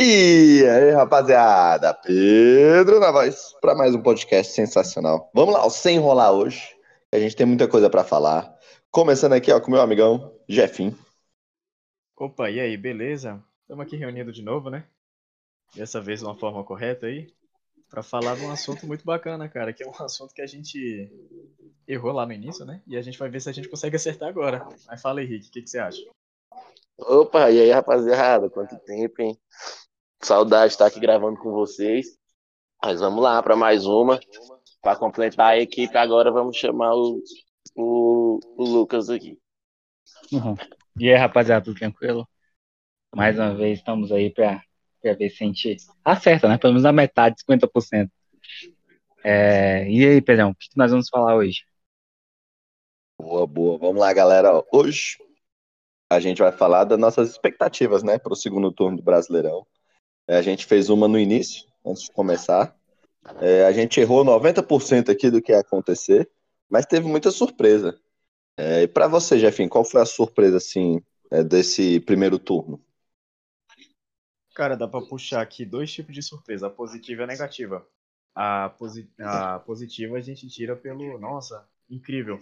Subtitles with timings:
[0.00, 5.28] E aí, rapaziada, Pedro na voz para mais um podcast sensacional.
[5.34, 6.76] Vamos lá, sem enrolar hoje.
[7.10, 8.56] A gente tem muita coisa para falar.
[8.92, 10.96] Começando aqui, ó, com meu amigão Jeffin.
[12.16, 13.42] Opa, e aí, beleza?
[13.62, 14.86] Estamos aqui reunidos de novo, né?
[15.74, 17.34] Dessa vez de uma forma correta aí,
[17.90, 21.10] para falar de um assunto muito bacana, cara, que é um assunto que a gente
[21.88, 22.80] errou lá no início, né?
[22.86, 24.64] E a gente vai ver se a gente consegue acertar agora.
[24.86, 26.08] Mas fala aí, Rick, o que, que você acha?
[26.96, 28.48] Opa, e aí, rapaziada?
[28.48, 29.36] Quanto tempo, hein?
[30.22, 32.18] Saudade de estar aqui gravando com vocês.
[32.82, 34.18] Mas vamos lá para mais uma.
[34.80, 37.22] Para completar a equipe, agora vamos chamar o,
[37.74, 39.38] o, o Lucas aqui.
[40.32, 40.54] Uhum.
[40.98, 42.28] E aí, rapaziada, tudo tranquilo?
[43.14, 44.62] Mais uma vez estamos aí para
[45.02, 46.58] ver se a gente acerta, né?
[46.58, 48.10] Pelo menos a metade, 50%.
[49.24, 49.88] É...
[49.90, 51.64] E aí, Pedrão, o que nós vamos falar hoje?
[53.20, 53.78] Boa, boa.
[53.78, 54.62] Vamos lá, galera.
[54.72, 55.16] Hoje
[56.10, 59.66] a gente vai falar das nossas expectativas, né, para o segundo turno do Brasileirão.
[60.28, 62.76] É, a gente fez uma no início, antes de começar.
[63.40, 66.30] É, a gente errou 90% aqui do que ia acontecer,
[66.68, 67.98] mas teve muita surpresa.
[68.56, 72.78] É, e para você, Jefinho, qual foi a surpresa assim é, desse primeiro turno?
[74.54, 77.86] Cara, dá para puxar aqui dois tipos de surpresa, a positiva e a negativa.
[78.34, 82.38] A, posi a positiva a gente tira pelo, nossa, incrível,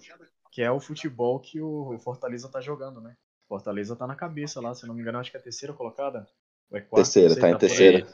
[0.50, 3.16] que é o futebol que o Fortaleza tá jogando, né?
[3.46, 6.26] Fortaleza tá na cabeça lá, se não me engano, acho que é a terceira colocada.
[6.72, 8.06] É quarta, terceira, tá, em tá terceira.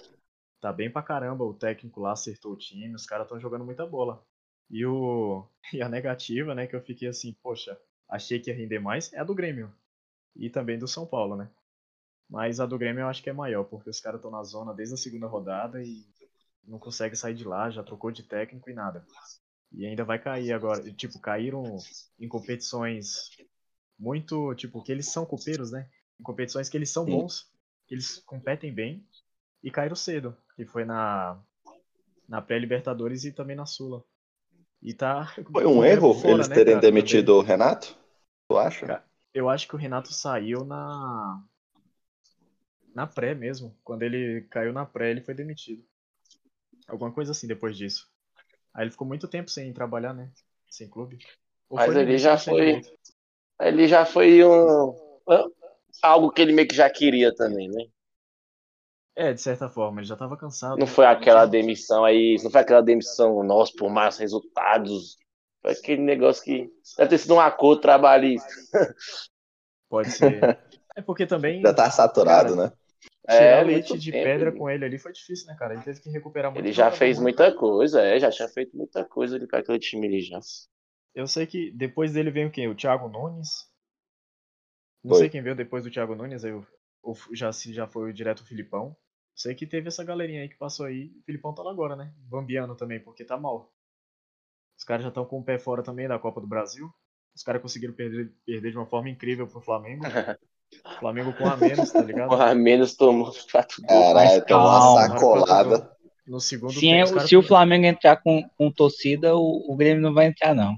[0.61, 3.87] Tá bem pra caramba, o técnico lá acertou o time, os caras estão jogando muita
[3.87, 4.25] bola.
[4.71, 7.79] E, o, e a negativa, né, que eu fiquei assim, poxa,
[8.09, 9.73] achei que ia render mais, é a do Grêmio.
[10.37, 11.51] E também do São Paulo, né?
[12.29, 14.73] Mas a do Grêmio eu acho que é maior, porque os caras estão na zona
[14.73, 16.07] desde a segunda rodada e
[16.65, 19.05] não consegue sair de lá, já trocou de técnico e nada.
[19.71, 20.83] E ainda vai cair agora.
[20.93, 21.77] Tipo, caíram
[22.19, 23.31] em competições
[23.99, 25.89] muito, tipo, que eles são copeiros, né?
[26.19, 27.52] Em competições que eles são bons,
[27.93, 29.07] eles competem bem
[29.63, 31.39] e caíram cedo, que foi na
[32.29, 34.03] na pré-Libertadores e também na Sula.
[34.81, 37.97] E tá Foi um erro fora, eles né, terem cara, demitido o Renato?
[38.49, 39.05] Tu acha?
[39.35, 41.43] Eu acho que o Renato saiu na
[42.95, 43.77] na pré mesmo.
[43.85, 45.85] Quando ele caiu na pré, ele foi demitido.
[46.89, 48.11] Alguma coisa assim depois disso.
[48.75, 50.31] Aí ele ficou muito tempo sem trabalhar, né?
[50.71, 51.19] Sem clube.
[51.69, 52.81] Ou Mas ele já foi.
[53.61, 54.95] Ele já foi um.
[56.01, 57.85] Algo que ele meio que já queria também, né?
[59.15, 60.79] É, de certa forma, ele já tava cansado.
[60.79, 65.19] Não foi aquela demissão aí, não foi aquela demissão, nós por mais resultados.
[65.61, 68.49] Foi aquele negócio que deve ter sido um acordo trabalhista.
[69.89, 70.59] Pode ser.
[70.97, 71.61] É porque também.
[71.61, 72.73] Já tá saturado, cara, né?
[73.29, 75.75] Tirar é, leite de tempo, pedra com ele ali foi difícil, né, cara?
[75.75, 76.65] Ele teve que recuperar muito.
[76.65, 80.07] Ele já fez muita coisa, é, já tinha feito muita coisa ali com aquele time
[80.07, 80.41] ali já.
[81.15, 82.69] Eu sei que depois dele veio quem?
[82.69, 83.71] O Thiago Nunes.
[85.03, 85.21] Não foi.
[85.21, 86.67] sei quem veio depois do Thiago Nunes, aí o,
[87.03, 88.97] o, já, se já foi o direto o Filipão.
[89.35, 91.11] Sei que teve essa galerinha aí que passou aí.
[91.21, 92.13] O Filipão tá lá agora, né?
[92.19, 93.73] Bambiano também, porque tá mal.
[94.79, 96.93] Os caras já estão com o pé fora também da Copa do Brasil.
[97.35, 100.05] Os caras conseguiram perder, perder de uma forma incrível pro Flamengo.
[100.99, 102.29] Flamengo com a menos, tá ligado?
[102.29, 104.13] Com a menos tomou quatro gols.
[104.13, 105.97] Caralho, tomou uma sacolada.
[106.27, 110.03] No segundo se, tempo, é, se o Flamengo entrar com, com torcida, o, o Grêmio
[110.03, 110.77] não vai entrar, não.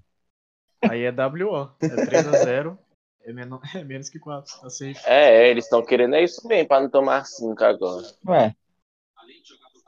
[0.83, 1.71] Aí é WO.
[1.81, 2.79] É 3x0.
[3.25, 4.61] É, menos, é menos que 4.
[4.61, 5.01] Tá safe.
[5.07, 8.07] É, eles estão querendo é isso bem, pra não tomar 5 agora.
[8.27, 8.55] Ué.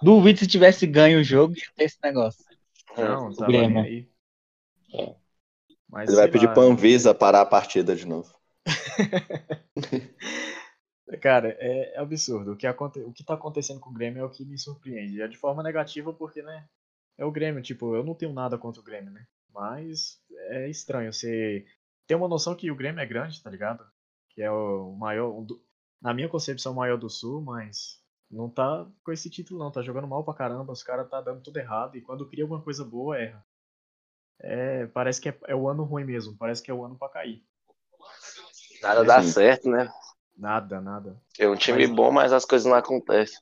[0.03, 2.45] Duvido se tivesse ganho o jogo ia ter esse negócio.
[2.97, 3.83] Não, tá Grêmio.
[3.83, 4.09] aí.
[4.95, 5.15] É.
[5.89, 8.35] Mas, Ele vai pedir pra Anvisa parar a partida de novo.
[11.23, 12.53] Cara, é absurdo.
[12.53, 12.99] O que, aconte...
[13.01, 15.23] o que tá acontecendo com o Grêmio é o que me surpreende.
[15.23, 16.67] É de forma negativa porque, né?
[17.17, 19.25] É o Grêmio, tipo, eu não tenho nada contra o Grêmio, né?
[19.55, 20.21] Mas
[20.51, 21.65] é estranho você
[22.07, 23.85] ter uma noção que o Grêmio é grande, tá ligado?
[24.31, 25.45] Que é o maior,
[26.01, 28.01] na minha concepção, o maior do Sul, mas
[28.31, 31.43] não tá com esse título não, tá jogando mal pra caramba, os caras tá dando
[31.43, 33.45] tudo errado e quando cria alguma coisa boa, erra.
[34.41, 37.09] É, parece que é, é, o ano ruim mesmo, parece que é o ano pra
[37.09, 37.43] cair.
[38.83, 39.31] Nada é, dá sim.
[39.31, 39.91] certo, né?
[40.37, 41.21] Nada, nada.
[41.39, 43.39] É um time mas, bom, mas as coisas não acontecem.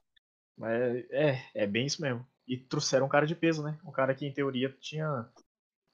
[0.56, 2.24] Mas é, é bem isso mesmo.
[2.46, 3.78] E trouxeram um cara de peso, né?
[3.84, 5.28] Um cara que em teoria tinha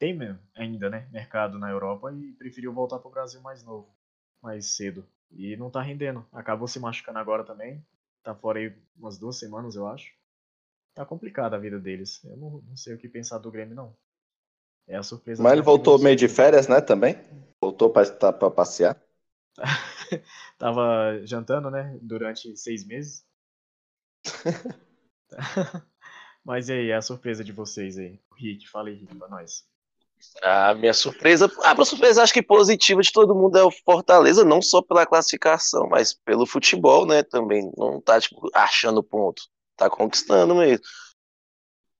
[0.00, 3.94] tem mesmo, ainda, né, mercado na Europa e preferiu voltar para o Brasil mais novo,
[4.42, 5.06] mais cedo.
[5.30, 6.26] E não tá rendendo.
[6.32, 7.84] Acabou se machucando agora também.
[8.22, 10.12] Tá fora aí umas duas semanas, eu acho.
[10.94, 12.24] Tá complicada a vida deles.
[12.24, 13.94] Eu não, não sei o que pensar do Grêmio, não.
[14.88, 15.42] É a surpresa.
[15.42, 17.16] Mas ele voltou meio de férias, né, também?
[17.60, 19.00] Voltou para tá, passear?
[20.58, 23.24] Tava jantando, né, durante seis meses.
[26.42, 28.18] Mas e aí, é a surpresa de vocês aí?
[28.30, 29.68] O Rick, fala aí, Rick, pra nós.
[30.42, 34.44] A minha surpresa, a minha surpresa acho que positiva de todo mundo é o Fortaleza,
[34.44, 37.22] não só pela classificação, mas pelo futebol, né?
[37.22, 39.42] Também não tá tipo achando ponto,
[39.76, 40.84] tá conquistando mesmo.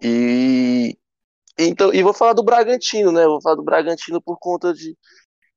[0.03, 0.97] E
[1.59, 3.27] então, e vou falar do Bragantino, né?
[3.27, 4.97] Vou falar do Bragantino por conta de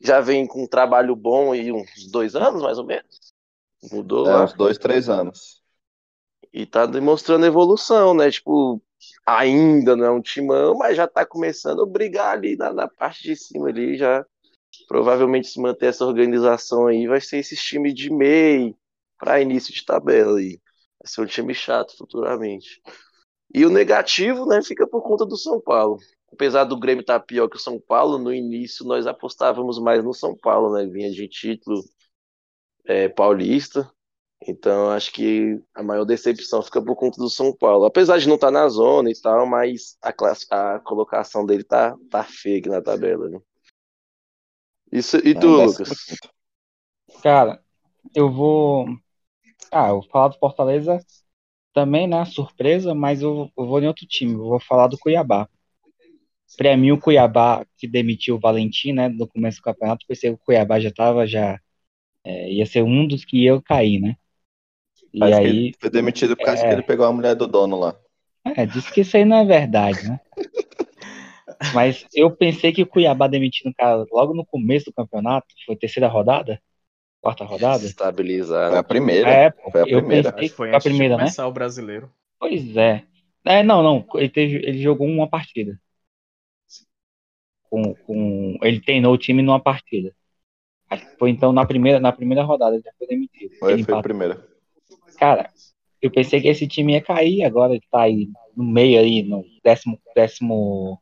[0.02, 3.34] já vem com um trabalho bom aí uns dois anos, mais ou menos.
[3.92, 4.44] Mudou É, lá.
[4.44, 5.62] uns dois, três anos.
[6.52, 8.30] E tá demonstrando evolução, né?
[8.30, 8.82] Tipo,
[9.26, 13.24] ainda não é um timão, mas já tá começando a brigar ali na, na parte
[13.24, 14.26] de cima ali, já
[14.88, 18.76] provavelmente se manter essa organização aí, vai ser esse time de meio
[19.18, 20.60] para início de tabela aí.
[21.00, 22.82] Vai ser um time chato futuramente.
[23.54, 26.00] E o negativo, né, fica por conta do São Paulo.
[26.32, 30.14] Apesar do Grêmio estar pior que o São Paulo, no início nós apostávamos mais no
[30.14, 30.86] São Paulo, né?
[30.88, 31.84] Vinha de título
[32.86, 33.90] é, paulista.
[34.48, 37.86] Então, acho que a maior decepção fica por conta do São Paulo.
[37.86, 41.96] Apesar de não estar na zona e tal, mas a, classe, a colocação dele tá,
[42.10, 43.30] tá feia aqui na tabela.
[43.30, 43.40] Né?
[44.92, 45.90] Isso, e tu, Ainda Lucas?
[47.22, 47.64] Cara,
[48.14, 48.86] eu vou.
[49.72, 51.00] Ah, eu vou falar do Fortaleza
[51.74, 52.26] também, né?
[52.26, 54.34] Surpresa, mas eu, eu vou em outro time.
[54.34, 55.48] Eu vou falar do Cuiabá.
[56.58, 59.10] Pra mim, o Cuiabá que demitiu o Valentim, né?
[59.10, 61.60] No começo do campeonato, pensei que o Cuiabá já tava, já.
[62.24, 64.18] é, ia ser um dos que ia cair, né?
[65.14, 65.48] E Parece aí.
[65.48, 66.68] ele foi demitido por causa é.
[66.68, 67.96] que ele pegou a mulher do dono lá.
[68.46, 70.20] É, disse que isso aí não é verdade, né?
[71.74, 75.76] Mas eu pensei que o Cuiabá demitindo o cara logo no começo do campeonato, foi
[75.76, 76.62] terceira rodada?
[77.22, 77.86] Quarta rodada?
[77.86, 78.72] Estabilizar.
[78.72, 79.30] Foi a primeira.
[79.30, 80.32] É, Foi a eu primeira.
[80.34, 81.22] Pensei foi foi a antes primeira, né?
[81.22, 82.12] começar o brasileiro.
[82.38, 83.04] Pois é.
[83.46, 85.80] É, não, não, ele, teve, ele jogou uma partida.
[87.70, 90.14] Com, com, ele treinou o time numa partida.
[91.18, 93.56] Foi então na primeira, na primeira rodada, ele já foi demitido.
[93.56, 94.53] Foi, Ele foi a primeira.
[95.24, 95.50] Cara,
[96.02, 98.28] eu pensei que esse time ia cair, agora tá aí
[98.58, 101.00] no meio aí, no décimo, décimo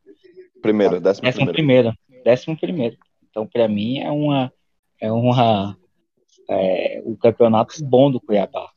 [0.61, 1.91] Primeiro, décimo Décimo primeiro.
[1.91, 2.23] primeiro.
[2.23, 2.97] Décimo primeiro.
[3.27, 4.53] Então, para mim, é uma.
[4.99, 5.75] É uma.
[6.47, 8.69] É, o campeonato bom do Cuiabá.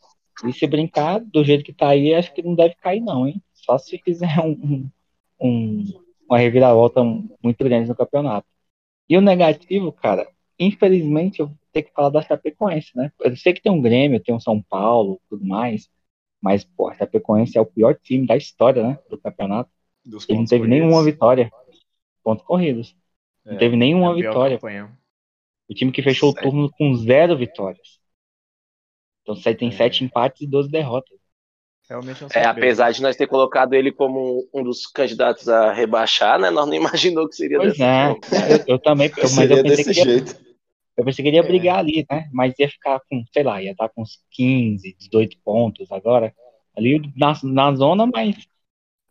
[0.46, 3.42] E se brincar do jeito que tá aí, acho que não deve cair, não, hein?
[3.52, 4.90] Só se fizer um, um-
[5.38, 5.84] um-
[6.26, 8.46] uma reviravolta muito grande no campeonato.
[9.10, 10.26] E o negativo, cara,
[10.58, 13.12] infelizmente, eu ter que falar da Chapecoense, né?
[13.20, 15.90] Eu sei que tem um Grêmio, tem um São Paulo, tudo mais.
[16.42, 18.98] Mas, pô, a Chapecoense é o pior time da história, né?
[19.10, 19.70] Do campeonato.
[20.04, 20.68] Dos Ele não teve corridos.
[20.68, 21.52] nenhuma vitória.
[22.24, 22.96] Pontos corridos.
[23.50, 24.60] Não É, teve nenhuma é vitória.
[24.60, 24.98] campanha.
[25.68, 28.00] O time que fechou o turno com zero vitórias.
[29.22, 29.76] Então você tem É.
[29.76, 31.18] sete empates e 12 derrotas.
[31.88, 36.38] Realmente é É, apesar de nós ter colocado ele como um dos candidatos a rebaixar,
[36.40, 36.50] né?
[36.50, 38.20] Nós não imaginou que seria Pois dessa é, forma.
[38.46, 40.36] eu, eu também, eu- mas Seria eu pensei, desse que ia, jeito.
[40.96, 41.46] Eu pensei que ele ia É.
[41.46, 42.28] brigar ali, né?
[42.32, 46.34] Mas ia ficar com, sei lá, ia estar com uns 15, 18 pontos agora.
[46.76, 48.36] Ali na, na zona, mas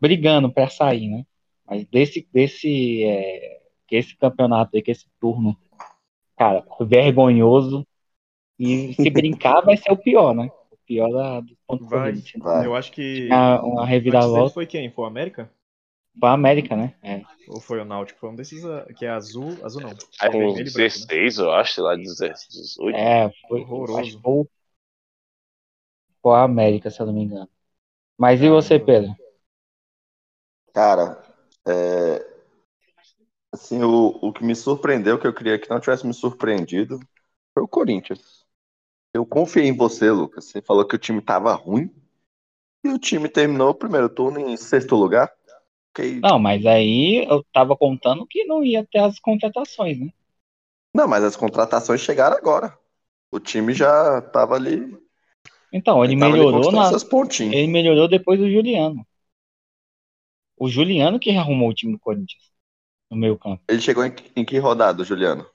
[0.00, 1.24] brigando para sair, né?
[1.66, 5.56] Mas desse, desse, é, que esse campeonato aí, que esse turno,
[6.36, 7.86] cara, vergonhoso.
[8.58, 10.50] E se brincar, vai ser o pior, né?
[10.70, 12.10] O pior da, dos pontos Vai.
[12.10, 12.32] corridos.
[12.38, 12.66] Vai.
[12.66, 14.90] Eu acho que Uma, uma reviravolta foi quem?
[14.90, 15.50] Foi o América?
[16.18, 16.94] Para a América, né?
[17.02, 17.22] É.
[17.48, 18.20] Ou foi o Náutico?
[18.20, 19.64] Foi um desses ah, que é azul.
[19.64, 19.90] Azul não.
[20.22, 21.06] É com vermelho e branco, né?
[21.06, 22.96] 16, eu acho, sei lá, 18.
[22.96, 24.20] É, foi, Horroroso.
[24.22, 24.48] foi, o-
[26.22, 27.48] foi a América, se eu não me engano.
[28.18, 29.16] Mas e você, Pedro?
[30.72, 31.22] Cara,
[31.66, 32.20] é,
[33.52, 36.98] assim, o, o que me surpreendeu, que eu queria que não tivesse me surpreendido,
[37.54, 38.44] foi o Corinthians.
[39.14, 40.46] Eu confiei em você, Lucas.
[40.46, 41.90] Você falou que o time tava ruim
[42.84, 45.32] e o time terminou o primeiro turno em sexto lugar.
[46.22, 50.10] Não, mas aí eu tava contando que não ia ter as contratações, né?
[50.94, 52.76] Não, mas as contratações chegaram agora.
[53.32, 54.96] O time já tava ali.
[55.70, 56.96] Então, ele ali melhorou na,
[57.50, 59.06] ele melhorou depois do Juliano.
[60.56, 62.42] O Juliano que arrumou o time do Corinthians
[63.10, 63.64] no meio campo.
[63.68, 65.46] Ele chegou em, em que rodada, Juliano?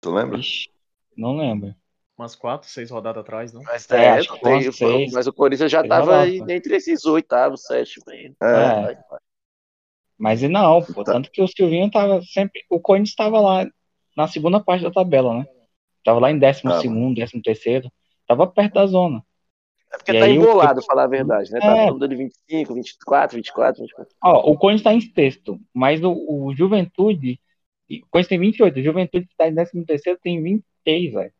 [0.00, 0.40] Tu lembra?
[0.40, 0.68] Ixi,
[1.16, 1.74] não lembro.
[2.18, 3.62] Umas quatro, seis rodadas atrás, não?
[3.62, 5.12] Mas, É, é, acho que tem- seis.
[5.12, 6.46] mas o Corinthians já Seis tava rodadas, aí né?
[6.48, 8.34] entre esses oitavos, sétimo aí.
[8.42, 8.86] É.
[8.92, 9.06] É.
[10.18, 11.12] Mas e não, pô, Tá.
[11.12, 12.62] tanto que o Silvinho tava sempre.
[12.70, 13.66] O Corinthians estava lá
[14.16, 15.46] na segunda parte da tabela, né?
[16.04, 16.80] Tava lá em décimo Tava.
[16.82, 17.90] segundo, décimo terceiro.
[18.26, 19.22] Tava perto da zona.
[19.92, 21.60] É porque E tá aí o- embolado, falar a verdade, né?
[21.60, 21.86] Tá É.
[21.86, 24.14] falando de 25, 24, 24, 24.
[24.22, 27.38] Ó, o Corinthians tá em sexto, mas o, o Juventude.
[27.88, 31.32] O Corinthians tem 28, o Juventude que tá em décimo terceiro tem 26, velho.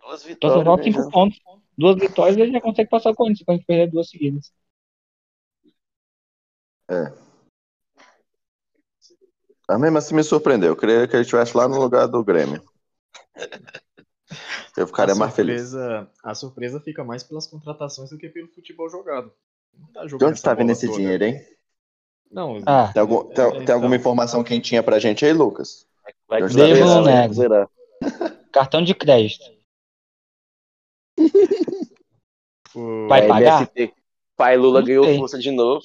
[0.00, 1.10] Duas Então só vitórias, falta né, 5 já.
[1.10, 1.38] pontos.
[1.78, 4.52] Duas vitórias ele já consegue passar o Corinthians, se o Corinthians perder duas seguidas.
[9.68, 10.70] Mas mesmo assim me surpreendeu.
[10.70, 12.62] Eu queria que ele estivesse lá no lugar do Grêmio.
[14.76, 15.74] Eu ficaria a mais feliz.
[16.22, 19.32] a surpresa fica mais pelas contratações do que pelo futebol jogado.
[19.72, 20.98] Não tá De onde essa tá vindo esse toda.
[20.98, 21.40] dinheiro, hein?
[22.30, 23.74] Não, Ah, Tem, algum- tem- É, tem então.
[23.76, 25.86] alguma informação quentinha pra gente aí, Lucas?
[26.28, 27.34] Vai que devo, nego.
[28.52, 29.44] cartão de crédito.
[33.08, 33.62] Vai É, pagar?
[33.62, 33.94] MST.
[34.36, 35.82] Pai Lula Não ganhou força de novo.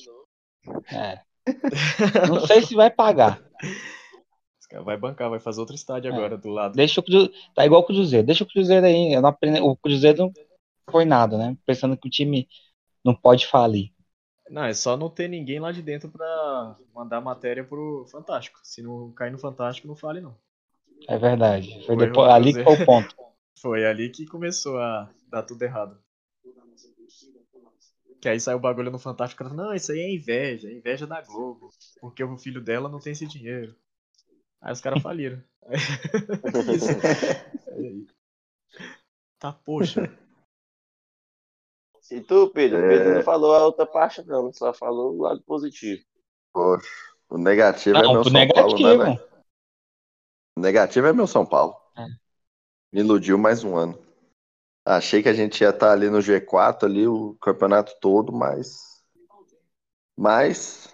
[0.92, 1.22] É.
[2.30, 3.42] Não sei se vai pagar.
[4.86, 6.16] Vai bancar, vai fazer outro estádio É.
[6.16, 6.76] agora do lado.
[6.76, 7.34] Deixa o Cruzeiro.
[7.54, 8.26] Tá igual o Cruzeiro.
[8.26, 9.14] Deixa o Cruzeiro aí.
[9.16, 10.34] Aprendi- O Cruzeiro não
[10.90, 11.58] foi nada, né?
[11.66, 12.48] Pensando que o time
[13.04, 13.92] não pode falir.
[14.50, 18.60] Não, é só não ter ninguém lá de dentro pra mandar matéria pro Fantástico.
[18.64, 20.36] Se não cair no Fantástico, não fale não.
[21.08, 21.74] É verdade.
[21.86, 23.16] Foi Foi depois, ali que foi o ponto.
[23.60, 25.96] Foi ali que começou a dar tudo errado.
[28.22, 31.22] Que aí saiu o bagulho no Fantástico, não, isso aí é inveja, é inveja da
[31.22, 33.76] Globo, porque o filho dela não tem esse dinheiro.
[34.62, 35.44] Aí os caras faliram.
[36.76, 36.90] Isso.
[37.72, 38.08] Aí.
[39.40, 40.16] Tá, poxa.
[42.12, 42.78] E tu, Pedro?
[42.78, 42.90] É.
[42.90, 44.52] Pedro não falou a outra parte, não.
[44.52, 46.04] Só falou o lado positivo.
[46.54, 46.88] Poxa,
[47.30, 49.04] o negativo é Não, meu pro São Paulo, né, negativo.
[49.04, 49.32] velho?
[50.58, 51.76] O negativo é meu São Paulo.
[51.98, 52.06] É.
[52.92, 54.01] Me iludiu mais um ano.
[54.98, 59.02] Achei que a gente ia estar ali no G4, ali o campeonato todo, mas.
[60.20, 60.90] Mas.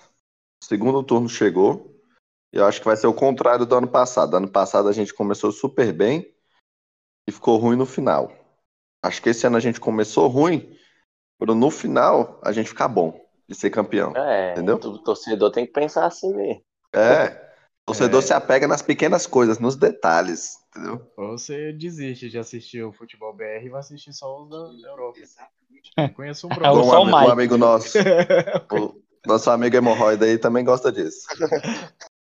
[0.62, 1.96] o Segundo turno chegou.
[2.54, 4.38] E eu acho que vai ser o contrário do ano passado.
[4.38, 6.32] Ano passado a gente começou super bem
[7.28, 8.32] e ficou ruim no final.
[9.04, 10.78] Acho que esse ano a gente começou ruim,
[11.40, 14.16] para no final a gente ficar bom de ser campeão.
[14.16, 14.76] É, Entendeu?
[14.76, 16.62] o torcedor tem que pensar assim mesmo.
[16.94, 17.30] É.
[17.84, 18.26] O torcedor É.
[18.26, 21.12] se apega nas pequenas coisas, nos detalhes, entendeu?
[21.18, 24.90] Ou você desiste de assistir o futebol BR e vai assistir só os da, da
[24.90, 25.20] Europa.
[25.98, 26.52] Eu conheço um
[26.84, 27.98] um, ami- um amigo nosso,
[28.72, 31.28] o nosso amigo hemorroida aí também gosta disso.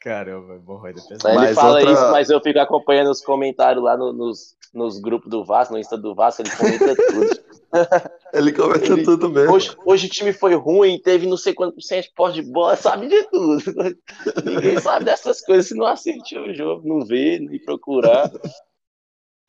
[0.00, 1.28] Caramba, hemorroida é Aí pesado.
[1.34, 4.98] ele Mas fala outra- isso, mas eu fico acompanhando os comentários lá no- nos, nos
[5.00, 7.46] grupos do Vasco, no Insta do Vasco, ele comenta tudo.
[8.32, 9.52] Ele comenta Ele- tudo mesmo.
[9.52, 12.42] Hoje, hoje o time foi ruim, teve não sei quanto por cento de posse de
[12.42, 13.62] bola, sabe de tudo.
[14.44, 18.30] Ninguém sabe dessas coisas se não assistir o jogo, não vê, nem procurar.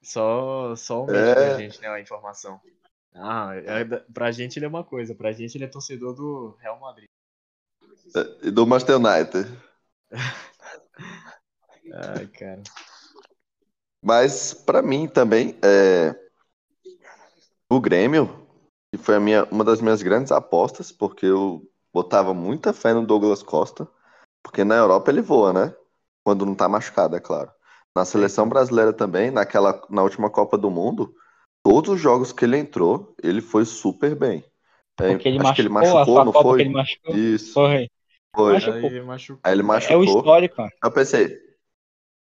[0.02, 1.36] Só, só o É.
[1.36, 2.60] da gente, né, a informação.
[3.16, 3.84] Ah, é,
[4.14, 7.08] pra gente ele é uma coisa, pra gente ele é torcedor do Real Madrid.
[8.44, 9.50] E do Manchester United.
[11.94, 12.64] Ai, cara.
[14.04, 16.16] Mas pra mim também, é...
[17.70, 18.48] o Grêmio,
[18.92, 21.62] que foi a minha, uma das minhas grandes apostas, porque eu
[21.94, 23.88] botava muita fé no Douglas Costa,
[24.44, 25.76] porque na Europa ele voa, né?
[26.24, 27.52] Quando não tá machucado, é claro.
[27.96, 31.14] Na seleção brasileira também, naquela, na última Copa do Mundo,
[31.64, 34.46] todos os jogos que ele entrou, ele foi super bem.
[35.00, 36.70] É, Porque ele acho que ele machucou, machucou, não foi?
[36.70, 37.16] machucou.
[37.16, 37.90] Isso, Foi.
[38.38, 38.54] Foi.
[38.54, 38.90] Machucou.
[38.90, 39.40] Aí machucou.
[39.44, 40.04] Aí ele É o machucou.
[40.04, 40.70] histórico.
[40.84, 41.38] Eu pensei,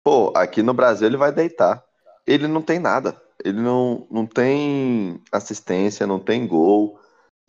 [0.03, 1.85] pô, aqui no Brasil ele vai deitar.
[2.27, 3.21] Ele não tem nada.
[3.45, 6.99] Ele não, não tem assistência, não tem gol.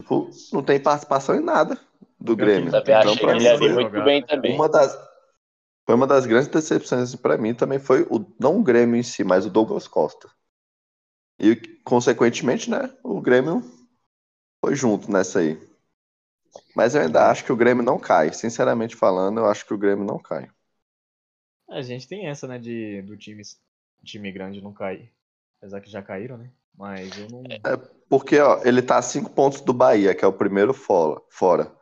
[0.01, 1.79] Tipo, não tem participação em nada
[2.19, 2.69] do que Grêmio.
[2.69, 4.53] ele Também Então, achei ele foi muito bem também.
[4.53, 4.93] Uma das,
[5.85, 9.23] foi uma das grandes decepções pra mim também foi o, não o Grêmio em si,
[9.23, 10.29] mas o Douglas Costa.
[11.39, 13.63] E, consequentemente, né, o Grêmio
[14.63, 15.59] foi junto nessa aí.
[16.75, 18.33] Mas eu ainda acho que o Grêmio não cai.
[18.33, 20.49] Sinceramente falando, eu acho que o Grêmio não cai.
[21.69, 23.41] A gente tem essa, né, de do time,
[24.03, 25.11] time grande não cair.
[25.57, 26.51] Apesar que já caíram, né?
[26.77, 27.43] Mas eu não.
[28.07, 31.19] Porque, ó, ele tá a cinco pontos do Bahia, que é o primeiro fora.
[31.29, 31.75] fora.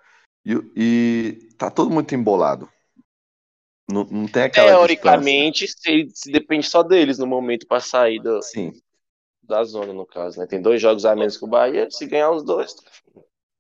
[0.45, 2.69] E, e tá todo muito embolado.
[3.89, 8.41] Não, não tem aquela Teoricamente, se, se depende só deles no momento pra sair do-.
[8.41, 8.71] Sim.
[9.43, 10.47] da zona, no caso, né?
[10.47, 12.75] Tem dois jogos a menos que o Bahia, se ganhar os dois,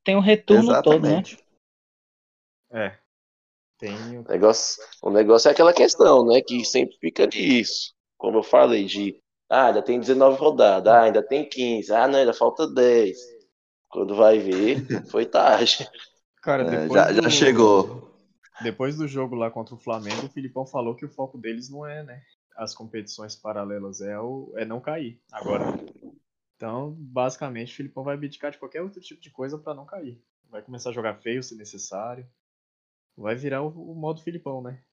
[0.05, 1.21] Tem um retorno todo, né?
[2.71, 2.97] É.
[3.77, 4.19] Tem.
[4.19, 6.41] O negócio, o negócio é aquela questão, né?
[6.41, 7.93] Que sempre fica nisso.
[8.17, 9.19] Como eu falei, de
[9.49, 13.17] ah, ainda tem 19 rodadas, ah, ainda tem 15, ah, não, ainda falta 10.
[13.89, 15.87] Quando vai ver, foi tarde.
[16.41, 18.11] Cara, É, depois já, já do- chegou.
[18.61, 21.85] Depois do jogo lá contra o Flamengo, o Filipão falou que o foco deles não
[21.85, 22.21] é, né?
[22.55, 25.65] As competições paralelas, é, o, é não cair agora.
[26.55, 30.21] Então, basicamente, o Filipão vai abdicar de qualquer outro tipo de coisa pra não cair.
[30.49, 32.27] Vai começar a jogar feio se necessário.
[33.17, 34.83] Vai virar o, o modo Filipão, né?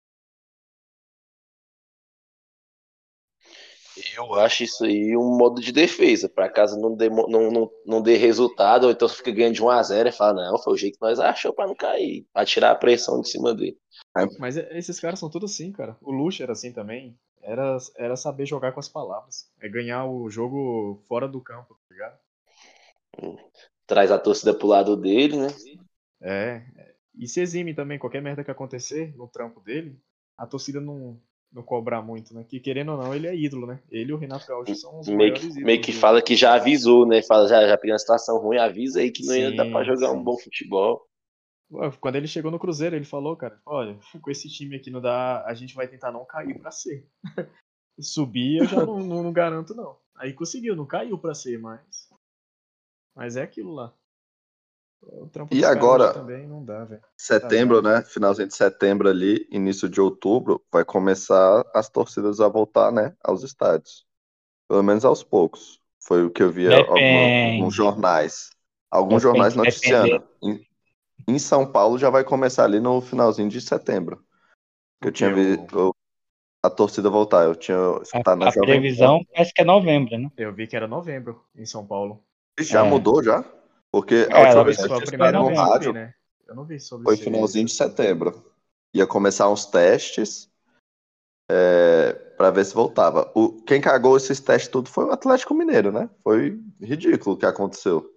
[4.17, 6.29] Eu acho isso aí um modo de defesa.
[6.29, 9.69] Para caso não dê, não, não, não dê resultado, ou então fica ganhando de 1
[9.69, 12.47] a 0 e fala, não, foi o jeito que nós achou para não cair, para
[12.47, 13.77] tirar a pressão de cima dele.
[14.39, 15.97] Mas é- esses caras são todos assim, cara.
[16.01, 17.19] O Lucha era assim também.
[17.43, 19.51] Era, era saber jogar com as palavras.
[19.61, 22.19] É ganhar o jogo fora do campo, tá ligado?
[23.87, 25.49] Traz a torcida pro lado dele, né?
[26.21, 26.63] É.
[26.77, 26.95] é.
[27.19, 30.01] E se exime também, qualquer merda que acontecer no trampo dele,
[30.37, 31.21] a torcida não,
[31.53, 32.45] não cobrar muito, né?
[32.45, 33.83] Que querendo ou não, ele é ídolo, né?
[33.91, 35.57] Ele e o Renato Gaúcho são os Meio que, ídolos.
[35.57, 37.23] meio que fala que já avisou, né?
[37.23, 39.85] Fala, já, já pegando a situação ruim, avisa aí que não ia Sim, dar pra
[39.85, 40.17] jogar sim.
[40.17, 41.07] um bom futebol.
[42.01, 45.45] Quando ele chegou no Cruzeiro, ele falou, cara, olha, com esse time aqui não dá,
[45.47, 47.07] a gente vai tentar não cair pra C.
[48.01, 49.99] Subir eu já não, não, não, garanto, não.
[50.17, 52.09] Aí conseguiu, não caiu pra C, mas.
[53.15, 53.95] Mas é aquilo lá.
[55.51, 57.03] e agora, também não dá, velho.
[57.17, 58.03] Setembro, tá né?
[58.03, 63.15] Finalzinho de setembro ali, início de outubro, vai começar as torcidas a voltar, né?
[63.23, 64.07] Aos estádios.
[64.69, 65.81] Pelo menos aos poucos.
[66.01, 68.51] Foi o que eu vi em alguns jornais.
[68.91, 70.29] Alguns depende, jornais noticiando.
[70.43, 70.67] Em,
[71.27, 74.25] em, São Paulo já vai começar ali no finalzinho de setembro.
[75.01, 75.95] Que eu tinha visto
[76.63, 77.45] a torcida voltar.
[77.45, 80.31] Eu tinha escutado a, na a previsão parece que é novembro, né?
[80.37, 82.23] Eu vi que era novembro em São Paulo.
[82.61, 82.89] Já é.
[82.89, 83.45] mudou já?
[83.91, 86.15] Porque a é, última vez que eu tinha no rádio né?
[86.49, 88.53] eu não vi sobre foi finalzinho de setembro.
[88.95, 90.51] Ia começar uns testes
[91.51, 93.31] é, para ver se voltava.
[93.35, 96.09] O, quem cagou esses testes tudo foi o Atlético Mineiro, né?
[96.23, 98.11] Foi ridículo o que aconteceu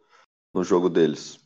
[0.53, 1.44] no jogo deles.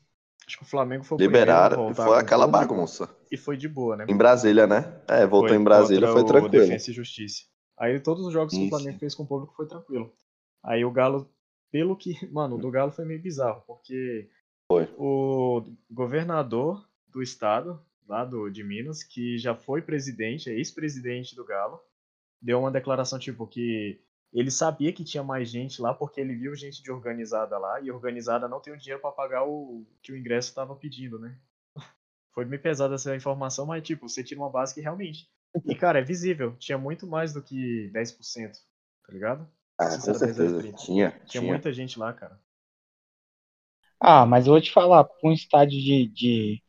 [0.50, 3.08] Acho que o Flamengo foi o Liberaram, foi aquela bagunça.
[3.30, 4.06] E foi de boa, né?
[4.10, 5.00] Em Brasília, né?
[5.08, 6.66] É, voltou foi em Brasília, foi tranquilo.
[6.66, 7.44] Defesa e Justiça.
[7.78, 8.64] Aí todos os jogos Isso.
[8.64, 10.12] que o Flamengo fez com o público foi tranquilo.
[10.64, 11.30] Aí o Galo,
[11.72, 12.16] pelo que.
[12.34, 14.28] Mano, o do Galo foi meio bizarro, porque
[14.68, 14.90] foi.
[14.98, 21.46] o governador do estado, lá do, de Minas, que já foi presidente, é ex-presidente do
[21.46, 21.80] Galo,
[22.42, 26.56] deu uma declaração tipo que ele sabia que tinha mais gente lá porque ele viu
[26.56, 30.18] gente de organizada lá e organizada não tem o dinheiro para pagar o que o
[30.18, 31.38] ingresso estava pedindo, né?
[32.34, 35.30] Foi meio pesada essa informação, mas tipo, você tira uma base que realmente.
[35.66, 38.60] E cara, é visível, tinha muito mais do que 10%,
[39.06, 39.50] tá ligado?
[39.78, 40.62] Ah, com certeza.
[40.62, 42.40] Tinha, tinha, tinha muita gente lá, cara.
[44.00, 46.64] Ah, mas eu vou te falar, um estádio de, de,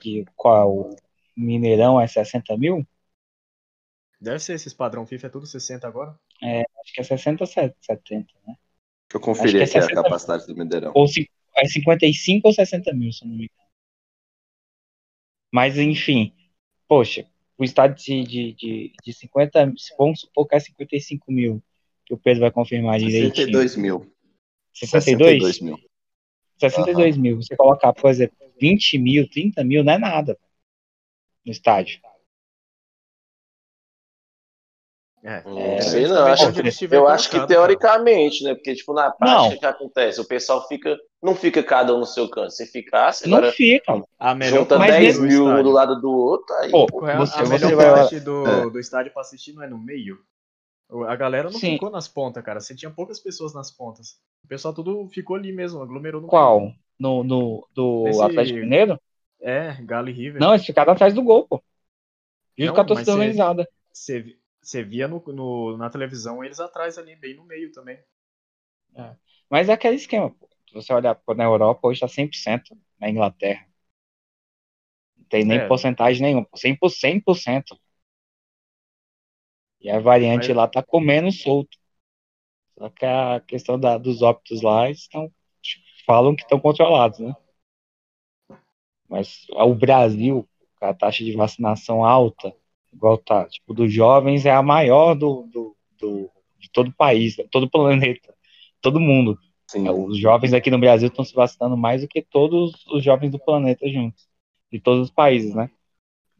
[0.00, 0.90] de qual
[1.36, 2.86] Mineirão é 60 mil?
[4.20, 6.18] Deve ser esses padrão FIFA, é tudo 60 agora?
[6.42, 8.54] É, acho que é 60 ou 70, né?
[9.08, 10.92] Deixa eu conferir é aqui 60, a capacidade do Mineirão.
[10.94, 11.06] Ou
[11.56, 13.70] é 55 ou 60 mil, se não me engano.
[15.52, 16.34] Mas, enfim,
[16.86, 17.26] poxa,
[17.56, 21.62] o estádio de, de, de, de 50, vamos supor que é 55 mil,
[22.04, 23.34] que o Pedro vai confirmar direitinho.
[23.34, 24.12] 62 mil.
[24.74, 25.56] 62?
[25.56, 25.78] 62 mil.
[26.58, 27.22] 62 uhum.
[27.22, 27.36] mil.
[27.36, 30.38] Você colocar, por exemplo, 20 mil, 30 mil, não é nada
[31.44, 32.00] no estádio.
[35.28, 38.54] É, é, sei não, acho que, eu acho que teoricamente, né?
[38.54, 40.20] Porque, tipo, na prática, o que acontece?
[40.20, 42.52] O pessoal fica, não fica cada um no seu canto.
[42.52, 44.00] Se ficasse, não agora fica.
[44.20, 46.70] A melhor junta 10 mil um do lado do outro, aí.
[46.70, 47.92] Pô, é você, a você melhor vai...
[47.92, 48.70] parte do, é.
[48.70, 50.16] do estádio pra assistir não é no meio?
[51.08, 51.72] A galera não Sim.
[51.72, 52.60] ficou nas pontas, cara.
[52.60, 54.20] Você tinha poucas pessoas nas pontas.
[54.44, 56.72] O pessoal tudo ficou ali mesmo, aglomerou no Qual?
[56.96, 58.22] No, no, do Esse...
[58.22, 58.96] Atlético Mineiro?
[59.40, 60.40] É, Galo e River.
[60.40, 61.60] Não, eles ficaram atrás do gol, pô.
[62.56, 63.68] Junto com a torcida organizada.
[63.92, 64.36] Você
[64.66, 68.02] você via no, no, na televisão eles atrás ali, bem no meio também.
[68.96, 69.16] É.
[69.48, 70.48] Mas é aquele esquema, pô.
[70.68, 73.64] Se você olhar na Europa, hoje tá 100% na Inglaterra.
[75.16, 75.68] Não tem nem é.
[75.68, 76.78] porcentagem nenhuma, 100%,
[77.32, 77.78] 100%.
[79.80, 80.56] E a variante Mas...
[80.56, 81.78] lá tá comendo solto.
[82.76, 85.32] Só que a questão da, dos óbitos lá estão,
[86.04, 87.34] falam que estão controlados, né?
[89.08, 92.52] Mas o Brasil, com a taxa de vacinação alta,
[92.96, 97.36] igual tá, tipo, dos jovens é a maior do, do, do de todo o país,
[97.50, 98.34] todo o planeta,
[98.80, 99.38] todo mundo.
[99.68, 99.86] Sim.
[99.86, 103.30] É, os jovens aqui no Brasil estão se vacinando mais do que todos os jovens
[103.30, 104.28] do planeta juntos,
[104.72, 105.70] de todos os países, né?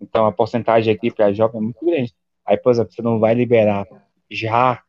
[0.00, 2.14] Então a porcentagem aqui para jovem é muito grande.
[2.44, 3.86] Aí, por exemplo, você não vai liberar
[4.30, 4.82] já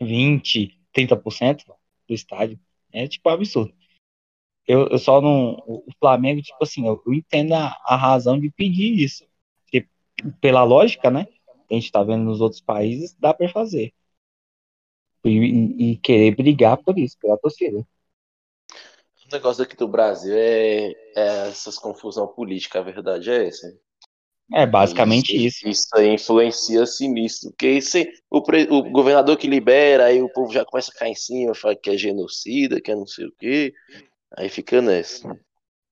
[0.00, 1.64] 20, 30%
[2.08, 2.58] do estádio.
[2.92, 3.74] É tipo absurdo.
[4.66, 5.62] Eu, eu só não.
[5.66, 9.24] O Flamengo, tipo assim, eu, eu entendo a, a razão de pedir isso
[10.40, 11.26] pela lógica, né?
[11.68, 13.92] Que a gente está vendo nos outros países, dá para fazer.
[15.24, 17.78] E, e, e, querer brigar por isso, pela torcida.
[17.78, 23.76] O negócio aqui do Brasil é, é essas confusão política, a verdade é essa.
[24.52, 25.68] É basicamente isso.
[25.68, 27.50] Isso, isso aí influencia sinistro.
[27.50, 31.16] Porque esse, o, o governador que libera, aí o povo já começa a cair em
[31.16, 33.74] cima, fala que é genocida, que é não sei o quê.
[34.36, 35.28] Aí fica nessa.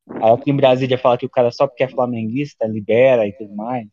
[0.09, 3.55] Aí aqui em Brasília fala que o cara só porque é flamenguista libera e tudo
[3.57, 3.89] mais.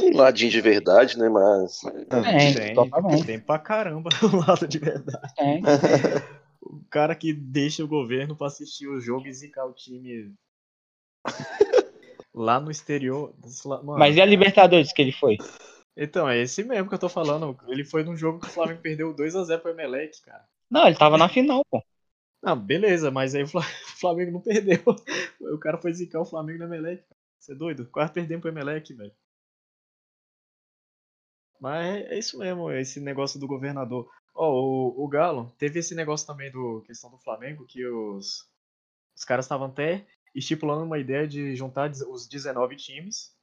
[0.00, 1.28] Um ladinho de verdade, né?
[1.28, 1.82] Mas.
[1.84, 3.26] É, tem, totalmente.
[3.26, 5.32] tem pra caramba um lado de verdade.
[5.38, 5.60] É.
[6.60, 10.34] o cara que deixa o governo pra assistir o jogo e zicar o time
[12.34, 13.34] lá no exterior.
[13.64, 13.98] Mano.
[13.98, 15.38] Mas e a Libertadores que ele foi?
[15.96, 17.58] Então, é esse mesmo que eu tô falando.
[17.68, 20.44] Ele foi num jogo que o Flamengo perdeu 2x0 pro Emelec, cara.
[20.70, 21.82] Não, ele tava na final, pô.
[22.42, 23.46] Não, beleza, mas aí o
[24.00, 24.80] Flamengo não perdeu.
[25.40, 27.04] O cara foi zicar o Flamengo no Emelec.
[27.38, 27.86] Você é doido?
[27.86, 29.12] Quase perdemos pro Emelec, velho.
[31.60, 34.08] Mas é isso mesmo, esse negócio do governador.
[34.34, 38.48] Oh, o, o Galo teve esse negócio também do questão do Flamengo, que os,
[39.16, 43.34] os caras estavam até estipulando uma ideia de juntar os 19 times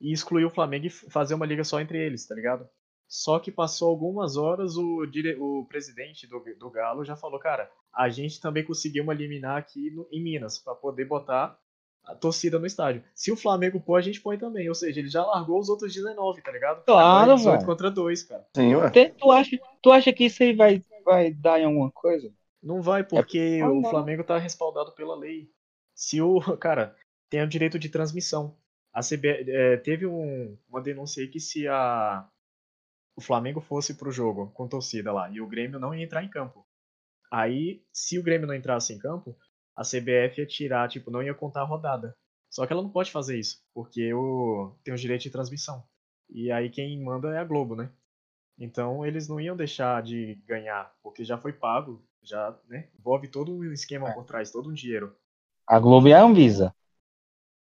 [0.00, 2.68] e excluir o Flamengo e fazer uma liga só entre eles, tá ligado?
[3.08, 5.36] Só que passou algumas horas, o, dire...
[5.40, 10.08] o presidente do, do Galo já falou, cara, a gente também conseguiu eliminar aqui no-
[10.12, 11.58] em Minas, pra poder botar
[12.06, 13.02] a torcida no estádio.
[13.14, 14.68] Se o Flamengo pôr, a gente põe também.
[14.68, 16.84] Ou seja, ele já largou os outros 19, tá ligado?
[16.84, 17.66] Claro, Agora é 18 velho.
[17.66, 18.46] contra 2, cara.
[18.54, 18.90] Sim, ué.
[19.18, 22.32] Tu acha, tu acha que isso aí vai, vai dar em alguma coisa?
[22.62, 23.82] Não vai, porque Ah, o.
[23.82, 25.50] Flamengo tá respaldado pela lei.
[25.94, 26.38] Se o.
[26.58, 26.94] Cara,
[27.28, 28.56] tem o direito de transmissão.
[28.92, 32.26] A CB, é, teve um- uma denúncia aí que se a,
[33.14, 36.30] o Flamengo fosse pro jogo com torcida lá e o Grêmio não ia entrar em
[36.30, 36.66] campo.
[37.30, 39.36] Aí, se o Grêmio não entrasse em campo,
[39.76, 42.16] a CBF ia tirar, tipo, não ia contar a rodada.
[42.50, 45.84] Só que ela não pode fazer isso, porque o, tem o direito de transmissão.
[46.30, 47.90] E aí quem manda é a Globo, né?
[48.58, 52.88] Então eles não iam deixar de ganhar, porque já foi pago, já, né?
[52.98, 54.12] Envolve todo um esquema É.
[54.14, 55.14] por trás, todo um dinheiro.
[55.66, 56.74] A Globo e a Anvisa.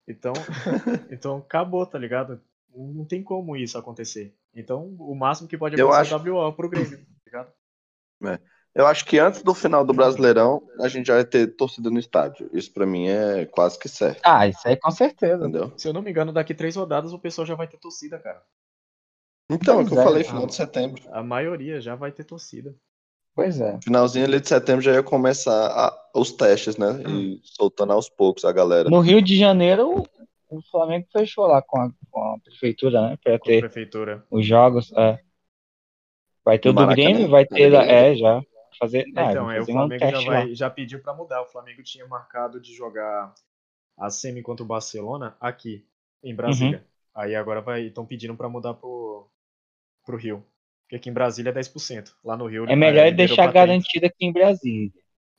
[0.07, 0.33] Então,
[1.11, 2.41] então acabou, tá ligado?
[2.75, 4.35] Não tem como isso acontecer.
[4.55, 7.53] Então, o máximo que pode Eu acontecer acho- é WO pro Grêmio, tá ligado?
[8.79, 11.99] Eu acho que antes do final do Brasileirão, a gente já vai ter torcida no
[11.99, 12.49] estádio.
[12.53, 15.43] Isso pra mim é quase que certo, Ah, isso aí com certeza.
[15.49, 15.73] entendeu?
[15.77, 18.41] Se eu não me engano, daqui três rodadas o pessoal já vai ter torcida, cara.
[19.51, 20.05] Então, é o que eu é.
[20.05, 21.03] falei, final de setembro.
[21.11, 22.73] A maioria já vai ter torcida.
[23.35, 23.81] Pois é.
[23.83, 27.03] Finalzinho ali de setembro já ia começar a- os testes, né?
[27.09, 28.89] E soltando aos poucos a galera.
[28.89, 30.05] No Rio de Janeiro,
[30.49, 33.19] o Flamengo fechou lá com a, com a prefeitura, né?
[33.25, 34.25] Pra Com a ter prefeitura.
[34.31, 34.93] os jogos.
[34.97, 35.19] é.
[36.45, 36.87] Vai ter o do?
[36.87, 37.73] Grêmio, vai ter.
[37.75, 38.41] É, já.
[38.79, 41.43] Fazer, ah, então, vai é, o fazer um Flamengo já, vai, já pediu pra mudar.
[41.43, 43.35] O Flamengo tinha marcado de jogar
[43.97, 45.85] a semi contra o Barcelona aqui,
[46.23, 46.79] em Brasília.
[46.79, 47.23] Uhum.
[47.23, 49.29] Aí agora vai estão pedindo pra mudar pro,
[50.05, 50.47] pro Rio.
[50.83, 52.15] Porque aqui em Brasília é 10%.
[52.25, 53.67] Lá no Rio É melhor ele liberou deixar pra 30%.
[53.67, 54.93] garantido aqui em Brasília.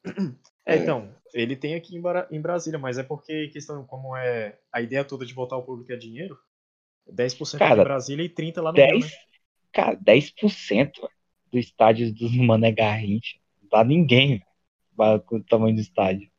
[0.66, 4.80] É, então, ele tem aqui em, em Brasília, mas é porque questão como é a
[4.80, 6.38] ideia toda de voltar ao público é dinheiro.
[7.12, 9.12] 10% aqui Cara, em Brasília e 30 lá no Rio, 10, né?
[9.72, 11.10] cara, 10%
[11.52, 13.38] do estádio do Mané Garrincha.
[13.62, 14.44] Não dá ninguém
[14.98, 16.30] velho, com o tamanho do estádio.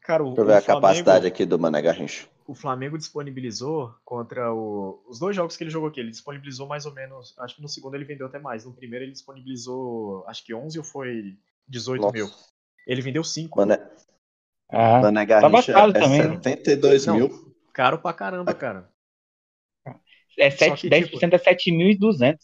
[0.00, 2.26] Cara, o, Deixa eu ver o a capacidade Flamengo, aqui do Mané Garrincha.
[2.46, 6.00] o Flamengo disponibilizou contra o, os dois jogos que ele jogou aqui.
[6.00, 7.34] Ele disponibilizou mais ou menos.
[7.38, 8.64] Acho que no segundo ele vendeu até mais.
[8.64, 12.12] No primeiro ele disponibilizou, acho que 11 ou foi 18 Nossa.
[12.14, 12.28] mil.
[12.86, 13.56] Ele vendeu 5.
[13.58, 13.78] Mané,
[14.68, 16.40] Ah, Mané Garrincha caro é também, né?
[16.42, 17.14] 72 Não.
[17.16, 17.54] mil.
[17.72, 18.90] Caro pra caramba, cara.
[20.38, 22.38] é Só 7, que, 10% é 7.200.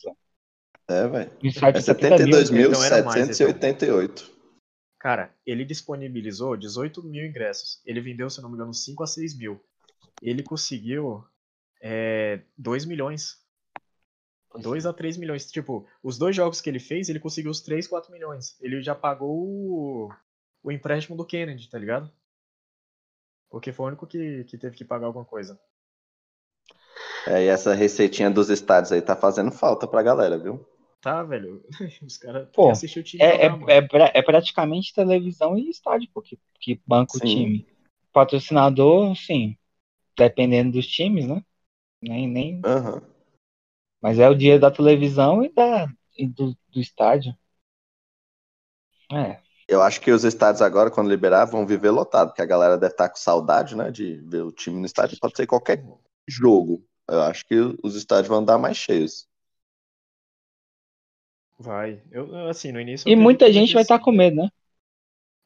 [0.88, 1.30] É, velho.
[1.42, 2.70] É de 70 mil.
[2.70, 4.04] 72.788.
[4.04, 4.36] então.
[4.98, 7.80] Cara, ele disponibilizou 18 mil ingressos.
[7.84, 9.60] Ele vendeu, se não me engano, 5 a 6 mil.
[10.22, 11.24] Ele conseguiu
[11.82, 13.36] é, 2 milhões.
[14.54, 15.50] 2 a 3 milhões.
[15.50, 18.56] Tipo, os dois jogos que ele fez, ele conseguiu os 3, 4 milhões.
[18.60, 20.08] Ele já pagou o,
[20.62, 22.10] o empréstimo do Kennedy, tá ligado?
[23.50, 25.60] Porque foi o único que, que teve que pagar alguma coisa.
[27.26, 30.64] É, e essa receitinha dos estádios aí tá fazendo falta pra galera, viu?
[31.06, 31.62] Tá, velho?
[32.04, 36.82] Os caras o time É, jogar, é, é, é praticamente televisão e estádio, porque que
[36.84, 37.64] banca o time.
[38.12, 39.56] Patrocinador, sim.
[40.18, 41.44] Dependendo dos times, né?
[42.02, 43.00] Nem, nem, Aham.
[44.02, 45.88] mas é o dia da televisão e, da,
[46.18, 47.32] e do, do estádio.
[49.12, 49.38] É.
[49.68, 52.94] Eu acho que os estádios agora, quando liberar, vão viver lotado, porque a galera deve
[52.94, 55.20] estar com saudade, né, de ver o time no estádio.
[55.20, 55.84] Pode ser qualquer
[56.28, 56.84] jogo.
[57.08, 59.28] Eu acho que os estádios vão andar mais cheios.
[61.58, 62.02] Vai.
[62.10, 63.08] Eu, eu, assim, no início.
[63.08, 64.48] E eu muita gente vai estar com medo, né?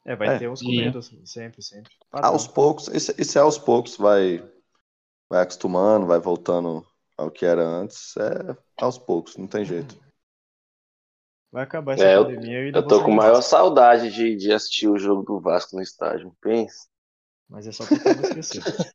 [0.04, 0.38] É, vai É.
[0.38, 1.92] ter uns com medo, assim, sempre, sempre.
[2.10, 2.32] Padrão.
[2.32, 4.38] Aos poucos, isso, isso é aos poucos, vai,
[5.28, 6.84] vai acostumando, vai voltando
[7.16, 8.14] ao que era antes.
[8.16, 9.96] É aos poucos, não tem jeito.
[11.52, 13.50] Vai acabar essa É, eu- pandemia e Eu vou tô com maior Vasco.
[13.50, 16.34] saudade de, de assistir o jogo do Vasco no estádio.
[16.40, 16.88] Pensa.
[17.48, 18.62] Mas é só porque eu vou esquecer.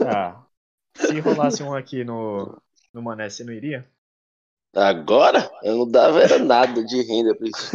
[0.00, 0.46] Ah,
[0.94, 2.60] se rolasse um aqui no,
[2.92, 3.88] no Mané, você não iria?
[4.76, 7.70] Agora, eu não dava era nada de renda pra isso.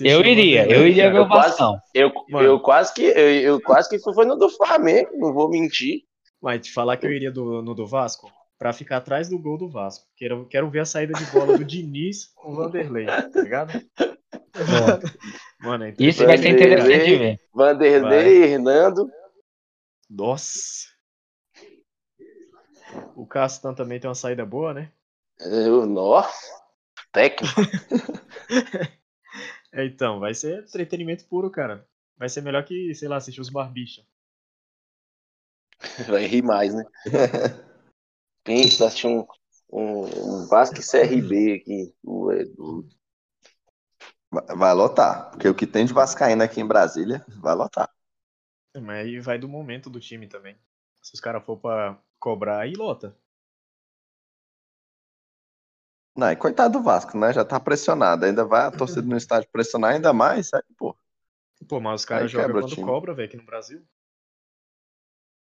[0.00, 1.78] Eu iria, eu iria ver o Eu quase- Vascão.
[1.92, 5.50] Eu, eu quase que eu, eu quase que fui foi no do Flamengo, não vou
[5.50, 6.02] mentir.
[6.40, 9.58] Mas te falar que eu iria do, no do Vasco pra ficar atrás do gol
[9.58, 10.06] do Vasco.
[10.16, 13.72] Quero, quero ver a saída de bola do Diniz com o Vanderlei, tá ligado?
[15.60, 17.40] Mano, é Isso vai ser interessante de ver.
[17.52, 19.10] Vanderlei, Hernando.
[20.08, 20.95] Nossa!
[23.16, 24.92] O Castan também tem uma saída boa, né?
[25.40, 26.46] Eu, nossa,
[27.10, 27.54] técnico.
[29.72, 31.86] É, então, vai ser entretenimento puro, cara.
[32.16, 34.02] Vai ser melhor que, sei lá, assistir os Barbicha.
[36.08, 36.82] Vai rir mais, né?
[38.42, 39.26] Pensa, assistir um,
[39.70, 41.94] um, um Vasco CRB aqui.
[44.56, 45.30] Vai lotar.
[45.32, 47.90] Porque o que tem de Vascaína aqui em Brasília, vai lotar.
[48.74, 50.56] Mas aí vai do momento do time também.
[51.06, 53.16] Se os caras for pra cobrar, aí lota.
[56.16, 57.32] Não, e coitado do Vasco, né?
[57.32, 58.24] Já tá pressionado.
[58.24, 60.52] Ainda vai a torcida no estádio pressionar ainda mais.
[60.52, 60.96] Aí, pô,
[61.68, 62.84] Pô, mas os caras jogam quando time.
[62.84, 63.86] cobra, velho, aqui no Brasil.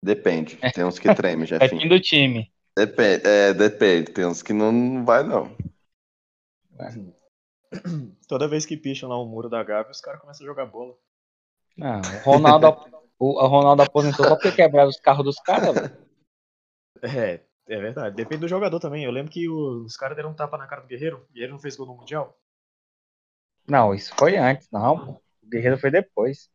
[0.01, 0.61] depende.
[0.73, 2.53] Tem uns que tremem, É fim do time.
[2.77, 4.13] Depende, é, depende.
[4.13, 5.51] Tem uns que não, não vai, não.
[8.29, 10.95] Toda vez que picham lá o muro da Gávea, os caras começam a jogar bola.
[11.77, 12.67] Não, o Ronaldo,
[13.19, 15.93] o, o Ronaldo aposentou só porque quebraram os carros dos caras, velho.
[17.03, 18.17] É, é verdade.
[18.17, 19.05] Depende do jogador também.
[19.05, 21.27] Eu lembro que o- os caras deram um tapa na cara do Guerreiro.
[21.31, 22.37] O Guerreiro não fez gol no Mundial.
[23.69, 25.21] Não, isso foi antes, não.
[25.43, 26.51] O Guerreiro foi depois.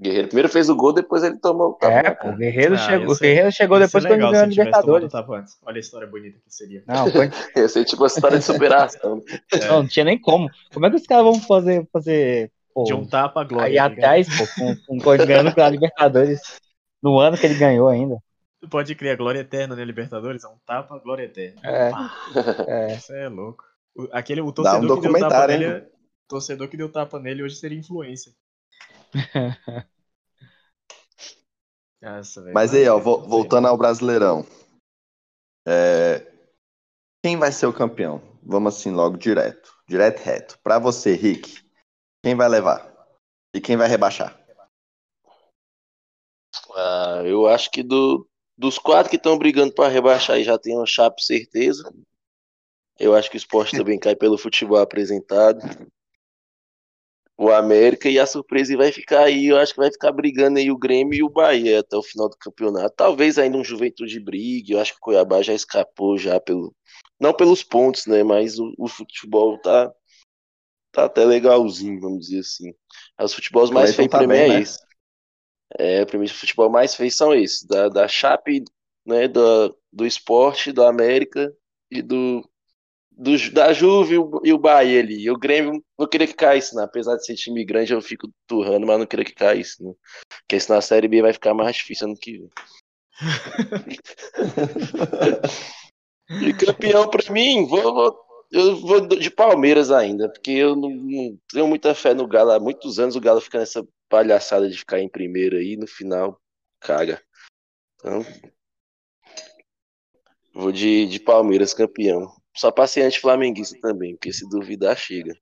[0.00, 2.78] Guerreiro primeiro fez o gol, depois ele tomou o tapa É, pô, o Guerreiro Ah,
[2.78, 5.06] chegou, o Guerreiro chegou depois quando ganhou a Libertadores.
[5.06, 5.56] o tapa antes.
[5.64, 6.82] Olha a história bonita que seria.
[6.86, 9.22] Não, foi, Ia ser tipo uma história de superação.
[9.68, 10.50] não, não tinha nem como.
[10.72, 13.66] Como é que os caras vão fazer, fazer pô, De um tapa a glória.
[13.66, 16.40] aí tá atrás, pô, com, com ganhando pela Libertadores
[17.02, 18.18] no ano que ele ganhou ainda?
[18.70, 20.42] Pode criar glória eterna, né, Libertadores?
[20.42, 21.60] É um tapa, glória eterna.
[21.62, 21.90] É,
[22.66, 22.96] é.
[22.96, 23.62] Isso é louco.
[23.94, 26.76] O- Aquele, o Dá um torcedor que deu tapa documentário, nele, é- o torcedor que
[26.76, 28.32] deu tapa nele hoje seria influência.
[32.02, 32.42] Nossa.
[32.52, 34.44] Mas aí, ó, vo- voltando ao Brasileirão.
[35.66, 36.26] É,
[37.22, 38.20] Quem vai ser o campeão?
[38.42, 39.72] Vamos assim, logo direto.
[39.88, 40.58] Direto e reto.
[40.62, 41.63] Pra você, Rick,
[42.24, 42.90] quem vai levar?
[43.54, 44.34] E quem vai rebaixar?
[46.74, 50.86] Ah, eu acho que do, dos quatro que estão brigando para rebaixar já tem um
[50.86, 51.84] Chape certeza.
[52.98, 55.60] Eu acho que o esporte também cai pelo futebol apresentado.
[57.36, 59.48] O América e a surpresa vai ficar aí.
[59.48, 62.30] Eu acho que vai ficar brigando aí o Grêmio e o Bahia até o final
[62.30, 62.94] do campeonato.
[62.96, 64.72] Talvez ainda um Juventude brigue.
[64.72, 66.74] Eu acho que o Cuiabá já escapou já pelo.
[67.20, 68.22] Não pelos pontos, né?
[68.22, 69.92] Mas o, o futebol tá,
[70.94, 72.74] tá até legalzinho, vamos dizer assim.
[73.20, 74.60] Os futebols mais feios tá pra mim é né?
[74.60, 74.78] esse.
[75.76, 78.64] É, pra mim, o futebol mais feio são esses, da, da Chape,
[79.04, 81.52] né, do, do Esporte, do América
[81.90, 82.48] e do,
[83.10, 85.22] do da Juve e o, e o Bahia ali.
[85.22, 86.84] E o Grêmio, não queria que caísse, né?
[86.84, 89.92] Apesar de ser time grande, eu fico turrando, mas não queria que caísse, né?
[90.28, 92.50] Porque senão a Série B vai ficar mais difícil ano que vem.
[96.40, 98.23] E campeão pra mim, vou, vou-
[98.54, 102.52] eu vou de Palmeiras ainda, porque eu não, não tenho muita fé no Galo.
[102.52, 106.40] Há muitos anos o Galo fica nessa palhaçada de ficar em primeiro aí, no final
[106.80, 107.20] caga.
[107.96, 108.24] Então,
[110.52, 112.30] vou de, de Palmeiras campeão.
[112.54, 115.34] Só passei anti-flamenguista também, porque se duvidar, chega.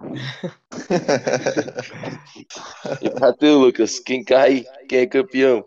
[3.02, 5.64] E pra tu, Lucas, quem cai, quem é campeão?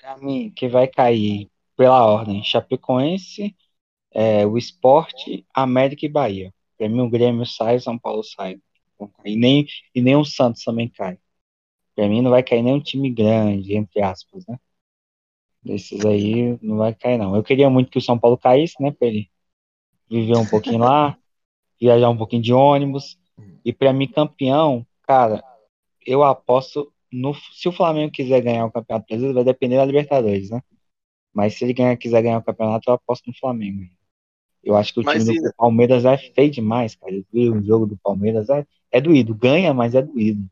[0.00, 3.54] Pra mim, que vai cair pela ordem: Chapecoense,
[4.16, 6.50] é, o Esporte, América e Bahia.
[6.78, 8.58] Pra mim, o Grêmio sai, o São Paulo sai.
[9.26, 11.18] E nem, e nem o Santos também cai.
[11.94, 14.58] Pra mim, não vai cair nenhum time grande, entre aspas, né?
[15.62, 17.36] Desses aí, não vai cair, não.
[17.36, 18.90] Eu queria muito que o São Paulo caísse, né?
[18.90, 19.30] Pra ele
[20.08, 21.18] viver um pouquinho lá,
[21.78, 23.18] viajar um pouquinho de ônibus.
[23.62, 25.44] E pra mim, campeão, cara,
[26.06, 27.34] eu aposto no.
[27.34, 30.62] Se o Flamengo quiser ganhar o Campeonato Brasileiro, vai depender da Libertadores, né?
[31.34, 33.95] Mas se ele ganhar, quiser ganhar o campeonato, eu aposto no Flamengo.
[34.66, 37.14] Eu acho que o Mas time e- do Palmeiras é feio demais, cara.
[37.14, 39.32] Eu vi o jogo do Palmeiras, é, é doído.
[39.32, 40.44] Ganha, mas é doído.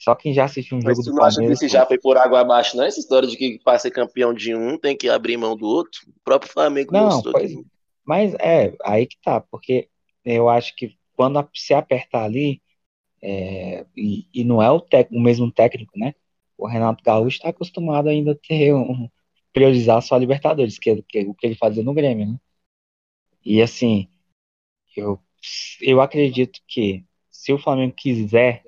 [0.00, 1.62] Só quem já assistiu um Mas jogo tu do não acha que Palmeiras.
[1.62, 2.84] esse já foi por água abaixo, não?
[2.84, 6.00] Essa história de que para ser campeão de um tem que abrir mão do outro?
[6.08, 7.64] O próprio Flamengo Não, mostrou pois- que
[8.04, 9.88] Mas é, aí que tá, porque
[10.24, 12.60] eu acho que quando se apertar ali,
[13.22, 16.14] é, e, e não é o, tec- o mesmo técnico, né?
[16.58, 19.08] O Renato Gaúcho está acostumado ainda a ter um,
[19.52, 22.36] priorizar só a Libertadores, que, que é o que ele fazia no Grêmio, né?
[23.44, 24.08] E assim,
[24.96, 25.20] eu,
[25.80, 28.64] eu acredito que se o Flamengo quiser,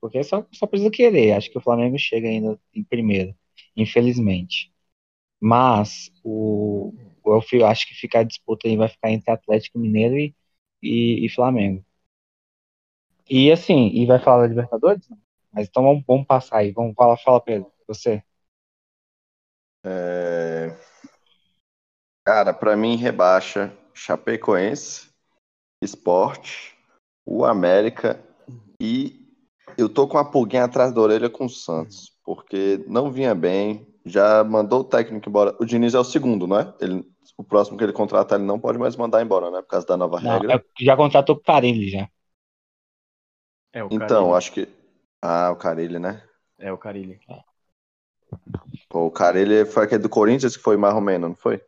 [0.00, 3.34] porque só, só precisa querer, acho que o Flamengo chega ainda em primeiro,
[3.76, 4.72] infelizmente.
[5.40, 10.34] Mas o, eu acho que fica a disputa aí vai ficar entre Atlético Mineiro e,
[10.82, 11.84] e, e Flamengo.
[13.28, 15.08] E assim, e vai falar da Libertadores?
[15.52, 18.22] Mas então vamos, vamos passar aí, vamos falar, fala Pedro, você.
[19.84, 20.76] É,
[22.24, 25.08] Cara, pra mim rebaixa Chapecoense,
[25.82, 26.76] Esporte,
[27.26, 28.22] o América
[28.80, 29.26] e
[29.78, 33.86] eu tô com a pulguinha atrás da orelha com o Santos, porque não vinha bem,
[34.04, 35.56] já mandou o técnico embora.
[35.60, 36.74] O Diniz é o segundo, não é?
[36.80, 37.04] Ele,
[37.36, 39.62] o próximo que ele contratar ele não pode mais mandar embora, né?
[39.62, 40.50] Por causa da nova Não, regra.
[40.50, 42.08] é- já contratou com o Carilli já.
[43.72, 44.34] É o Então, Carille.
[44.34, 44.68] acho que.
[45.20, 46.22] Ah, o Carilli, né?
[46.58, 47.20] É o Carilli.
[48.88, 51.60] Pô, o Carilli foi aquele do Corinthians que foi mais ou menos, não foi?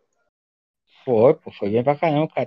[1.04, 2.40] Foi, pô, foi bem pra caramba, o que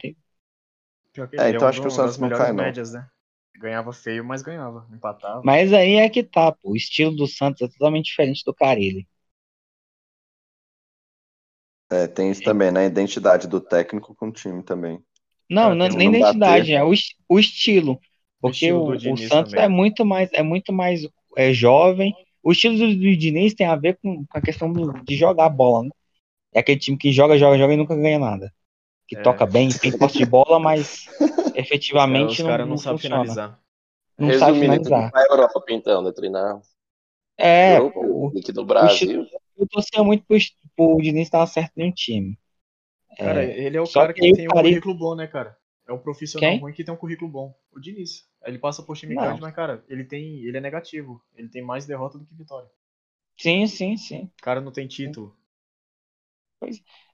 [1.38, 2.76] É, então um acho que o Santos não melhores cai, não.
[2.76, 3.10] médias, né?
[3.58, 4.88] Ganhava feio, mas ganhava.
[4.93, 5.48] Empatava.
[5.48, 6.72] Mas aí é que tá, pô.
[6.72, 9.08] O estilo do Santos é totalmente diferente do Carilli.
[11.89, 12.86] É, tem isso também, né?
[12.86, 15.04] Identidade do técnico com o time também.
[15.50, 16.74] Não, É, não, tem nem não identidade, bater.
[16.74, 16.91] é o,
[17.30, 18.00] o estilo.
[18.41, 19.65] Porque estilo o, do o Diniz Santos também.
[19.65, 21.02] é muito mais, é muito mais
[21.38, 22.13] é, jovem.
[22.43, 25.46] O estilo do, do Diniz tem a ver com, com a questão do- de jogar
[25.46, 25.89] a bola, né?
[26.58, 28.54] É aquele time que joga, joga, joga e nunca ganha nada.
[29.08, 29.22] Que É.
[29.24, 31.10] toca bem, tem posse de bola, mas
[31.52, 33.02] Os efetivamente não, caras não, não sabem funciona.
[33.02, 33.60] finalizar.
[34.20, 35.12] Não sabe Resumindo, ele finalizar.
[35.12, 36.12] pra Europa, então, né?
[36.12, 36.62] Treinar.
[37.38, 39.28] É, Jogo, o, aqui do Brasil.
[39.58, 40.38] eu torcia muito pro,
[40.76, 42.38] pro Diniz estar certo em um time.
[43.20, 45.15] Cara, É, ele é o só cara que que o tem um Carilli- currículo bom,
[45.15, 45.56] né, cara?
[45.88, 46.60] É um profissional Quem?
[46.60, 47.56] ruim que tem um currículo bom.
[47.72, 48.28] O Diniz.
[48.43, 49.24] Ele passa por time Não.
[49.24, 50.43] grande, mas, cara, ele tem.
[50.43, 51.22] Ele é negativo.
[51.36, 52.70] Ele tem mais derrota do que vitória.
[53.38, 54.32] sim, sim, sim.
[54.39, 55.38] O cara não tem título.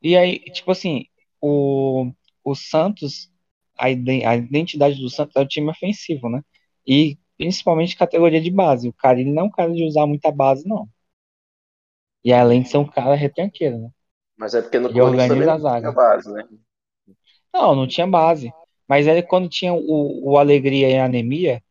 [0.02, 1.06] E aí, tipo assim,
[1.42, 2.12] o,
[2.44, 3.32] o Santos,
[3.78, 6.42] a, a identidade do Santos é o time ofensivo, né?
[6.88, 8.88] E principalmente categoria de base.
[8.88, 10.88] O cara, ele não é um cara de usar muita base, não.
[12.24, 13.90] E além de ser um cara retranqueiro, né?
[14.38, 16.48] Mas é porque no Corinthians também não tinha base, né?
[17.54, 18.52] Não, não tinha base.
[18.88, 21.62] Mas ele, quando tinha o, o Alegria e a Anemia,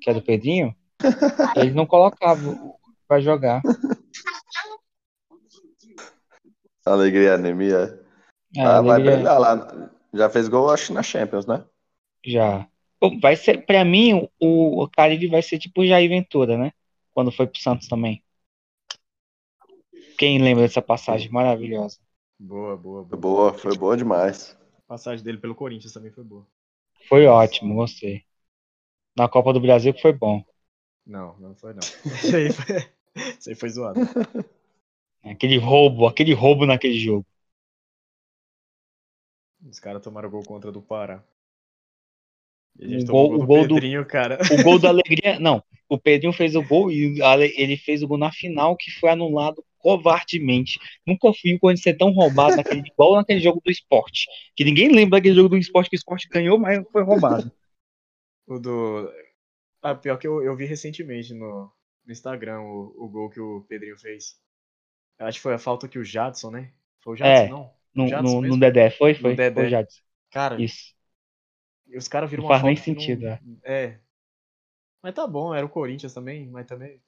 [0.00, 0.74] que é do Pedrinho,
[1.56, 2.40] ele não colocava
[3.06, 3.62] pra jogar.
[6.84, 8.00] Alegria e anemia.
[8.56, 9.90] É, ah, vai brilhar lá.
[10.12, 11.64] Já fez gol, acho, na Champions, né?
[12.24, 12.68] Já.
[13.20, 16.72] Vai ser, pra mim, o, o Carille vai ser tipo o Jair Ventura, né?
[17.12, 18.22] Quando foi pro Santos também.
[20.18, 21.98] Quem lembra dessa passagem maravilhosa?
[22.38, 23.18] Boa, boa, Foi boa.
[23.18, 24.56] boa, foi boa demais.
[24.78, 26.46] A passagem dele pelo Corinthians também foi boa.
[27.08, 28.22] Foi ótimo, gostei.
[29.16, 30.44] Na Copa do Brasil que foi bom.
[31.06, 31.80] Não, não foi não.
[32.04, 32.76] Isso aí foi,
[33.38, 34.00] isso aí foi zoado.
[35.22, 37.26] Aquele roubo, aquele roubo naquele jogo.
[39.68, 41.22] Os caras tomaram gol contra do Pará.
[42.78, 44.38] E a O gol- tomou o gol do do- Pedrinho, cara.
[44.58, 45.62] O gol da alegria, não.
[45.88, 47.20] O Pedrinho fez o gol e
[47.56, 50.78] ele fez o gol na final que foi anulado covardemente.
[51.06, 54.26] Nunca fui o Corinthians ser tão roubado naquele, igual naquele jogo do esporte.
[54.56, 57.50] Que ninguém lembra daquele jogo do esporte que o esporte ganhou, mas foi roubado.
[58.46, 59.10] O do.
[59.82, 61.70] Ah, pior que eu, eu vi recentemente no,
[62.04, 64.38] no Instagram o, o gol que o Pedrinho fez.
[65.20, 66.72] Eu acho que foi a falta que o Jadson, né?
[67.00, 67.48] Foi o Jadson, É.
[67.48, 67.70] não?
[67.94, 68.58] No, Jadson no, no?
[68.58, 69.14] Dedé, foi?
[69.14, 69.60] Foi, Dedé.
[69.62, 70.00] foi Jadson.
[70.30, 70.94] Cara, Isso.
[71.86, 73.40] e os caras viram Não uma faz nem que não- sentido, é.
[73.64, 73.98] É.
[75.02, 77.00] Mas tá bom, era o Corinthians também, mas também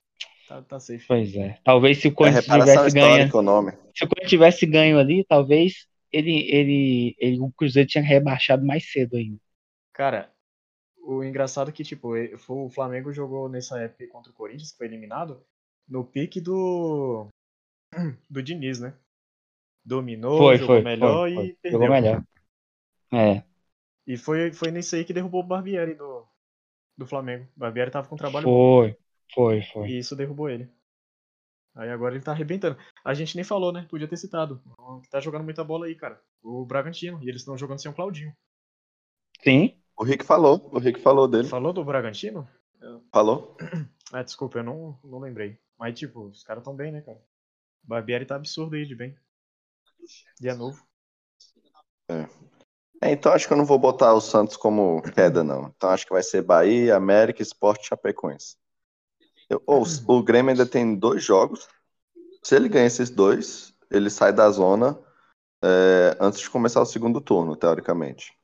[0.49, 1.07] tá, tá safe.
[1.07, 1.59] Pois é.
[1.65, 3.73] Talvez se o É Corinthians tivesse ganho, o nome.
[3.95, 8.91] se o Corinthians tivesse ganho ali, talvez ele, ele, ele, o Cruzeiro tinha rebaixado mais
[8.91, 9.39] cedo ainda.
[9.93, 10.31] Cara,
[11.05, 14.79] o engraçado é que, tipo, foi- o Flamengo jogou nessa época contra o Corinthians, que
[14.79, 15.43] foi eliminado,
[15.89, 17.29] no pique do.
[18.29, 18.95] Do Diniz, né?
[19.85, 21.57] Dominou, Foi, jogou foi, melhor foi, e foi.
[21.61, 21.81] perdeu.
[21.81, 22.25] Jogou melhor.
[23.13, 23.43] É.
[24.07, 26.27] E foi, foi nisso aí que derrubou o Barbieri do,
[26.97, 27.47] do Flamengo.
[27.57, 28.83] O Barbieri tava com um trabalho bom.
[28.83, 28.97] Foi,
[29.35, 29.89] foi, foi.
[29.89, 30.71] E isso derrubou ele.
[31.75, 32.77] Aí agora ele tá arrebentando.
[33.05, 33.87] A gente nem falou, né?
[33.89, 34.63] Podia ter citado.
[35.11, 36.21] Tá jogando muita bola aí, cara.
[36.43, 37.19] O Bragantino.
[37.23, 38.35] E eles estão jogando sem o Claudinho.
[39.43, 41.49] Sim, O Rick falou, o Rick falou dele.
[41.49, 42.49] Falou do Bragantino?
[43.13, 43.57] Falou.
[44.15, 45.59] Ah, desculpa, eu não, não lembrei.
[45.79, 47.19] Mas, tipo, os caras tão bem, né, cara?
[47.83, 49.17] Barbieri tá absurdo aí de bem.
[50.41, 50.83] E é novo.
[53.01, 55.73] É, então acho que eu não vou botar o Santos como queda, não.
[55.77, 58.57] Então acho que vai ser Bahia, América, Esporte e Chapecoense.
[59.49, 61.69] Eu- ou, o Grêmio ainda tem dois jogos.
[62.43, 64.99] Se ele ganha esses dois, ele sai da zona
[65.65, 68.37] é, antes de começar o segundo turno, teoricamente.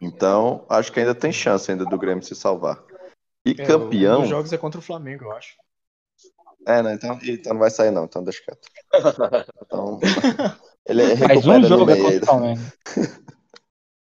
[0.00, 2.84] Então, acho que ainda tem chance ainda do Grêmio se salvar.
[3.44, 4.18] E É, campeão.
[4.18, 5.56] Um dos jogos é contra o Flamengo, eu acho.
[6.66, 6.94] É, né?
[6.94, 8.04] Então, então não vai sair, não.
[8.04, 8.68] Então deixa quieto.
[9.62, 9.98] Então,
[10.86, 12.54] ele mais recupera um no jogo é contra o.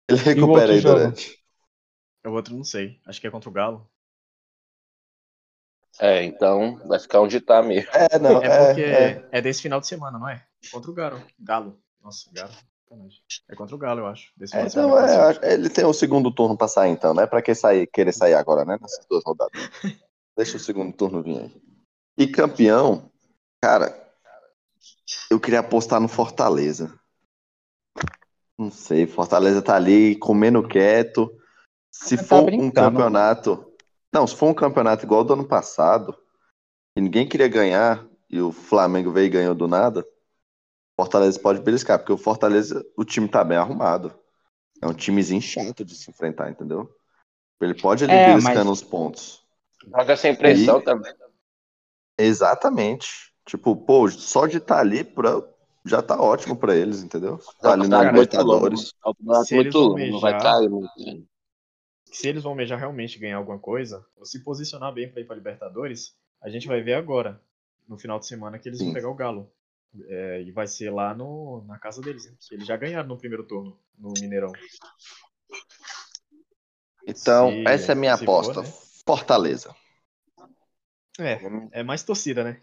[0.07, 0.99] Ele recupera aí jogo?
[0.99, 1.41] durante.
[2.25, 2.99] O outro não sei.
[3.05, 3.87] Acho que é contra o Galo.
[5.99, 7.89] É, então vai ficar onde tá mesmo.
[7.93, 8.41] É, não.
[8.41, 10.45] É porque é, é, desse final de semana, não é?
[10.71, 11.21] Contra o Galo.
[11.39, 11.81] Galo.
[12.01, 12.51] Nossa, Galo.
[13.49, 14.31] É contra o Galo, eu acho.
[14.35, 14.99] Desse É, final de então, semana.
[14.99, 15.29] é, passado.
[15.29, 17.25] acho- ele tem o segundo turno pra sair, então, né?
[17.25, 18.77] Pra que sair, querer sair agora, né?
[18.81, 19.53] Nessas duas rodadas.
[20.37, 21.61] Deixa o segundo turno vir aí.
[22.17, 23.09] E campeão,
[23.61, 23.95] cara,
[25.29, 26.93] eu queria apostar no Fortaleza.
[28.57, 31.31] Não sei, Fortaleza tá ali comendo quieto.
[31.91, 33.73] Se Você tá for um campeonato.
[34.13, 36.15] Não, se for um campeonato igual do ano passado,
[36.95, 40.05] e ninguém queria ganhar, e o Flamengo veio e ganhou do nada,
[40.99, 44.13] Fortaleza pode beliscar, porque o Fortaleza, o time tá bem arrumado.
[44.81, 46.93] É um timezinho chato de se enfrentar, entendeu?
[47.61, 49.43] Ele pode ali É, beliscando mas- os pontos.
[49.87, 51.13] Joga sem pressão E- também.
[52.25, 53.31] Exatamente.
[53.45, 55.41] Tipo, pô, só de estar ali pra...
[55.85, 57.39] já tá ótimo pra eles, entendeu?
[57.61, 58.93] Tá ali na Libertadores.
[59.45, 60.91] Se eles não vai cair muito.
[60.97, 61.21] né?
[62.11, 65.35] se eles vão almejar realmente ganhar alguma coisa, ou se posicionar bem para ir para
[65.37, 67.41] Libertadores, a gente vai ver agora,
[67.87, 68.85] no final de semana, que eles Sim.
[68.85, 69.51] vão pegar o Galo.
[70.07, 72.25] É, e vai ser lá no, na casa deles.
[72.25, 72.33] né?
[72.51, 74.51] Eles já ganharam no primeiro turno, no Mineirão.
[77.05, 78.61] Então, Se- essa é a minha se for, aposta.
[78.61, 78.73] né?
[79.05, 79.75] Fortaleza.
[81.19, 81.39] É,
[81.71, 82.61] é mais torcida, né?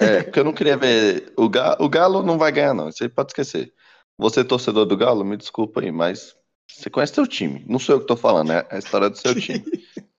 [0.00, 1.32] É, porque eu não queria ver.
[1.36, 2.88] O Galo, o Galo não vai ganhar, não.
[2.88, 3.72] Isso aí pode esquecer.
[4.18, 6.36] Você, torcedor do Galo, me desculpa aí, mas
[6.68, 7.64] você conhece seu time.
[7.66, 9.64] Não sou eu que tô falando, é a história do seu time.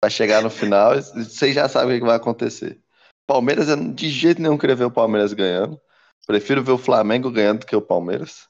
[0.00, 2.80] Vai chegar no final, vocês já sabem o que vai acontecer.
[3.24, 5.80] Palmeiras, eu de jeito nenhum queria ver o Palmeiras ganhando.
[6.26, 8.48] Prefiro ver o Flamengo ganhando do que o Palmeiras.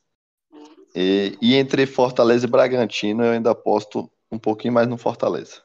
[0.94, 5.61] E, e entre Fortaleza e Bragantino, eu ainda aposto um pouquinho mais no Fortaleza.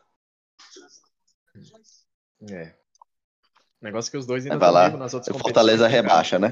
[2.41, 2.75] É.
[3.81, 5.39] O negócio é que os dois ainda Vai estão lá, vivos nas outras O.
[5.39, 6.49] Fortaleza né, rebaixa, né?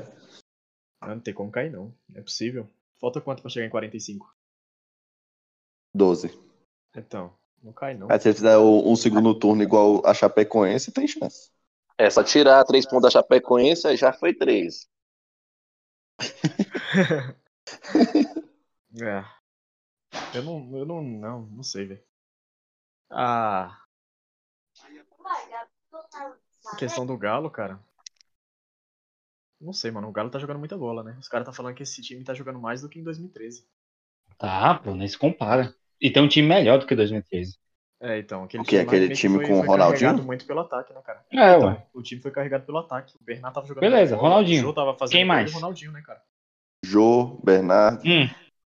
[1.02, 1.94] Ah, não tem como cair, não.
[2.10, 2.70] Não é possível.
[3.00, 4.34] Falta quanto pra chegar em 45?
[5.94, 6.38] 12.
[6.96, 8.12] Então, não cai, não.
[8.12, 11.52] Aí se ele fizer o- um segundo turno igual a Chapecoense, tem chance.
[11.98, 14.88] É só tirar três pontos da Chapecoense, aí já foi três.
[19.02, 19.26] É.
[20.34, 22.04] Eu não, eu não, não, não sei, velho.
[23.10, 23.78] Ah,
[26.72, 27.80] a questão do Galo, cara.
[29.60, 30.08] Não sei, mano.
[30.08, 31.18] O Galo tá jogando muita bola, né?
[31.20, 33.68] Os caras tá falando que esse time tá jogando mais do que em 2013.
[34.38, 35.74] Tá, pô, nem se compara.
[36.00, 37.58] E tem um time melhor do que 2013.
[38.00, 38.78] É, então, aquele O quê?
[38.78, 40.12] lá Aquele que time foi, com o Ronaldinho?
[40.12, 41.26] carregado muito pelo ataque, né, cara?
[41.32, 41.86] É, Então, ué.
[41.94, 43.16] o time foi carregado pelo ataque.
[43.20, 44.60] O Bernardo tava jogando Beleza, bola, Ronaldinho.
[44.62, 45.52] O Jô tava fazendo Quem mais?
[45.52, 46.22] o Ronaldinho, né, cara?
[46.86, 48.04] Jô, Bernardo.
[48.06, 48.30] Hum,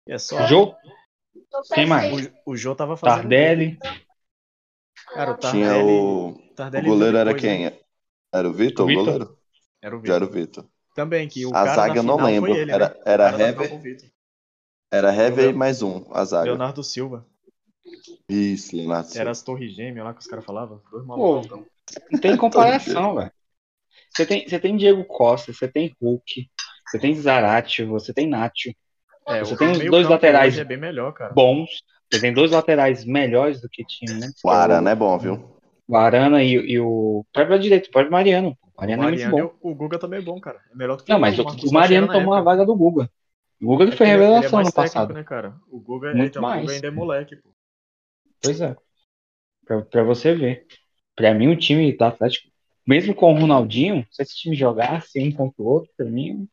[0.07, 0.37] E é só.
[0.47, 0.75] Jô,
[1.73, 2.29] quem mais?
[2.45, 3.25] O, o Jô tava fazendo.
[3.25, 3.77] Tardelli.
[5.13, 5.83] Cara, o Tinha Tardelli.
[5.85, 6.29] o.
[6.31, 7.57] O Tardelli goleiro era depois, né?
[8.33, 9.03] Era o Vitor, o Vitor?
[9.05, 9.37] goleiro?
[9.81, 10.15] Era o Já Vitor.
[10.15, 10.65] era o Vitor.
[10.95, 12.55] Também, que o A cara zaga eu não final lembro.
[12.55, 12.95] Ele, Era, né?
[13.05, 13.71] era Hever,
[14.91, 16.45] era Hever e mais um, a zaga.
[16.45, 17.25] Leonardo Silva.
[18.29, 19.07] Isso, Leonardo.
[19.07, 19.31] Era Silva.
[19.31, 20.81] as torres gêmeas lá que os caras falavam.
[20.91, 21.45] Dois malucos.
[21.45, 21.65] então.
[22.11, 23.31] não tem comparação, velho.
[24.11, 26.49] Você tem, você tem Diego Costa, você tem Hulk,
[26.87, 28.71] você tem Zarate, você tem Nacho.
[29.27, 31.33] É, Você tem os dois laterais É bem melhor, cara.
[31.33, 31.69] Bons.
[32.11, 34.41] Você tem dois laterais melhores do que tinha antes.
[34.41, 35.52] que O é Arana é bom, viu?
[35.87, 38.57] O Arana e, e o próprio direito, o próprio Mariano.
[38.61, 39.59] O O Mariano é muito Mariano bom.
[39.61, 40.61] o, o Guga também é bom, cara.
[40.71, 43.09] É melhor do que Não, mas o, o Mariano tomou a vaga do Guga.
[43.61, 45.13] O Guga que É foi que ele- ele é revelação mais no técnico, passado.
[45.13, 45.55] né, cara?
[45.69, 46.61] O Guga, Muito então, o mais.
[46.61, 47.49] Guga ainda é moleque, pô.
[48.41, 48.75] Pois é.
[49.65, 50.65] Pra, pra você ver.
[51.15, 52.49] Pra mim, o time do Atlético,
[52.87, 56.47] mesmo com o Ronaldinho, se esse time jogasse um contra o outro, pra mim,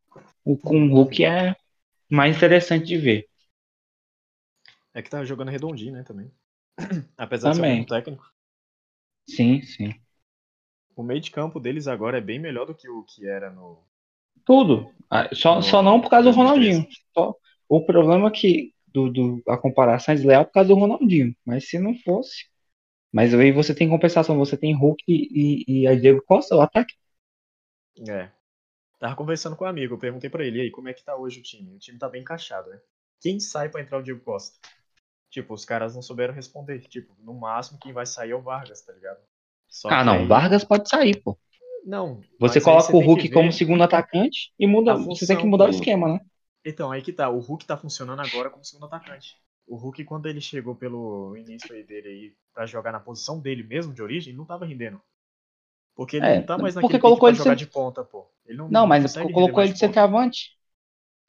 [0.45, 1.57] o com o Hulk é
[2.11, 3.27] mais interessante de ver.
[4.93, 6.31] É que tá jogando redondinho, né, também.
[7.17, 7.81] Apesar de ser Também.
[7.83, 8.25] um técnico.
[9.35, 9.95] Sim, sim.
[10.95, 13.85] O meio de campo deles agora é bem melhor do que o que era no.
[14.45, 14.91] Tudo.
[15.11, 16.37] Ah, Só, No- só não por causa do 2013.
[16.37, 16.87] Ronaldinho.
[17.17, 17.35] Só,
[17.69, 21.35] o problema é que do, do, a comparação é desleal por causa do Ronaldinho.
[21.45, 22.47] Mas se não fosse.
[23.13, 26.95] Mas aí você tem compensação, você tem Hulk e, e a Diego Costa, o ataque.
[28.09, 28.31] É.
[28.99, 31.17] Tava conversando com um amigo, eu perguntei pra ele, e aí, como é que tá
[31.17, 31.75] hoje o time?
[31.77, 32.81] O time tá bem encaixado, né?
[33.21, 34.59] Quem sai pra entrar o Diego Costa?
[35.31, 36.81] Tipo, os caras não souberam responder.
[36.89, 39.19] Tipo, no máximo quem vai sair é o Vargas, tá ligado?
[39.69, 41.39] Só ah, que não, aí- Vargas pode sair, pô.
[41.87, 42.21] Não.
[42.39, 44.95] Você mas coloca o tem que Hulk como segundo atacante e muda.
[44.97, 46.21] Você tem que mudar o do- esquema, né?
[46.65, 47.31] Então, aí que tá.
[47.31, 49.37] O Hulk tá funcionando agora como segundo atacante.
[49.67, 53.63] O Hulk, quando ele chegou pelo início aí dele aí pra jogar na posição dele
[53.63, 55.01] mesmo, de origem, não tava rendendo.
[55.95, 58.27] Porque ele É, não tá mais naquele colocou pra ele jogar de ponta, pô.
[58.47, 60.51] Ele não, Não, mas consegue render colocou ele de centroavante.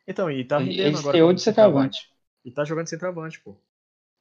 [0.07, 2.11] Então, e tá Ele- rendendo ele agora como de centroavante.
[2.43, 3.55] E tá jogando centroavante, pô.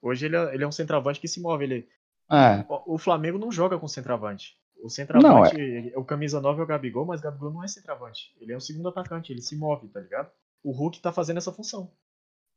[0.03, 1.65] Hoje ele é, ele é um centroavante que se move.
[1.65, 1.89] Ele,
[2.31, 4.57] É, o o Flamengo não joga com centroavante.
[4.83, 8.35] O centroavante, ele- o camisa 9 é o Gabigol, mas o Gabigol não é centroavante.
[8.41, 10.31] Ele é um segundo atacante, ele se move, tá ligado?
[10.63, 11.93] O Hulk tá fazendo essa função.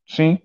[0.06, 0.38] sim.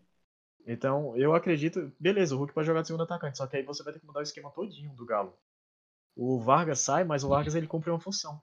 [0.66, 3.82] Então, eu acredito, beleza, o Hulk pode jogar de segundo atacante, só que aí você
[3.82, 5.32] vai ter que mudar o esquema todinho do Galo.
[6.16, 8.40] O Vargas sai, mas o Vargas ele cumpre uma função.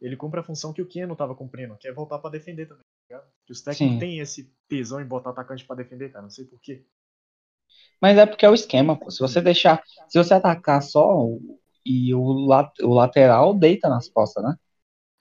[0.00, 2.82] Ele cumpre a função que o Keno tava cumprindo, que é voltar pra defender também,
[2.82, 3.30] tá ligado?
[3.46, 4.00] Que os técnicos Sim.
[4.00, 6.84] têm esse tesão em botar atacante pra defender, cara, não sei porquê.
[8.00, 9.10] Mas é porque é o esquema, pô.
[9.10, 9.82] Se você deixar.
[10.08, 11.26] Se você atacar só
[11.84, 14.54] e o, la- o lateral deita nas costas, né?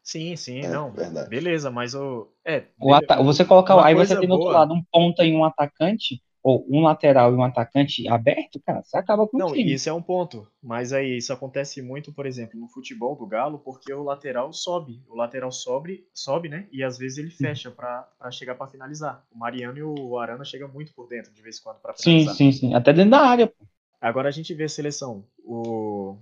[0.03, 0.91] Sim, sim, É, não.
[0.91, 1.29] verdade.
[1.29, 2.31] Beleza, mas o.
[2.45, 2.65] É.
[2.79, 3.73] O ata- você coloca.
[3.75, 7.33] uma Aí você tem do outro lado um ponta e um atacante, ou um lateral
[7.33, 9.73] e um atacante aberto, cara, você acaba com o Não, time.
[9.73, 10.51] isso é um ponto.
[10.61, 15.01] Mas aí isso acontece muito, por exemplo, no futebol do Galo, porque o lateral sobe.
[15.07, 16.67] O lateral sobe, sobe, né?
[16.71, 19.25] E às vezes ele fecha pra, pra chegar pra finalizar.
[19.31, 22.19] O Mariano e o Arana chegam muito por dentro de vez em quando pra Sim,
[22.19, 22.35] finalizar.
[22.35, 22.73] sim, sim.
[22.73, 23.67] Até dentro da área, pô.
[24.01, 25.27] Agora a gente vê a seleção.
[25.43, 26.17] O,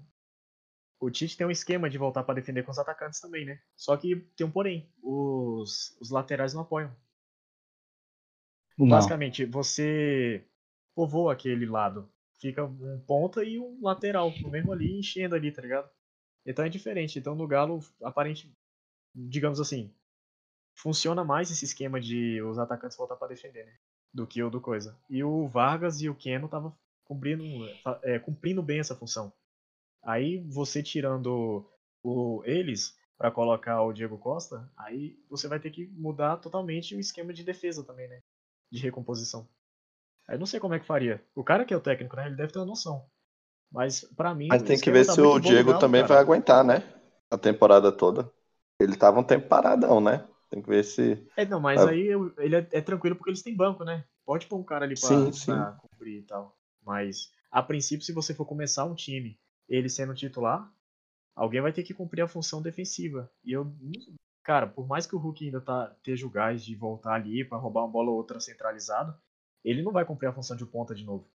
[1.00, 3.60] o Tite tem um esquema de voltar pra defender com os atacantes também, né?
[3.76, 4.90] Só que tem um porém.
[5.02, 6.92] Os, os laterais não apoiam.
[8.78, 8.88] Não.
[8.88, 10.46] Basicamente, você
[10.96, 12.10] povoa aquele lado
[12.40, 15.90] fica um ponta e um lateral, mesmo ali, enchendo ali, tá ligado?
[16.46, 17.18] Então é diferente.
[17.18, 18.52] Então no Galo, aparente,
[19.14, 19.94] digamos assim,
[20.76, 23.74] funciona mais esse esquema de os atacantes voltar para defender, né?
[24.14, 24.98] Do que o do coisa.
[25.10, 27.44] E o Vargas e o Keno estavam cumprindo,
[28.04, 29.34] é, cumprindo bem essa função.
[30.04, 31.68] Aí você tirando
[32.04, 37.00] o, eles para colocar o Diego Costa, aí você vai ter que mudar totalmente o
[37.00, 38.22] esquema de defesa também, né?
[38.76, 39.48] De recomposição.
[40.28, 41.24] Aí não sei como é que faria.
[41.36, 42.28] O cara que é o técnico, né?
[42.28, 43.06] Ele deve ter uma noção.
[43.72, 44.48] Mas para mim.
[44.48, 46.14] Mas tem que ver tá se o Diego Galo, também cara.
[46.14, 46.84] vai aguentar, né?
[47.30, 48.32] A temporada toda.
[48.80, 50.26] Ele tava um tempo paradão, né?
[50.50, 51.28] Tem que ver se.
[51.36, 52.08] É, não, mas aí
[52.38, 54.06] ele é, é, tranquilo porque eles têm banco, né?
[54.26, 55.52] Pode pôr um cara ali pra, sim, sim.
[55.52, 56.58] pra cumprir e tal.
[56.84, 60.72] Mas, a princípio, se você for começar um time, ele sendo titular,
[61.36, 63.30] alguém vai ter que cumprir a função defensiva.
[63.44, 63.72] E eu.
[64.46, 67.58] Cara, por mais que o Hulk ainda tá, esteja o gás de voltar ali para
[67.58, 69.18] roubar uma bola ou outra centralizado,
[69.64, 71.28] ele não vai cumprir a função de ponta de novo.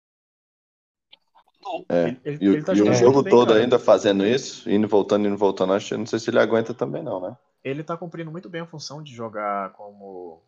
[1.89, 2.09] É.
[2.09, 3.61] Ele, ele, e, ele tá e o jogo bem, todo cara.
[3.61, 7.19] ainda fazendo isso, indo voltando, indo voltando, acho, não sei se ele aguenta também não,
[7.19, 7.35] né?
[7.65, 10.43] Ele tá cumprindo muito bem a função de jogar como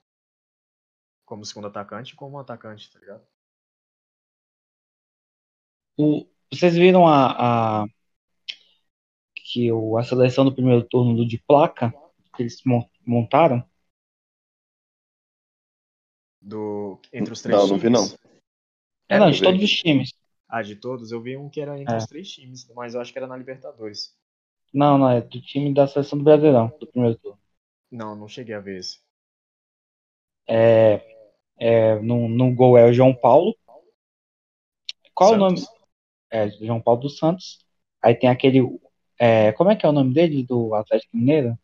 [1.25, 3.23] como segundo atacante e como atacante, tá ligado?
[5.97, 7.87] O, vocês viram a, a
[9.35, 11.91] que o, a seleção do primeiro turno do de placa
[12.35, 12.61] que eles
[13.07, 13.65] montaram?
[16.41, 17.83] Do, entre os três não, times?
[17.83, 18.31] Não, não vi não.
[19.09, 20.15] É, não, de todos os times.
[20.49, 21.13] Ah, de todos?
[21.13, 21.99] Eu vi um que era entre é.
[21.99, 24.17] os três times, mas eu acho que era na Libertadores.
[24.73, 27.39] Não, não, é do time da seleção do Brasileirão, do primeiro turno.
[27.91, 29.01] Não, não cheguei a ver esse.
[30.47, 31.01] É,
[31.59, 33.57] é, no, no gol é o João Paulo.
[35.13, 35.63] Qual Santos.
[35.63, 35.81] o nome?
[36.31, 37.65] É, João Paulo dos Santos.
[38.01, 38.61] Aí tem aquele.
[39.19, 41.59] É, como é que é o nome dele, do Atlético Mineiro?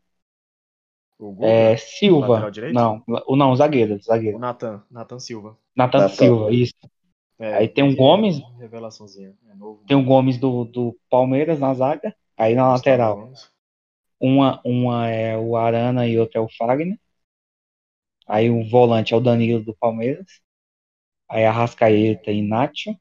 [1.40, 2.50] É, Silva.
[2.72, 4.36] Não, o não, o zagueiro, zagueiro.
[4.36, 5.56] O Nathan, Nathan Silva.
[5.74, 6.74] Nathan Silva, isso.
[7.38, 8.40] É, aí tem um Gomes.
[8.58, 9.34] Revelaçãozinha.
[9.48, 12.14] É novo, tem um Gomes do, do Palmeiras na zaga.
[12.36, 13.32] Aí na lateral.
[14.20, 16.98] Uma, uma é o Arana e outra é o Fagner.
[18.26, 20.40] Aí o volante é o Danilo do Palmeiras.
[21.28, 22.96] Aí a Rascaeta e Nacho.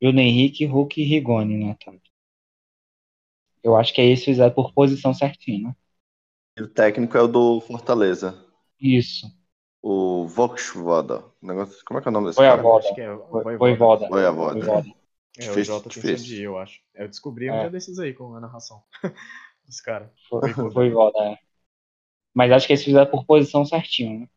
[0.00, 2.10] E o Henrique, Hulk e Rigoni no ataque.
[3.62, 5.76] Eu acho que aí eles fizeram por posição certinho, né?
[6.56, 8.42] E o técnico é o do Fortaleza.
[8.80, 9.26] Isso.
[9.82, 11.24] O Voxvoda.
[11.42, 11.84] Negócio...
[11.84, 12.60] Como é que é o nome desse Foi cara?
[12.60, 12.86] A voda.
[12.86, 14.08] Acho que é Voivoda.
[14.08, 14.08] Voivoda.
[14.08, 14.88] Voivoda.
[15.38, 16.36] É, difícil, o Jota difícil.
[16.36, 16.80] tem eu acho.
[16.94, 17.70] Eu descobri um é.
[17.70, 18.82] desses aí com a narração.
[19.68, 20.10] Os caras.
[20.28, 21.38] Foi, foi Voda, é.
[22.34, 24.28] Mas acho que eles fizeram por posição certinho, né?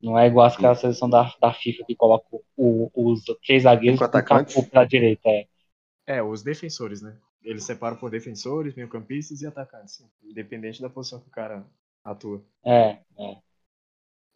[0.00, 2.24] Não é igual aquela seleção da, da FIFA que coloca
[2.56, 5.28] o, os três zagueiros para a direita.
[5.28, 5.46] É.
[6.06, 7.18] é, os defensores, né?
[7.42, 11.66] Eles separam por defensores, meio-campistas e atacantes, independente da posição que o cara
[12.04, 12.44] atua.
[12.64, 13.38] É, é.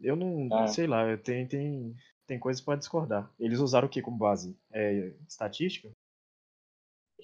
[0.00, 0.66] Eu não, é.
[0.68, 1.94] sei lá, tem, tem,
[2.26, 3.30] tem coisas para discordar.
[3.38, 4.56] Eles usaram o que como base?
[4.72, 5.90] É, estatística?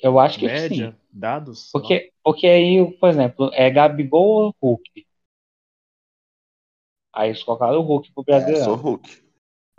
[0.02, 0.98] Eu acho que Média, sim.
[1.10, 1.70] dados?
[1.72, 5.06] Porque, porque aí, por exemplo, é Gabigol ou Hulk?
[7.12, 8.62] Aí eles colocaram o Hulk pro Brasileirão.
[8.62, 9.22] É, sou Hulk.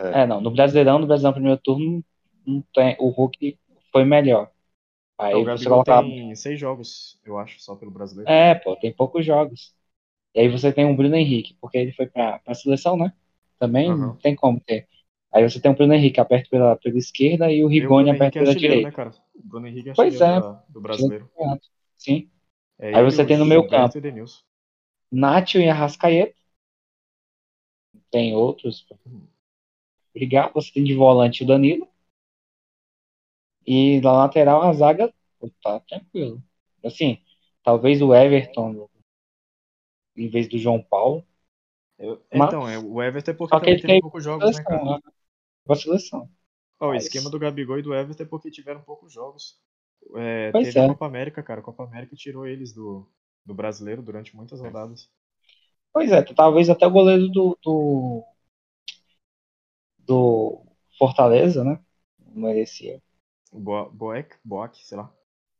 [0.00, 0.22] É.
[0.22, 0.26] é.
[0.26, 2.04] não, no Brasileirão, no Brasileirão primeiro turno,
[2.46, 3.58] não tem, o Hulk
[3.90, 4.50] foi melhor.
[5.20, 6.06] Aí o você colocava...
[6.06, 8.30] tem seis jogos, eu acho, só pelo brasileiro.
[8.30, 9.74] É, pô, tem poucos jogos.
[10.34, 13.12] E aí você tem o Bruno Henrique, porque ele foi pra, pra seleção, né?
[13.58, 14.16] Também uhum.
[14.16, 14.88] tem como ter.
[15.32, 18.54] Aí você tem o Bruno Henrique aberto pela, pela esquerda e o Rigoni aberto pela
[18.54, 18.88] direita.
[18.88, 19.10] Né, cara?
[19.34, 20.40] O Bruno Henrique é pois é.
[20.68, 21.30] do brasileiro.
[21.96, 22.30] Sim.
[22.78, 23.92] É aí você tem no meio campo
[25.12, 26.34] Nátio e Arrascaeta.
[28.10, 28.86] Tem outros.
[30.14, 30.50] Brigar.
[30.54, 31.89] Você tem de volante o Danilo.
[33.66, 35.12] E na lateral a zaga
[35.62, 36.42] tá tranquilo.
[36.84, 37.18] Assim,
[37.62, 38.88] talvez o Everton
[40.16, 41.24] em vez do João Paulo.
[41.98, 44.84] Eu, mas, então, é, o Everton é porque também ele tem poucos jogos, né, cara?
[44.84, 45.00] Né?
[45.76, 46.28] seleção.
[46.80, 49.58] Oh, o esquema do Gabigol e do Everton é porque tiveram poucos jogos.
[50.16, 50.84] É, teve é.
[50.84, 51.60] a Copa América, cara.
[51.60, 53.06] A Copa América tirou eles do,
[53.44, 55.10] do brasileiro durante muitas rodadas.
[55.92, 58.24] Pois é, talvez até o goleiro do, do,
[59.98, 60.62] do
[60.98, 61.78] Fortaleza, né?
[62.18, 63.02] Merecia.
[63.52, 64.38] Bo Boeck,
[64.84, 65.12] sei lá.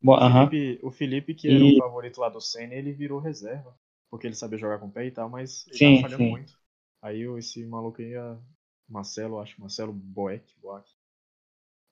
[0.02, 1.74] Bo o, Felipe, o Felipe, que era e...
[1.74, 3.78] o favorito lá do Senna, ele virou reserva.
[4.10, 6.30] Porque ele sabia jogar com o pé e tal, mas ele sim, tava falhando sim.
[6.30, 6.58] muito.
[7.00, 8.12] Aí esse maluco aí,
[8.88, 10.90] Marcelo, acho, Marcelo Boeck, Boeck,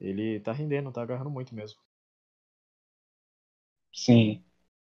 [0.01, 1.81] ele tá rendendo, tá agarrando muito mesmo.
[3.93, 4.45] Sim.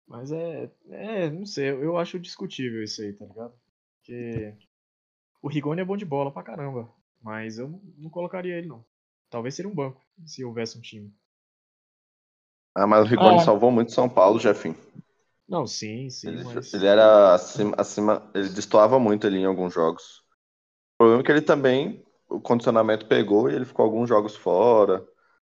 [0.07, 3.55] Mas é, é, não sei, eu acho discutível isso aí, tá ligado?
[3.99, 4.55] Porque
[5.43, 6.93] o Rigoni é bom de bola pra caramba,
[7.23, 8.85] mas eu não colocaria ele não.
[9.31, 11.13] Talvez seria um banco, se houvesse um time.
[12.75, 13.45] Ah, mas o Rigoni ah.
[13.45, 14.77] salvou muito São Paulo, Jefinho.
[15.49, 16.29] Não, sim, sim.
[16.29, 16.73] Ele, mas...
[16.73, 20.23] ele era acima, acima, ele destoava muito ali em alguns jogos.
[20.95, 25.07] O problema é que ele também, o condicionamento pegou e ele ficou alguns jogos fora.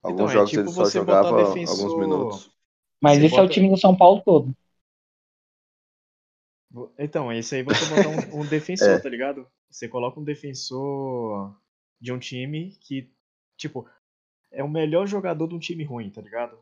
[0.03, 2.51] Alguns Então, é jogos tipo ele só jogava defensor- alguns minutos.
[3.01, 4.53] Mas Você esse é o bota- time do São Paulo todo.
[6.97, 8.99] Então, esse aí você botar um, um defensor, É.
[8.99, 9.47] tá ligado?
[9.69, 11.55] Você coloca um defensor
[11.99, 13.11] de um time que,
[13.59, 13.87] tipo,
[14.51, 16.57] é o melhor jogador de um time ruim, tá ligado?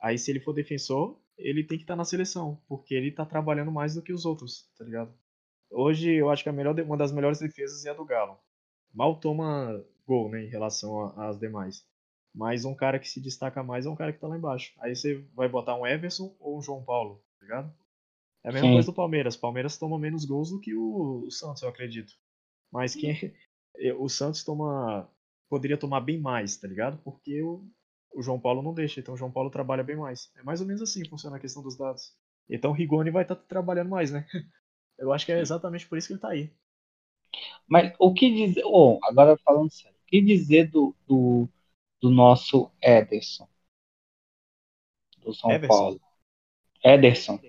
[0.00, 3.72] Aí se ele for defensor, ele tem que estar na seleção, porque ele tá trabalhando
[3.72, 5.14] mais do que os outros, tá ligado?
[5.70, 8.38] Hoje eu acho que a melhor, uma das melhores defesas é a do Galo.
[8.92, 11.86] Mal toma gol, né, em relação às demais.
[12.34, 14.72] Mas um cara que se destaca mais é um cara que tá lá embaixo.
[14.80, 17.74] Aí você vai botar um Everson ou um João Paulo, tá ligado?
[18.44, 18.74] É a mesma Sim.
[18.74, 19.34] coisa do Palmeiras.
[19.34, 22.12] O Palmeiras toma menos gols do que o, o Santos, eu acredito.
[22.70, 23.14] Mas quem
[23.98, 25.08] o Santos toma
[25.50, 26.98] poderia tomar bem mais, tá ligado?
[27.04, 27.66] Porque o,
[28.14, 30.32] o João Paulo não deixa, então o João Paulo trabalha bem mais.
[30.36, 32.14] É mais ou menos assim que funciona a questão dos dados.
[32.50, 34.26] Então o Rigoni vai estar trabalhando mais, né?
[34.98, 36.52] Eu acho que é exatamente por isso que ele tá aí.
[37.68, 38.62] Mas o que dizer.
[38.66, 41.48] Oh, agora falando sério, o que dizer do, do,
[42.00, 43.48] do nosso Ederson?
[45.24, 45.60] Do São Everson?
[45.60, 45.98] Paulo.
[46.84, 47.40] Ederson.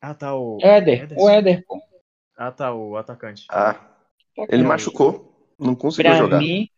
[0.00, 1.16] Ah, tá o Éder, Ederson.
[1.16, 1.82] o Éder, pô.
[2.36, 3.48] Ah, tá o atacante.
[3.48, 3.86] Ah,
[4.48, 5.34] ele É, o- machucou.
[5.58, 6.48] Não conseguiu Pra jogar.
[6.48, 6.68] mim,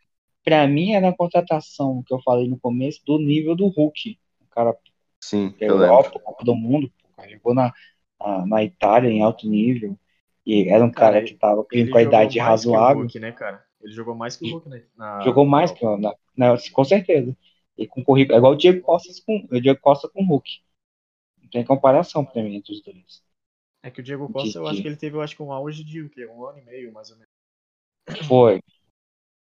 [0.44, 4.18] pra mim era a contratação que eu falei no começo do nível do Hulk.
[4.40, 4.76] O cara
[5.20, 6.04] Sim, da eu lembro.
[6.06, 7.72] Europa, Copa do Mundo, pô, jogou na,
[8.20, 9.98] na, na Itália em alto nível.
[10.46, 12.84] E era um cara, Cara, que tava com a idade jogou mais que o razoável.
[12.84, 13.66] Hulk, né, cara?
[13.80, 14.86] Ele jogou mais que o Hulk, né?
[14.96, 17.36] Na- Jogou mais que o- na, na- com certeza.
[17.78, 20.50] E com currículo, é igual o Diego Costa com o Diego Costa com o Hulk.
[21.42, 23.24] Não tem comparação pra mim entre os dois.
[23.80, 25.52] É que o Diego Costa, eu de- acho que ele teve, eu acho que um
[25.52, 26.26] auge de o quê?
[26.26, 27.32] Um ano e meio, mais ou menos.
[28.26, 28.60] Foi.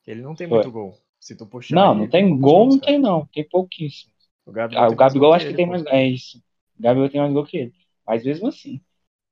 [0.05, 0.57] Ele não tem Foi.
[0.57, 0.97] muito gol.
[1.19, 3.25] Se tu puxar Não, ele, não tem gol, não tem não.
[3.27, 4.11] Tem pouquíssimo.
[4.45, 5.71] O Gabigol, Ah, tem o Gabigol gol acho que ele, tem pô.
[5.71, 5.85] mais.
[5.87, 6.37] É isso.
[6.77, 7.73] O Gabigol tem mais gol que ele.
[8.05, 8.79] Mas mesmo assim,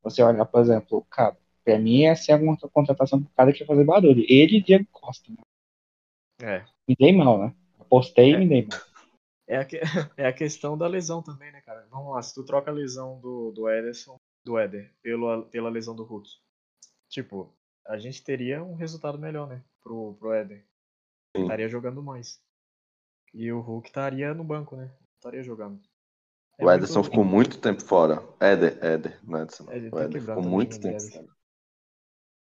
[0.02, 3.62] você olhar, por exemplo, o cara, pra mim essa é uma contratação do cara que
[3.62, 4.26] ia fazer barulho.
[4.28, 5.32] Ele e Diego Costa.
[5.32, 5.38] Né?
[6.42, 6.66] É.
[6.88, 7.54] Me dei mal, né?
[7.80, 8.38] Apostei e É.
[8.38, 8.80] me dei mal.
[9.46, 9.80] É a, que-
[10.18, 11.86] é a questão da lesão também, né, cara?
[11.92, 15.96] Vamos lá, se tu troca a lesão do, do Ederson, do Éder, pelo, pela lesão
[15.96, 16.30] do Hulk,
[17.10, 17.54] tipo,
[17.88, 20.66] a gente teria um resultado melhor, né, pro, pro Éder.
[21.36, 21.44] Sim.
[21.44, 22.42] Estaria jogando mais.
[23.34, 24.94] E o Hulk estaria no banco, né?
[25.18, 25.82] Estaria jogando.
[26.60, 28.22] É O Ederson muito- ficou muito tempo fora.
[28.40, 29.64] Éder, Éder, não é Ederson.
[29.64, 29.72] não.
[29.74, 31.28] É, ele o Éder ficou também, muito né, tempo fora.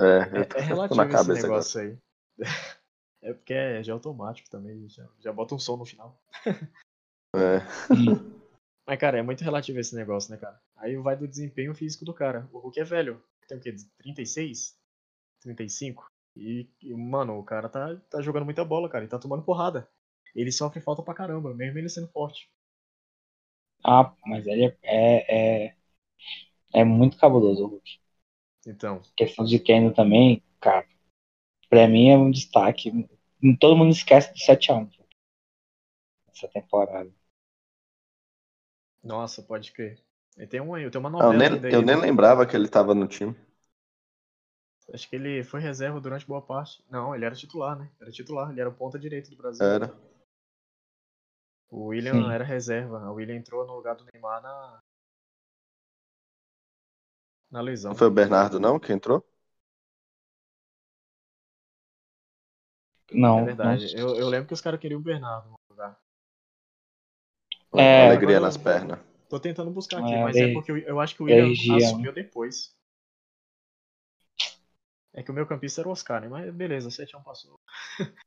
[0.03, 1.49] É, É, eu tô é relativo na esse cabeça agora.
[1.49, 1.99] negócio aí.
[3.25, 6.21] É porque é de automático também, já, já bota um som no final.
[6.45, 7.61] É.
[8.85, 10.61] Mas, cara, é muito relativo esse negócio, né, cara?
[10.75, 12.49] Aí vai do desempenho físico do cara.
[12.53, 13.23] O Hulk é velho.
[13.47, 13.77] Tem o quê?
[13.99, 14.77] 36?
[15.43, 16.11] 35?
[16.37, 19.05] E, e, mano, o cara tá, tá jogando muita bola, cara.
[19.05, 19.89] Ele tá tomando porrada.
[20.35, 22.51] Ele sofre falta pra caramba, mesmo ele sendo forte.
[23.85, 25.77] Ah, mas ele é, é, é,
[26.75, 28.01] é muito cabuloso o Hulk.
[28.67, 30.87] Então, Questão de treino também, cara.
[31.71, 32.93] Pra mim é um destaque.
[33.61, 34.89] Todo mundo esquece do 7x1
[36.33, 37.11] essa temporada.
[39.03, 40.03] nossa, pode crer.
[40.37, 41.97] E tem um aí, tem uma Ah, novela eu nem, ainda aí, eu nem né?
[41.97, 43.35] lembrava que ele tava no time.
[44.93, 46.85] Acho que ele foi reserva durante boa parte.
[46.91, 47.89] Não, ele era titular, né?
[48.01, 49.65] Era titular, ele era o ponta direito do Brasil.
[49.67, 49.91] Era.
[51.71, 52.31] O William Sim.
[52.31, 53.11] era reserva.
[53.11, 54.81] O William entrou no lugar do Neymar na.
[57.51, 57.91] Na lesão.
[57.93, 59.25] Não foi o Bernardo, não, que entrou?
[63.13, 63.95] Não, É verdade.
[63.95, 65.99] não- Eu, eu lembro que os caras queriam o Bernardo no lugar.
[67.75, 68.09] É.
[68.09, 68.99] Alegria nas pernas.
[69.29, 71.87] Tô tentando buscar aqui, É, mas é porque eu, eu acho que o William energia,
[71.87, 72.75] assumiu depois.
[75.15, 76.29] É que o meu campista era o Oscar, né?
[76.29, 77.61] Mas beleza, 7x1 passou.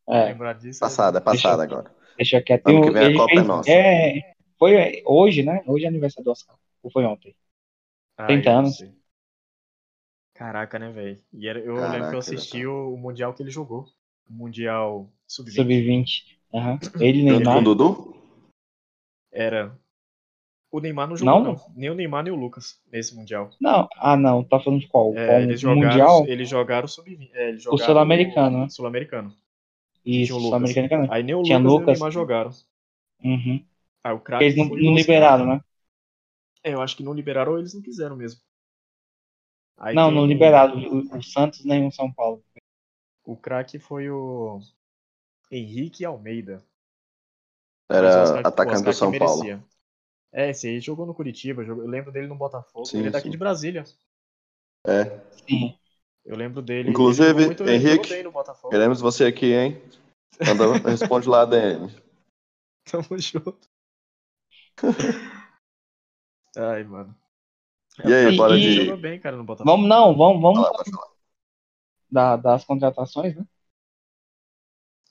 [0.07, 0.79] é, Lembrar disso.
[0.79, 1.95] Passada, é passada Deixa- agora.
[2.17, 2.67] deixa quieto.
[2.67, 3.71] Ano que vem a Copa é nossa.
[3.71, 5.63] é, foi hoje, né?
[5.65, 6.55] Hoje é aniversário do Oscar.
[6.83, 7.35] Ou foi ontem?
[8.17, 8.77] Ah, 30 eu não anos.
[8.77, 8.93] sei.
[10.33, 11.21] Caraca, né, velho?
[11.33, 13.85] E era- eu Caraca, lembro que eu assisti o, o Mundial que ele jogou.
[14.29, 15.53] O Mundial Sub-20.
[15.55, 16.07] Sub-20.
[16.53, 16.79] Aham.
[16.99, 17.57] Ele Junto com Neymar.
[17.57, 18.15] o Dudu?
[19.31, 19.77] Era.
[20.75, 21.41] O Neymar não jogou, Não?
[21.41, 21.55] não.
[21.75, 23.49] Nem o Neymar nem o Lucas nesse Mundial.
[23.59, 25.13] Não, ah não, tá falando de qual?
[25.13, 25.41] É, Qual?
[25.41, 26.25] eles O jogaram, Mundial?
[26.25, 27.31] eles jogaram sub-20.
[27.33, 28.69] É, eles jogaram Sul-Americano, né?
[28.69, 29.35] Sul-Americano.
[30.05, 30.49] Isso, tinha o Lucas.
[30.49, 31.07] Sul-Americano.
[31.07, 31.87] Aí nem o Tinha Lucas nem o Lucas.
[31.87, 32.51] Neymar jogaram.
[33.23, 33.65] Uhum.
[34.03, 35.61] Aí o craque Eles não, não o liberaram, né?
[36.63, 38.41] É, eu acho que não liberaram ou eles não quiseram mesmo.
[39.77, 40.77] Aí Não, tem não o- liberaram.
[40.77, 42.43] O, o Santos nem o São Paulo.
[43.25, 44.59] O craque foi o
[45.51, 46.63] Henrique Almeida.
[47.89, 49.41] O Era o É, atacante do São Paulo.
[49.41, 49.63] merecia.
[50.37, 52.83] É, esse aí jogou no Curitiba, eu lembro dele no Botafogo.
[52.85, 53.31] Sim, ele é daqui sim.
[53.31, 53.85] de Brasília.
[54.85, 55.05] É.
[55.47, 55.79] Sim.
[56.25, 56.89] Eu lembro dele.
[56.89, 58.69] Inclusive, muito, Henrique, bem no Botafogo.
[58.69, 59.81] Queremos você aqui, hein?
[60.45, 61.89] Manda, responde lá, DM.
[62.83, 63.69] Tamo junto.
[66.57, 67.15] Ai, mano.
[68.03, 69.71] E aí, Ele bora de- jogou bem, cara, no Botafogo.
[69.71, 70.69] Vamos não, vamos, vamos
[72.11, 73.45] da- das contratações, né?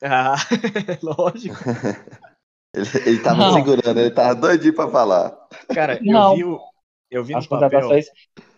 [0.02, 0.36] Ah,
[1.02, 1.56] lógico.
[2.74, 3.52] Ele, ele tava Não.
[3.54, 5.30] segurando, ele tava doidinho pra falar.
[5.72, 6.32] Cara, Não.
[6.32, 6.60] eu vi o.
[7.10, 7.70] Eu vi As no papel.
[7.70, 8.06] contratações,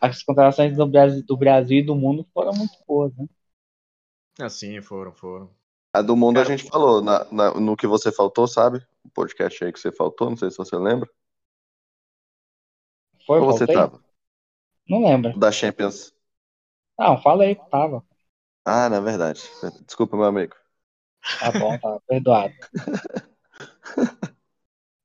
[0.01, 3.27] as contratações do Brasil, do Brasil e do mundo foram muito boas, né?
[4.41, 5.51] Ah, sim, foram, foram.
[5.93, 8.79] A do mundo a Cara, gente falou, na- na- no que você faltou, sabe?
[9.05, 11.09] O podcast aí que você faltou, não sei se você lembra.
[13.27, 14.01] Foi, Ou você tava?
[14.89, 15.39] Não lembro.
[15.39, 16.15] Da Champions.
[16.99, 18.03] Não, falei que tava.
[18.65, 19.43] Ah, na verdade.
[19.85, 20.55] Desculpa, meu amigo.
[21.41, 22.55] Tá bom, tá perdoado.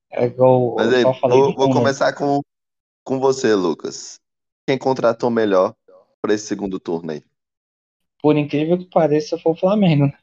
[0.09, 2.41] É igual Mas aí, vou, vou começar com,
[3.05, 4.19] com você, Lucas.
[4.67, 5.75] Quem contratou melhor
[6.21, 7.23] para esse segundo turno aí?
[8.19, 10.07] Por incrível que pareça, foi o Flamengo.
[10.07, 10.17] né?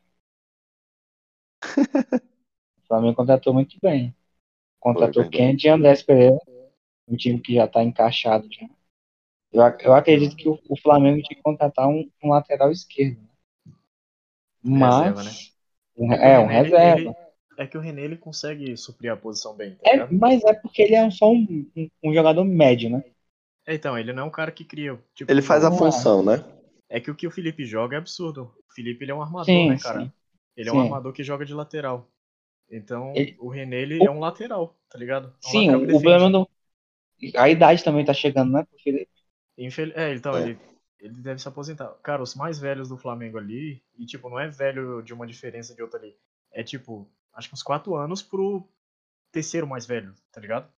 [2.82, 4.12] O Flamengo contratou muito bem.
[4.80, 5.28] Contratou.
[5.30, 6.38] Kennedy e Andrés Pereira,
[7.08, 8.66] um time que já está encaixado já.
[9.52, 13.20] Eu, eu acredito que o, o Flamengo tinha que contratar um, um lateral esquerdo.
[13.22, 13.28] né?
[14.72, 15.32] Reserva, né?
[15.32, 15.54] Mas.
[15.96, 17.14] um- é, um reserva.
[17.58, 20.82] É que o René ele consegue suprir a posição bem, tá É, mas é porque
[20.82, 23.02] ele é só um, um- um jogador médio, né?
[23.66, 24.98] É, Então, ele não é um cara que cria.
[25.14, 25.76] Tipo, Ele faz a é.
[25.78, 26.42] função, né?
[26.88, 28.54] É que o que o Felipe joga é absurdo.
[28.70, 30.00] O Felipe ele é um armador, Sim, né, cara?
[30.00, 30.12] sim.
[30.56, 30.84] Ele é um Sim.
[30.84, 32.08] armador que joga de lateral.
[32.70, 35.28] Então, Ele- o René ele o- é um lateral, tá ligado?
[35.44, 36.48] É um Sim, o, problema do.
[37.36, 38.64] A idade também tá chegando, né?
[38.70, 39.08] Porque ele-
[39.58, 40.42] Infel- É, então, É.
[40.42, 40.58] Ele,
[41.00, 41.88] ele deve se aposentar.
[42.02, 45.74] Cara, os mais velhos do Flamengo ali, e tipo, não é velho de uma diferença
[45.74, 46.16] de outra ali.
[46.52, 48.68] É tipo, acho que uns 4 anos pro
[49.32, 50.72] terceiro mais velho, tá ligado?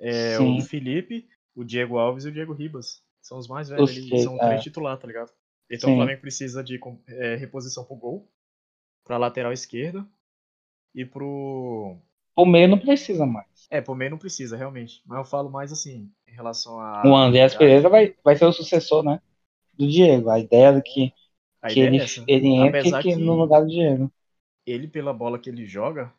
[0.00, 0.58] É Sim.
[0.58, 3.02] o Felipe, o Diego Alves e o Diego Ribas.
[3.20, 4.48] São os mais velhos três, são é.
[4.48, 5.32] três titular, tá ligado?
[5.70, 5.92] Então Sim.
[5.92, 8.28] o Flamengo precisa de é, reposição pro gol,
[9.04, 10.06] pra lateral esquerda
[10.94, 11.98] e pro.
[12.34, 13.68] o meio não precisa mais.
[13.70, 15.02] É, pro meio não precisa, realmente.
[15.06, 17.02] Mas eu falo mais assim, em relação a.
[17.04, 19.20] o Andrés Pereira vai, vai ser o sucessor, né?
[19.74, 20.30] Do Diego.
[20.30, 21.12] A ideia é que,
[21.62, 24.12] a que ele, é ele entre Apesar que que- no lugar do Diego.
[24.70, 26.12] Ele pela bola que ele joga,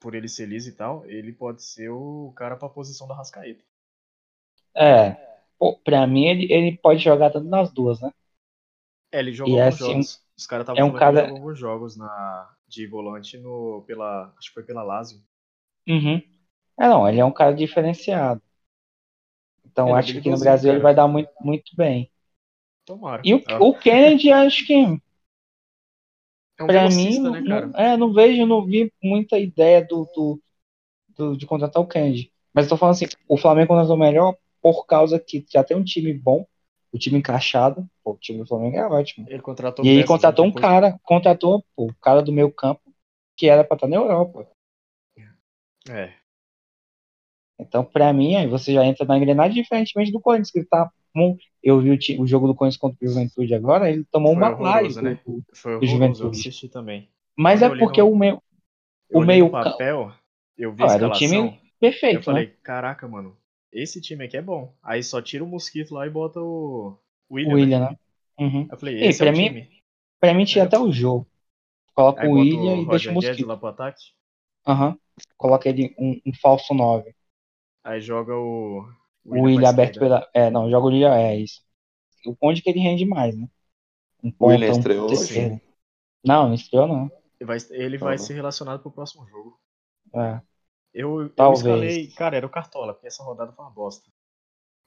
[0.00, 3.64] por ele ser liso e tal, ele pode ser o cara pra posição da Rascaeta.
[4.76, 5.16] É.
[5.58, 8.10] Pô, pra mim, ele, ele pode jogar tanto nas duas, né?
[9.10, 10.20] É, ele jogou alguns assim, jogos.
[10.36, 14.32] Os caras estavam é um ele cara- alguns jogos na, de volante no, pela.
[14.38, 15.22] Acho que foi pela Lazio.
[15.88, 16.16] Uhum.
[16.80, 18.42] É, não, ele é um cara diferenciado.
[19.64, 20.80] Então, Ele é acho que no habilidosinho, Brasil ele cara.
[20.80, 22.10] vai dar muito, muito bem.
[22.84, 23.28] Tomara.
[23.28, 24.74] E o, Ah, o Kennedy, acho que,
[26.62, 30.40] é um pra mim, né, não, é, não vejo, não vi muita ideia do, do,
[31.16, 32.32] do- de contratar o Kennedy.
[32.54, 35.84] Mas eu tô falando assim, o Flamengo contratou melhor por causa que já tem um
[35.84, 36.46] time bom,
[36.92, 37.86] o time encaixado.
[38.04, 39.26] Pô, o time do Flamengo é ótimo.
[39.28, 42.82] Ele contratou E aí contratou um cara, contratou pô, o cara do meio campo,
[43.36, 44.46] que era pra estar na Europa.
[45.88, 46.14] É.
[47.58, 50.90] Então, pra mim, aí você já entra na engrenagem diferentemente do Corinthians, que ele tá.
[51.62, 54.42] Eu vi o, ti- o jogo do Corinthians contra o Juventude agora, ele tomou Foi
[54.42, 55.02] uma live.
[55.02, 55.20] né?
[55.24, 56.38] do- Foi do Juventude.
[56.38, 57.08] assisti também.
[57.36, 58.42] Mas Quando eu é porque no- o meio.
[59.10, 60.12] Eu O meio papel,
[60.56, 62.52] eu vi Ah, era um escalação, time perfeito, eu falei, né?
[62.62, 63.36] caraca, mano,
[63.72, 64.74] esse time aqui é bom.
[64.82, 66.96] Aí só tira o Mosquito lá e bota o
[67.30, 67.54] O William, né?
[67.54, 67.96] William, né?
[68.38, 68.68] Uhum.
[68.70, 69.70] Eu falei, Ei, esse é pra o mim, time.
[70.20, 71.26] Pra mim, tira até o jogo.
[71.94, 73.46] Coloca Aí o William o e deixa o Mosquito.
[73.46, 74.02] lá pro ataque.
[74.66, 74.98] Aham.
[75.36, 77.14] Coloca ele um, um falso 9.
[77.84, 78.84] Aí joga o.
[79.24, 80.20] O William aberto esquerda.
[80.20, 80.30] pela.
[80.34, 81.62] É, não, joga o William, é isso.
[82.26, 83.48] O onde que ele rende mais, né?
[84.22, 85.60] Um O William um estreou hoje?
[86.24, 87.10] Não, não estreou, não.
[87.40, 89.58] Ele vai, ele vai ser relacionado pro próximo jogo.
[90.14, 90.40] É.
[90.94, 92.08] Eu, eu escalei.
[92.08, 94.10] Cara, era o Cartola, porque essa rodada foi uma bosta.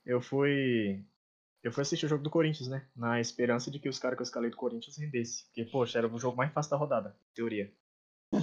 [0.04, 1.04] Eu fui.
[1.62, 2.86] Eu fui assistir o jogo do Corinthians, né?
[2.94, 5.44] Na esperança de que os caras que eu escalei do Corinthians rendessem.
[5.46, 7.72] Porque, poxa, era o jogo mais fácil da rodada, em teoria.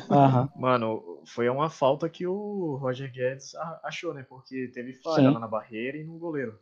[0.10, 0.50] Aham.
[0.56, 4.24] Mano, foi uma falta que o Roger Guedes a- achou, né?
[4.24, 5.32] Porque teve falha Sim.
[5.32, 6.60] lá na barreira e no goleiro.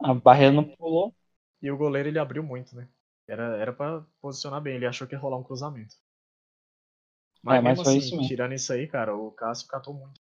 [0.00, 1.14] A barreira não pulou.
[1.62, 2.86] E o goleiro ele abriu muito, né?
[3.26, 5.96] Era, era pra posicionar bem, ele achou que ia rolar um cruzamento.
[7.40, 8.20] Mas, É, mas mesmo foi assim, isso mesmo.
[8.20, 10.20] tirando isso aí, cara, o Cássio catou muito.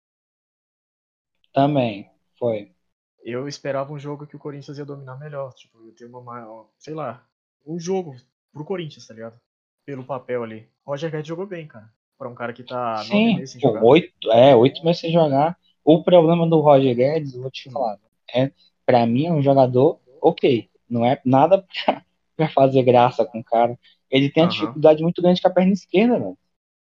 [1.52, 2.10] Também.
[2.38, 2.74] Foi.
[3.22, 5.52] Eu esperava um jogo que o Corinthians ia dominar melhor.
[5.54, 6.68] Tipo, ia ter uma maior.
[6.78, 7.26] Sei lá.
[7.66, 8.14] Um jogo
[8.52, 9.40] pro Corinthians, tá ligado?
[9.86, 10.68] Pelo papel ali.
[10.84, 11.90] Roger Guedes jogou bem, cara.
[12.20, 13.82] Pra um cara que tá Sim, meses sem jogar.
[13.82, 15.56] oito, é, oito meses sem jogar.
[15.82, 17.98] O problema do Roger Guedes, vou te falar,
[18.34, 18.52] é,
[18.84, 20.68] pra mim é um jogador ok.
[20.86, 22.04] Não é nada pra,
[22.36, 23.78] pra fazer graça com o cara.
[24.10, 24.52] Ele tem uma Aham.
[24.52, 26.38] dificuldade muito grande com a perna esquerda, velho.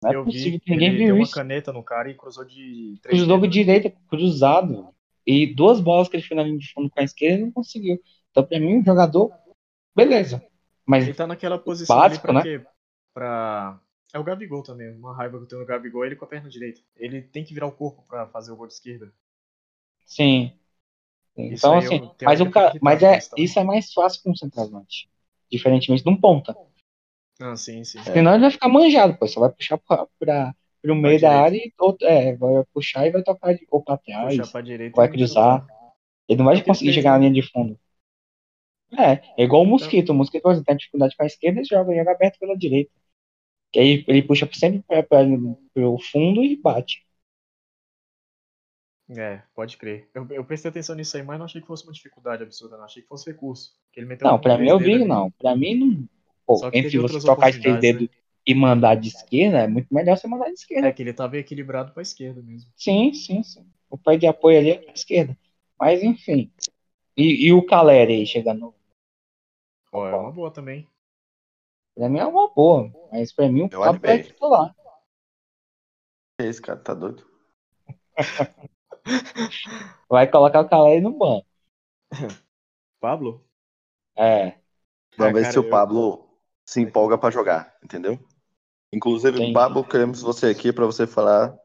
[0.02, 1.34] Não é eu possível que ninguém ele viu deu uma isso.
[1.34, 3.54] caneta no cara e cruzou de três Cruzou com dedos.
[3.54, 4.88] direita, cruzado.
[5.26, 7.52] E duas bolas que ele fez na linha de fundo com a esquerda, ele não
[7.52, 8.00] conseguiu.
[8.30, 9.30] Então, pra mim, um jogador,
[9.94, 10.42] beleza.
[10.86, 12.42] Mas Ele tá naquela posição Básico, né?
[12.42, 12.64] quê?
[13.12, 13.78] Pra.
[14.12, 14.90] É o Gabigol também.
[14.94, 16.80] Uma raiva que eu tenho no Gabigol é ele com a perna direita.
[16.96, 19.12] Ele tem que virar o corpo pra fazer o gol de esquerda.
[20.06, 20.52] Sim.
[21.36, 24.36] Isso Então, assim, eu- mas o cara, mas é, isso é mais fácil com um
[24.36, 25.08] centroavante.
[25.50, 26.56] Diferentemente de um ponta.
[27.40, 27.98] Ah, sim, sim.
[28.00, 28.02] É.
[28.02, 29.26] Senão ele vai ficar manjado, pô.
[29.28, 31.44] Só vai puxar pra, pra, pro meio da direita.
[31.44, 34.96] área e é, vai puxar e vai tocar de, ou pra trás, Puxar pra direita.
[34.96, 35.66] vai cruzar.
[36.28, 37.78] Ele não vai É conseguir chegar na linha de fundo.
[38.98, 40.10] É, é igual o Mosquito.
[40.10, 42.90] O Mosquito, por exemplo, tem dificuldade com a esquerda e joga, joga aberto pela direita.
[43.78, 45.20] Que aí ele puxa sempre pra, pra,
[45.72, 47.06] pro fundo e bate.
[49.08, 50.08] É, pode crer.
[50.12, 52.84] Eu, eu prestei atenção nisso aí, mas não achei que fosse uma dificuldade absurda, não.
[52.84, 53.76] Achei que fosse recurso.
[53.92, 55.04] Que ele Não, pra mim eu vi, ali.
[55.04, 55.30] não.
[55.30, 56.08] Pra mim não.
[56.44, 58.08] Pô, entre você esses três oportunidades, dedos
[58.44, 60.88] e mandar de esquerda, é muito melhor você mandar de esquerda.
[60.88, 62.68] É que ele tava equilibrado pra esquerda mesmo.
[62.74, 63.64] Sim, sim, sim.
[63.88, 65.38] O pai de apoio ali é pra esquerda.
[65.78, 66.50] Mas enfim.
[67.16, 68.74] E, e o Caleri aí chegando.
[69.92, 70.84] Ó, é uma boa também.
[71.98, 72.92] Pra mim é uma boa.
[73.10, 74.22] Mas pra mim o Eu Pablo é animei.
[74.22, 74.72] titular.
[76.38, 77.26] Que esse cara tá doido?
[80.08, 81.46] Vai colocar o Caleri no banco.
[83.00, 83.44] Pablo?
[84.16, 84.58] É.
[85.16, 86.28] Vamos Ah, ver cara, se o eu- Pablo
[86.64, 88.16] se empolga pra jogar, entendeu?
[88.92, 89.52] Inclusive, Entendi.
[89.52, 91.58] Pablo, queremos você aqui pra você falar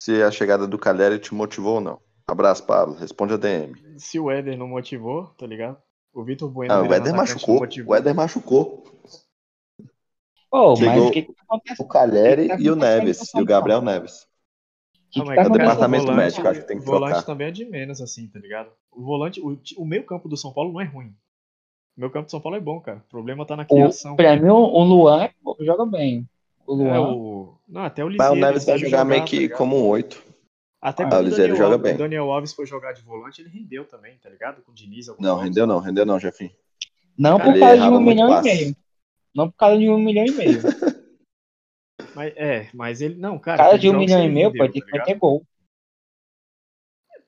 [0.00, 2.00] se a chegada do Caleri te motivou ou não.
[2.26, 2.94] Abraço, Pablo.
[2.94, 3.98] Responde a DM.
[3.98, 5.76] Se o Éder não motivou, tá ligado?
[6.12, 6.72] O Vitor Bueno.
[6.72, 7.60] Ah, o Éder machucou.
[7.86, 8.84] O Éder machucou.
[10.52, 11.82] Pô, mas Chegou o que, que acontece?
[11.82, 13.34] O Caleri O que tá e o Neves.
[13.34, 13.82] o E o Gabriel?
[13.82, 14.22] Neves.
[15.08, 16.82] O que, Não, que mas tá é o departamento volante, médico, acho que tem que
[16.82, 17.26] o volante trocar.
[17.26, 18.72] também é de menos, assim, tá ligado?
[18.90, 21.08] O volante, o, o meio campo do São Paulo não é ruim.
[21.96, 22.98] O meu campo do São Paulo é bom, cara.
[23.00, 24.16] O problema tá na O, criação.
[24.16, 25.28] pra mim, o, o Luan
[25.60, 26.28] joga bem.
[26.66, 26.98] O É, Luan.
[26.98, 27.58] o...
[27.68, 28.32] Não, até o Mas Lisieiro.
[28.32, 29.50] o Neves vai jogar meio tá que ligado?
[29.50, 30.22] como um oito.
[30.82, 31.94] Até Ah, o o Daniel, joga Alves, bem.
[31.94, 34.62] o Daniel Alves foi jogar de volante, ele rendeu também, tá ligado?
[34.62, 35.06] Com o Diniz.
[35.18, 36.52] Não, rendeu não, rendeu não, Jefinho.
[37.16, 38.42] Não por causa de um milhão e passe.
[38.42, 38.76] meio.
[39.34, 40.60] Não por causa de um milhão e meio.
[42.14, 43.14] Mas, é, mas ele.
[43.14, 43.56] Não, cara.
[43.58, 44.98] cara teve de um milhão que e meio, tem tá que ligado?
[44.98, 45.46] meter gol.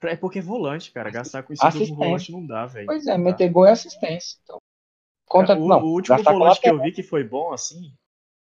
[0.02, 1.10] É porque é volante, cara.
[1.10, 1.94] Gastar com isso Assistência.
[1.94, 2.86] volante não dá, velho.
[2.86, 4.38] Pois é, meter gol é assistência.
[4.42, 4.58] Então,
[5.24, 7.94] conta, o, não, o último volante que eu vi que foi bom assim.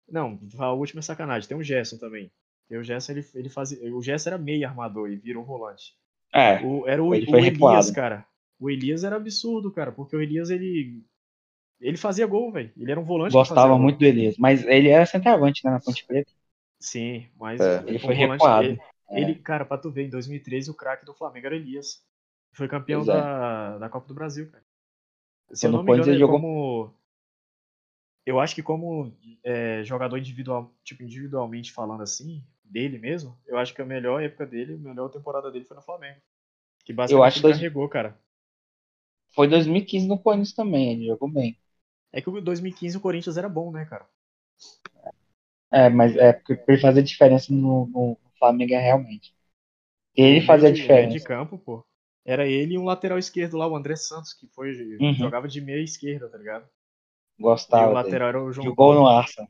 [0.09, 1.47] Não, a última é sacanagem.
[1.47, 2.31] Tem o Gerson também.
[2.67, 3.95] Tem o Gerson, ele, ele fazia.
[3.95, 5.93] O Gerson era meio armador e virou volante.
[6.33, 7.93] É, O, era o, o Elias, recuado.
[7.93, 8.25] cara.
[8.59, 11.03] O Elias era absurdo, cara, porque o Elias ele.
[11.79, 12.71] Ele fazia gol, velho.
[12.77, 14.37] Ele era um volante gostava muito do Elias.
[14.37, 16.31] Mas ele era centroavante, né, na Ponte Preta.
[16.79, 17.83] Sim, mas É.
[17.87, 18.67] Ele foi volante, recuado.
[18.67, 19.21] Ele, É.
[19.21, 22.03] ele- cara, pra tu ver, em 2013 o craque do Flamengo era Elias.
[22.53, 24.63] Foi campeão da, da Copa do Brasil, cara.
[25.51, 26.93] Se eu não me engano, ele jogou- como.
[28.25, 29.13] Eu acho que como
[29.43, 34.45] é, jogador individual, tipo, individualmente falando assim, dele mesmo, eu acho que a melhor época
[34.47, 36.19] dele, a melhor temporada dele foi no Flamengo.
[36.85, 38.17] Que basicamente acho ele que dois- carregou, cara.
[39.35, 41.57] Foi 2015 no Corinthians também, ele jogou bem.
[42.15, 44.07] É que o 2015 o Corinthians era bom, né, cara?
[45.71, 49.33] É, mas é porque ele fazer diferença no, no Flamengo é realmente.
[50.15, 51.21] Ele O fazia de- o meio de diferença.
[51.21, 51.85] campo, pô.
[52.23, 55.15] Era ele e um lateral esquerdo lá, o André Santos, que foi Uhum.
[55.15, 56.67] jogava de meia esquerda, tá ligado?
[57.71, 57.95] E o Gostava.
[57.97, 58.25] dele.
[58.25, 59.05] lateral era o João Jogou Paulo.
[59.05, 59.47] no Arsenal.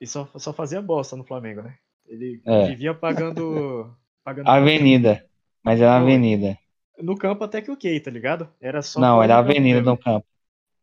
[0.00, 1.78] E só, só fazia bosta no Flamengo, né?
[2.06, 2.62] Ele É.
[2.62, 3.94] vivia pagando.
[4.24, 5.24] pagando Avenida.
[5.64, 6.58] Mas era Não, Avenida.
[6.98, 8.52] No campo até que ok, tá ligado?
[8.60, 9.04] Era só.
[9.04, 10.26] Não, era Avenida no campo.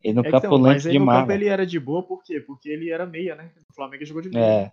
[0.04, 2.38] Ele no É campo então, mas aí no campo ele era de boa, por quê?
[2.38, 3.50] Porque ele era meia, né?
[3.70, 4.44] O Flamengo jogou de meia.
[4.44, 4.72] É,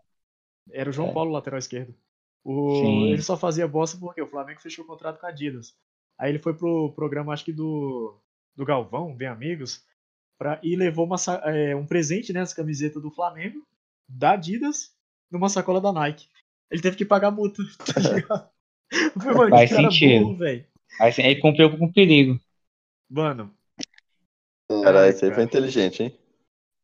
[0.79, 1.13] Era o João É.
[1.13, 1.95] Paulo, lateral esquerdo.
[2.43, 3.05] O...
[3.05, 5.73] Ele só fazia bosta porque o Flamengo fechou o contrato com a Adidas.
[6.19, 8.19] Aí ele foi pro programa, acho que do,
[8.55, 9.83] do Galvão, Bem Amigos,
[10.37, 10.59] pra...
[10.61, 11.15] e levou uma
[11.45, 12.41] é, um presente, né?
[12.41, 13.65] Essa camiseta do Flamengo,
[14.09, 14.91] da Adidas,
[15.31, 16.27] numa sacola da Nike.
[16.69, 18.49] Ele teve que pagar a multa, tá ligado?
[19.17, 20.25] Falei, Mano, Faz sentido.
[20.25, 22.37] burro, ele cumpriu com perigo.
[23.09, 23.53] Mano,
[24.83, 26.19] Cara, Ai, esse aí foi inteligente, hein?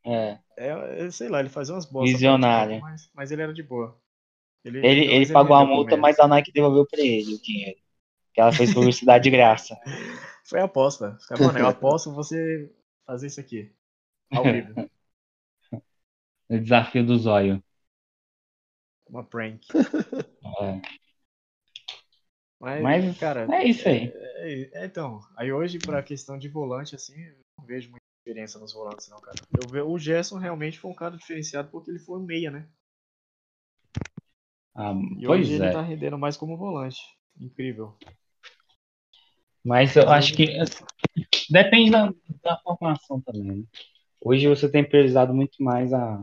[0.05, 0.39] É.
[0.57, 2.11] é, é, sei lá, ele fazia umas bostas.
[2.13, 2.79] Visionário.
[2.81, 3.99] Mas, mas ele era de boa.
[4.63, 7.79] Ele, pelo ele menos pagou a multa, mas a Nike devolveu pra ele o dinheiro.
[8.33, 9.77] Que ela fez publicidade de graça.
[10.45, 11.17] Foi aposta.
[11.39, 12.71] Mano, eu aposto você
[13.05, 13.71] fazer isso aqui.
[14.31, 14.73] Ao vivo.
[16.49, 17.61] O desafio do zóio.
[19.09, 19.67] Uma prank.
[20.61, 20.81] É.
[22.57, 23.47] Mas, Mas cara.
[23.51, 24.11] é isso aí.
[24.15, 27.13] é- é, então, aí hoje, pra questão de volante, assim,
[27.67, 29.35] vejo muita diferença nos volantes, não, cara.
[29.57, 29.81] Eu ve...
[29.81, 32.67] O Gerson realmente foi um cara diferenciado porque ele foi um meia, né?
[34.75, 35.71] Ah, E pois hoje ele é.
[35.71, 36.99] tá rendendo mais como volante.
[37.39, 37.95] Incrível.
[39.63, 40.47] Mas eu acho que
[41.49, 43.43] depende da, da formação também.
[43.43, 43.63] né?
[44.21, 46.19] Hoje você tem priorizado muito mais a,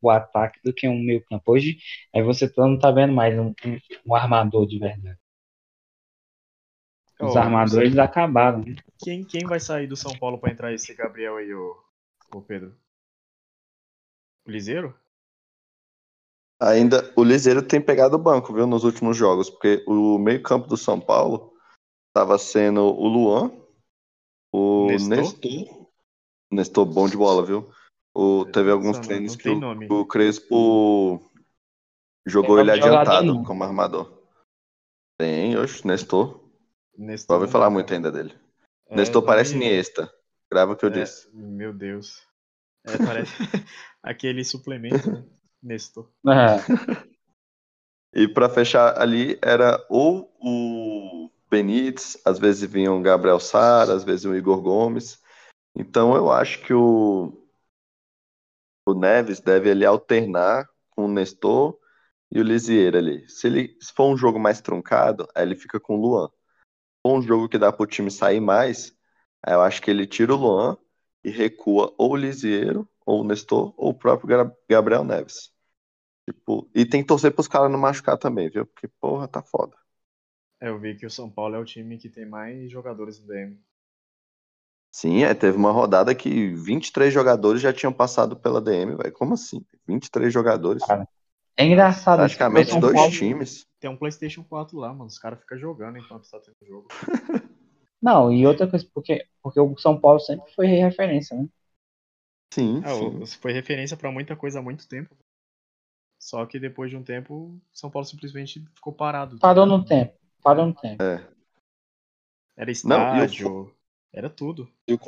[0.00, 1.52] o ataque do que um meio campo.
[1.52, 1.78] Hoje
[2.14, 5.18] aí você não tá vendo mais um, um- um armador de verdade.
[7.22, 8.58] Os Ó, armadores acabaram.
[8.58, 8.76] né?
[8.98, 11.80] Quem, quem vai sair do São Paulo pra entrar esse Gabriel aí, ô,
[12.34, 12.74] ô Pedro?
[14.44, 14.98] O Liseiro?
[16.60, 20.76] Ainda o Liseiro tem pegado o banco, viu, nos últimos jogos, porque o meio-campo do
[20.76, 21.52] São Paulo
[22.08, 23.52] estava sendo o Luan,
[24.52, 25.16] o Nestor?
[25.16, 25.88] Nestor.
[26.52, 27.72] Nestor, bom de bola, viu?
[28.14, 29.86] O, teve alguns Não, treinos não que tem o, nome.
[29.90, 31.22] o Crespo
[32.26, 34.12] Jogou ele nome adiantado como armador.
[35.18, 36.41] Tem, oxe, Nestor.
[37.02, 38.34] Nestor Vai falar muito ainda dele.
[38.88, 40.12] É, Nestor parece nome- Iniesta.
[40.50, 41.28] Grava o que eu é, disse.
[41.34, 42.26] Meu Deus.
[42.84, 43.32] É, parece
[44.02, 45.24] aquele suplemento, né?
[45.62, 46.08] Nestor.
[46.26, 46.56] É,
[48.14, 54.04] E pra fechar ali era ou o Benítez, às vezes vinha o Gabriel Sara, às
[54.04, 55.22] vezes o Igor Gomes.
[55.74, 57.32] Então eu acho que o,
[58.86, 61.78] o Neves deve ali alternar com o Nestor
[62.30, 63.26] e o Lisieiro ali.
[63.30, 66.30] Se ele se for um jogo mais truncado, aí ele fica com o Luan.
[67.04, 68.96] Um jogo que dá pro time sair mais,
[69.42, 70.76] aí eu acho que ele tira o Luan
[71.24, 75.52] e recua ou o Lisieiro, ou o Nestor, ou o próprio Gabriel Neves.
[76.28, 78.64] Tipo, e tem que torcer pros caras não machucar também, viu?
[78.66, 79.76] Porque, porra, tá foda.
[80.60, 83.26] É, eu vi que o São Paulo é o time que tem mais jogadores no
[83.26, 83.60] DM.
[84.92, 89.12] Sim, é, teve uma rodada que 23 jogadores já tinham passado pela DM, velho.
[89.12, 89.64] Como assim?
[89.88, 90.84] 23 jogadores.
[90.84, 91.08] Cara,
[91.56, 92.18] é engraçado.
[92.20, 93.66] porque Praticamente dois times.
[93.80, 95.06] Tem um PlayStation 4 lá, mano.
[95.06, 96.88] Os caras ficam jogando enquanto tá tendo jogo.
[98.00, 101.48] Não, e outra coisa, porque, porque o São Paulo sempre foi referência, né?
[102.52, 103.38] Sim, É, sim.
[103.40, 105.16] foi referência pra muita coisa há muito tempo.
[106.20, 109.38] Só que depois de um tempo, São Paulo simplesmente ficou parado.
[109.38, 110.14] Parou no tempo.
[110.42, 111.02] Parou no tempo.
[111.02, 111.26] É.
[112.56, 113.74] Era Não, e o estádio,
[114.12, 114.68] era tudo.
[114.86, 114.98] E o,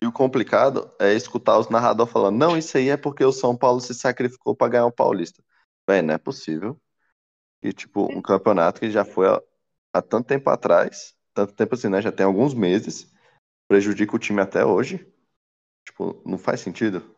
[0.00, 3.56] e o complicado é escutar os narradores falando, não, isso aí é porque o São
[3.56, 5.42] Paulo se sacrificou pra ganhar o Paulista.
[5.88, 6.80] Véi, não é possível.
[7.62, 9.42] E, tipo, um campeonato que já foi há,
[9.92, 12.00] há tanto tempo atrás, tanto tempo assim, né?
[12.00, 13.10] Já tem alguns meses,
[13.68, 15.10] prejudica o time até hoje.
[15.86, 17.14] Tipo, não faz sentido.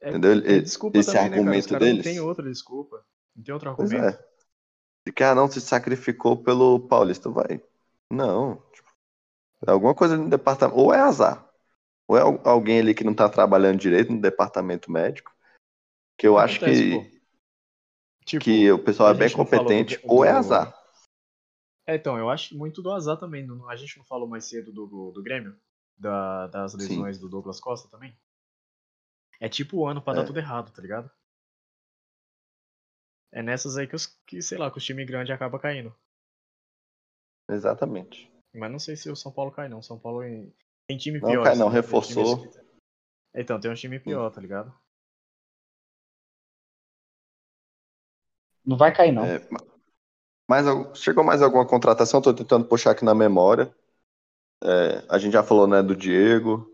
[0.00, 0.32] É, Entendeu?
[0.32, 2.04] é desculpa esse também, né, argumento não deles.
[2.04, 3.04] tem outra desculpa.
[3.34, 4.18] Não tem outro Pois argumento.
[4.18, 4.26] é.
[5.06, 7.62] De que, ah, não, se sacrificou pelo Paulista, vai.
[8.10, 8.56] Não.
[8.72, 8.90] Tipo,
[9.66, 10.78] é alguma coisa no departamento.
[10.78, 11.48] Ou é azar.
[12.08, 15.34] Ou é al- alguém ali que não tá trabalhando direito no departamento médico.
[16.18, 17.15] Que eu acho Acontece, que, pô.
[18.26, 19.96] Tipo, que o pessoal é bem não competente.
[19.98, 20.76] do- Ou é azar.
[21.86, 23.46] É, então, eu acho muito do azar também.
[23.46, 25.56] não- A gente não falou mais cedo do, do, do Grêmio?
[25.96, 26.78] Da- das Sim.
[26.78, 28.14] lesões do Douglas Costa também?
[29.40, 30.16] É tipo o ano pra É.
[30.16, 31.10] dar tudo errado, tá ligado?
[33.32, 35.94] É nessas aí que, os, que sei lá, que os times grandes acabam caindo.
[37.48, 38.30] Exatamente.
[38.54, 39.82] Mas não sei se o São Paulo cai, não.
[39.82, 40.52] São Paulo em-
[40.88, 41.44] tem time Não pior.
[41.44, 42.50] cai não, assim, tem times reforçou.
[42.50, 42.66] que-
[43.34, 44.74] Então, tem um time pior, tá ligado?
[48.66, 49.24] Não vai cair, não.
[49.24, 49.60] É, ma-
[50.48, 52.20] mais, chegou mais alguma contratação?
[52.20, 53.72] Tô tentando puxar aqui na memória.
[54.62, 56.72] É, a gente já falou, né, do Diego.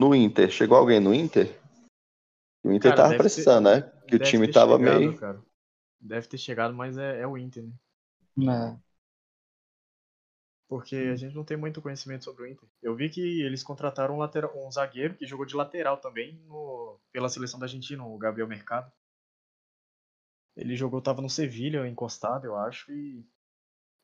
[0.00, 1.58] No Inter, chegou alguém no Inter?
[2.64, 3.82] O Inter Cara, tava deve ter- precisando, né?
[4.08, 5.18] Que o time tava chegado, meio.
[5.18, 5.42] Cara.
[6.00, 7.64] Deve ter chegado, mas é, é o Inter,
[8.36, 8.74] né?
[8.74, 8.78] É.
[10.68, 12.68] Porque a gente não tem muito conhecimento sobre o Inter.
[12.82, 17.00] Eu vi que eles contrataram um, lateral, um zagueiro que jogou de lateral também no-
[17.10, 18.92] pela seleção da Argentina, o Gabriel Mercado.
[20.58, 23.24] Ele jogou, tava no Sevilha, encostado, eu acho, e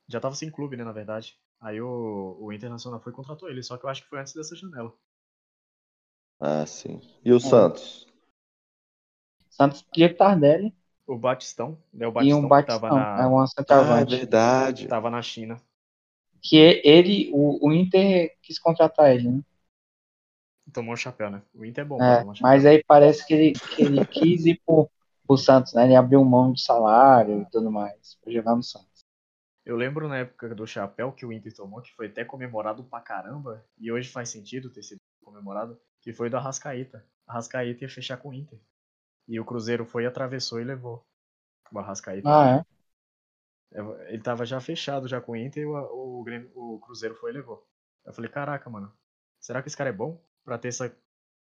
[0.08, 1.38] já tava sem clube, né, na verdade.
[1.60, 4.34] Aí o, o Internacional foi e contratou ele, só que eu acho que foi antes
[4.34, 4.94] dessa janela.
[6.38, 7.00] Ah, sim.
[7.24, 8.06] E o Santos?
[9.48, 10.74] Santos, Diego Tardelli
[11.06, 12.62] O Batistão, né, o e Batistão um que Batistão.
[12.62, 14.88] tava na, É uma Ah, é verdade.
[14.88, 15.60] tava na China.
[16.42, 19.42] que ele, o, o Inter quis contratar ele, né?
[20.74, 21.42] Tomou um chapéu, né?
[21.54, 24.60] O Inter é bom, É, um mas aí parece que ele, que ele quis ir
[24.66, 24.90] pro,
[25.26, 25.84] pro Santos, né?
[25.84, 29.04] Ele abriu mão de salário e tudo mais pra jogar no Santos.
[29.64, 33.00] Eu lembro na época do chapéu que o Inter tomou, que foi até comemorado pra
[33.00, 37.04] caramba, e hoje faz sentido ter sido comemorado, que foi do Arrascaeta.
[37.26, 38.60] Arrascaeta ia fechar com o Inter.
[39.26, 41.02] E o Cruzeiro foi, atravessou e levou
[41.72, 42.28] o Arrascaeta.
[42.28, 42.64] Ah, é?
[44.12, 47.34] Ele tava já fechado já com o Inter e o, o, o Cruzeiro foi e
[47.34, 47.66] levou.
[48.04, 48.92] Eu falei, caraca, mano,
[49.40, 50.94] será que esse cara é bom pra ter essa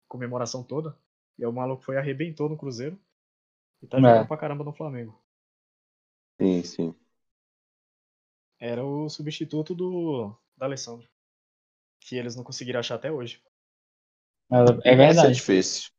[0.07, 0.97] comemoração toda?
[1.39, 2.99] E o maluco foi e arrebentou no Cruzeiro
[3.81, 4.01] e tá É.
[4.01, 5.21] jogando pra caramba no Flamengo.
[6.39, 6.95] Sim, sim.
[8.59, 11.07] Era o substituto do da Alessandro.
[12.01, 13.41] Que eles não conseguiram achar até hoje.
[14.51, 15.33] É, é Vai ser verdade.
[15.35, 15.89] difícil.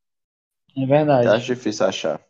[0.77, 1.27] É verdade.
[1.27, 2.21] Eu acho difícil achar.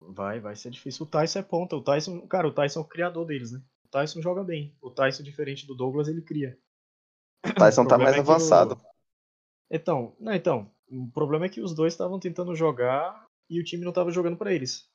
[0.00, 1.04] Vai, vai ser difícil.
[1.04, 1.76] O Tyson é ponta.
[1.76, 3.62] O Tyson, cara, o Tyson é o criador deles, né?
[3.84, 4.76] O Tyson joga bem.
[4.80, 6.58] O Tyson, diferente do Douglas, ele cria.
[7.44, 8.74] O Tyson O tá mais é avançado.
[8.74, 8.86] o-
[9.70, 13.84] Então, não, então, o problema é que os dois estavam tentando jogar e o time
[13.84, 14.88] não tava jogando pra eles.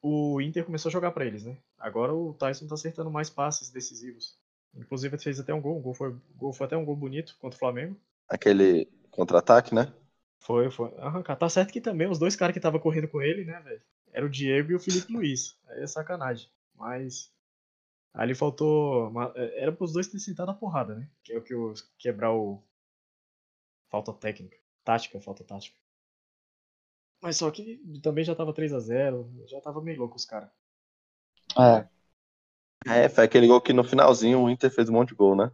[0.00, 1.56] O Inter começou a jogar pra eles, né?
[1.78, 4.38] Agora o Tyson tá acertando mais passes decisivos.
[4.74, 7.36] Inclusive ele fez até um gol, o gol foi, gol foi até um gol bonito
[7.40, 7.98] contra o Flamengo.
[8.28, 9.92] Aquele contra-ataque, né?
[10.38, 10.94] Foi, foi.
[10.98, 11.36] Arrancar.
[11.36, 13.82] Tá certo que também os dois caras que estavam correndo com ele, né, velho?
[14.12, 15.56] Era o Diego e o Felipe Luiz.
[15.66, 16.48] Aí é sacanagem.
[16.74, 17.32] Mas.
[18.14, 19.08] Ali faltou.
[19.08, 21.08] uma- Era pros dois terem sentado a porrada, né?
[21.24, 22.62] Que é o que o quebrar o.
[23.90, 24.56] Falta técnica.
[24.84, 25.76] Tática, falta tática.
[27.20, 30.50] Mas só que também já tava 3 a 0 já tava meio louco os caras.
[31.58, 31.88] É.
[32.86, 35.50] É, foi aquele gol que no finalzinho o Inter fez um monte de gol, né?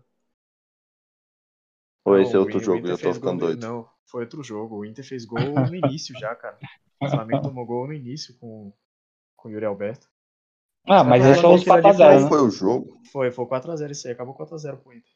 [2.04, 3.66] Ou esse é outro jogo e eu tô ficando doido?
[3.66, 4.76] Não, foi outro jogo.
[4.76, 6.58] O Inter fez gol no início já, cara.
[7.00, 8.72] O Flamengo tomou gol no início com,
[9.34, 10.06] com o Yuri Alberto.
[10.86, 12.28] Ah, mas foi falam os que aquilo ali 4x0, Qual né?
[12.28, 13.00] foi o jogo?
[13.10, 15.12] Foi, foi 4x0 isso aí, acabou 4x0 pro Inter.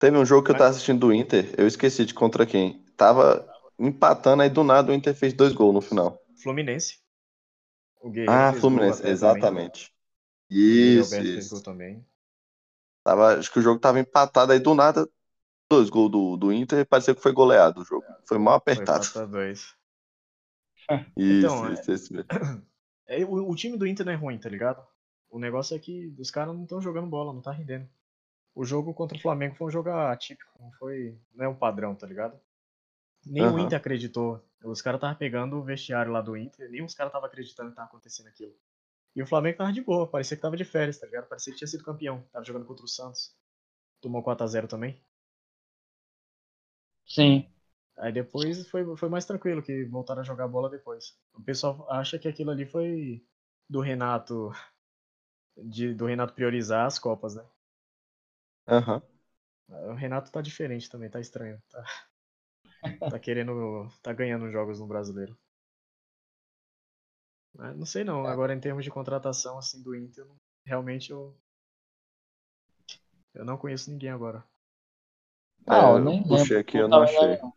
[0.00, 2.84] Teve um jogo que eu tava assistindo do Inter, eu esqueci de contra quem.
[2.96, 3.48] Tava
[3.78, 6.18] empatando, aí do nada o Inter fez dois gols no final.
[6.42, 7.00] Fluminense.
[8.26, 9.12] Ah, Fluminense, também.
[9.12, 9.92] exatamente.
[10.50, 11.62] O Yuri Isso, isso.
[11.62, 12.04] também.
[13.04, 15.08] Tava, acho que o jogo tava empatado, aí do nada,
[15.70, 18.06] dois gols do, do Inter e parecia que foi goleado o jogo.
[18.28, 19.04] Foi mal Foi apertado.
[19.04, 19.74] 4x2.
[21.16, 22.30] Isso, Então, isso, isso mesmo.
[23.04, 24.86] É, o, o time do Inter não é ruim, tá ligado?
[25.28, 27.86] O negócio é que os caras não estão jogando bola, não tá rendendo.
[28.54, 31.18] O jogo contra o Flamengo foi um jogo atípico, não foi.
[31.34, 32.40] Não é um padrão, tá ligado?
[33.26, 33.58] Nem o Aham.
[33.58, 34.40] Inter acreditou.
[34.64, 37.76] Os caras estavam pegando o vestiário lá do Inter, nem os caras estavam acreditando que
[37.76, 38.54] tava acontecendo aquilo.
[39.16, 41.28] E o Flamengo tava de boa, parecia que tava de férias, tá ligado?
[41.28, 42.22] Parecia que tinha sido campeão.
[42.32, 43.34] Tava jogando contra o Santos.
[44.00, 45.02] Tomou 4x0 também.
[47.06, 47.46] Sim.
[47.98, 51.16] Aí depois foi, foi mais tranquilo, que voltaram a jogar bola depois.
[51.34, 53.22] O pessoal acha que aquilo ali foi
[53.68, 54.50] do Renato.
[55.56, 57.44] De, do Renato priorizar as Copas, né?
[58.66, 59.02] Aham.
[59.68, 61.60] O Renato tá diferente também, tá estranho.
[61.70, 61.84] Tá,
[63.08, 63.88] tá querendo.
[64.02, 65.36] tá ganhando jogos no brasileiro.
[67.54, 71.10] Mas não sei não, agora em termos de contratação assim do Inter, eu não- realmente
[71.10, 71.34] eu.
[73.34, 74.42] Eu não conheço ninguém agora.
[75.66, 77.34] Ah, É, eu nem puxei aqui, eu não achei.
[77.34, 77.52] A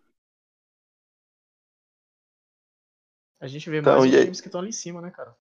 [3.39, 4.25] A gente vê Então, mais os e aí?
[4.25, 5.33] times que estão ali em cima, né, cara?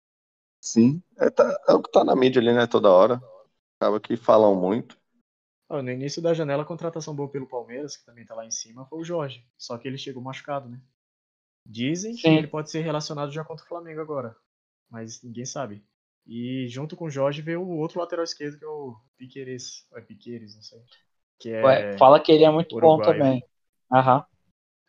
[0.61, 1.03] Sim.
[1.18, 2.66] É, tá- é o que tá na mídia ali, né?
[2.66, 3.22] Toda hora.
[3.78, 4.99] Acaba que falam muito.
[5.68, 8.86] No início da janela, a contratação boa pelo Palmeiras, que também tá lá em cima,
[8.86, 9.46] foi o Jorge.
[9.56, 10.80] Só que ele chegou machucado, né?
[11.66, 12.36] Dizem que Sim.
[12.36, 14.36] ele pode ser relacionado já contra o Flamengo agora.
[14.90, 15.82] Mas ninguém sabe.
[16.26, 19.86] E junto com o Jorge veio o outro lateral esquerdo, que é o Piqueires.
[19.90, 20.80] Ou é Piqueires, não sei.
[21.38, 21.64] Que é.
[21.64, 23.18] Ué, Fala que ele é muito bom uruguaio.
[23.18, 23.44] também.
[23.90, 24.24] Aham.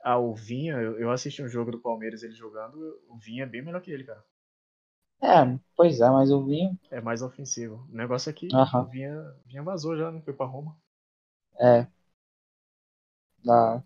[0.03, 2.78] Ah, o Vinha, eu, eu assisti um jogo do Palmeiras ele jogando,
[3.09, 4.23] o Vinha é bem melhor que ele, cara.
[5.22, 6.78] É, pois é, mas o Vinho.
[6.89, 7.88] É mais ofensivo.
[7.91, 10.20] O negócio é que o Vinha, Vinha vazou já, né?
[10.22, 10.76] Foi pra Roma.
[11.59, 11.88] É.
[13.45, 13.82] Da-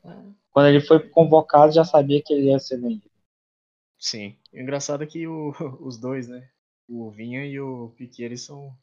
[0.51, 3.11] Quando ele foi convocado, já sabia que ele ia ser vendido.
[3.99, 4.35] Sim.
[4.51, 6.49] O engraçado é que o- os dois, né?
[6.87, 8.75] O Vinha e o Piquet, eles são.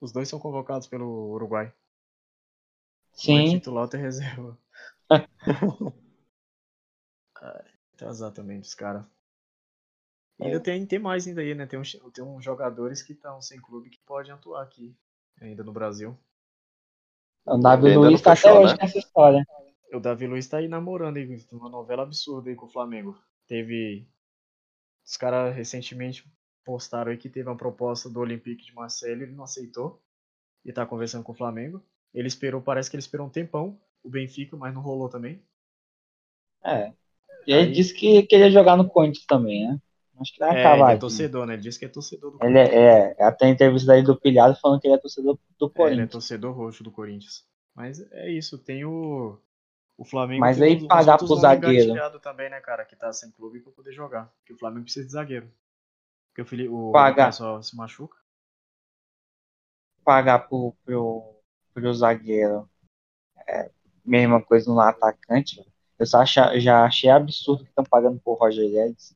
[0.00, 1.72] Os dois são convocados pelo Uruguai.
[3.24, 4.58] Um é Sim, titular, outro é reserva.
[7.42, 7.64] Ai,
[7.96, 9.04] Tá exatamente os caras.
[10.40, 11.66] E ainda tem, tem mais ainda aí, né?
[11.66, 14.96] Tem uns, tem uns jogadores que estão sem clube que podem atuar aqui,
[15.40, 16.16] ainda no Brasil.
[17.46, 18.78] o Davi Ainda Luiz tá até hoje né?
[18.82, 19.44] nessa história.
[19.92, 23.18] O Davi Luiz tá aí namorando aí, tem uma novela absurda aí com o Flamengo.
[23.46, 24.06] Teve.
[25.04, 26.24] Os caras recentemente
[26.64, 30.00] postaram aí que teve uma proposta do Olympique de Marseille, ele não aceitou.
[30.64, 31.82] E tá conversando com o Flamengo.
[32.14, 35.42] Ele esperou, parece que ele esperou um tempão, o Benfica, mas não rolou também.
[36.62, 36.92] É.
[37.46, 39.80] E ele Aí- disse que queria jogar no Corinthians também, né?
[40.20, 41.00] Acho que vai É, é aqui.
[41.00, 41.54] torcedor, né?
[41.54, 44.54] Ele disse que é torcedor do Ele é, é, até a entrevista aí do Pilhado
[44.60, 46.10] falando que ele é torcedor do É, ele é Corinthians.
[46.10, 47.44] torcedor roxo do Corinthians.
[47.74, 49.38] Mas é isso, tem o.
[49.96, 50.40] O Flamengo.
[50.40, 51.94] Mas aí pagar pro zagueiro.
[52.20, 52.84] também, né, cara?
[52.86, 54.32] Que tá sem clube pra poder jogar.
[54.38, 55.50] Porque o Flamengo precisa de zagueiro.
[56.28, 57.32] Porque o, Fili- o Pagar.
[57.32, 58.16] Só se machuca.
[60.04, 61.34] Pagar pro, pro,
[61.74, 62.68] pro zagueiro.
[63.46, 63.70] É,
[64.04, 65.62] mesma coisa no atacante.
[65.98, 69.14] Eu só acha- já achei absurdo que estão pagando pro Roger Guedes.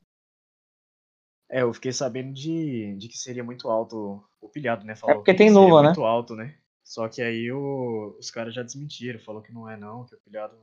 [1.49, 4.95] É, eu fiquei sabendo de, de que seria muito alto o pilhado, né?
[4.95, 5.97] Falou É porque que tem luva, né?
[5.97, 6.57] muito alto, né?
[6.83, 10.19] Só que aí o- os caras já desmentiram, falou que não é não, que o
[10.21, 10.57] pilhado.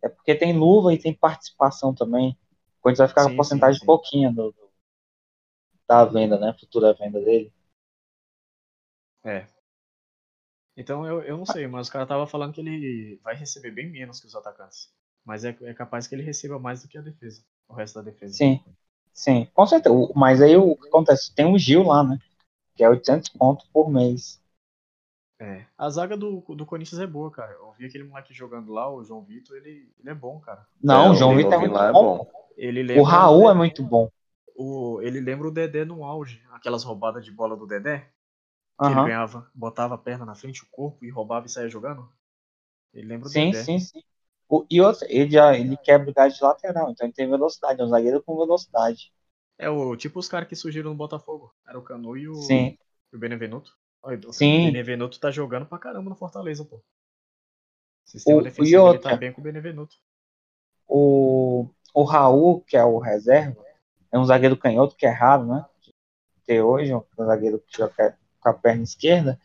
[0.00, 2.38] É porque tem luva e tem participação também.
[2.78, 3.98] O Corinthians vai ficar com Sim, a porcentagem sim, sim.
[4.00, 4.70] pouquinha do, do-
[5.88, 6.52] da venda, né?
[6.58, 7.52] Futura venda dele.
[9.24, 9.46] É.
[10.76, 13.90] Então eu, eu não sei, mas os caras estavam falando que ele vai receber bem
[13.90, 14.92] menos que os atacantes.
[15.24, 17.44] Mas é, é capaz que ele receba mais do que a defesa.
[17.68, 18.38] O resto da defesa.
[18.38, 18.64] Sim,
[19.12, 19.94] sim, com certeza.
[20.14, 21.34] Mas aí o que acontece?
[21.34, 22.18] Tem o Gil lá, né?
[22.76, 24.40] Que é 800 pontos por mês.
[25.38, 25.66] É.
[25.76, 27.52] A zaga do, do Corinthians é boa, cara.
[27.54, 30.66] Eu vi aquele moleque jogando lá, o João Vitor, ele, ele é bom, cara.
[30.82, 32.14] Não, É, o João Vitor é muito lá é bom.
[32.16, 32.26] bom.
[32.56, 34.10] Ele lembra O Raul é muito bom.
[34.56, 36.42] o, ele lembra o Dedé no auge.
[36.50, 38.10] Aquelas roubadas de bola do Dedé.
[38.82, 39.02] Que ele Aham.
[39.02, 42.08] ganhava, botava a perna na frente, o corpo, e roubava e saía jogando.
[42.94, 43.74] Ele lembra o Sim, Dedé.
[43.74, 44.02] sim, sim.
[44.52, 47.80] O- e outra, ele, já, ele quebra o gás de lateral, então ele tem velocidade,
[47.80, 49.10] é um zagueiro com velocidade.
[49.58, 51.54] É o tipo os caras que surgiram no Botafogo.
[51.66, 52.76] Era o Canu e o, Sim,
[53.12, 53.74] e o Benevenuto.
[54.02, 54.66] Olha, O Sim.
[54.66, 56.76] Benevenuto tá jogando pra caramba no Fortaleza, pô.
[56.76, 56.82] O
[58.10, 59.10] sistema O- e defensivo ele outra?
[59.10, 59.96] tá bem com o Benevenuto.
[60.88, 63.64] o, o Raul, que é o reserva,
[64.12, 65.64] é um zagueiro canhoto, que é raro, né?
[66.46, 69.40] ter hoje, um zagueiro que joga com a perna esquerda,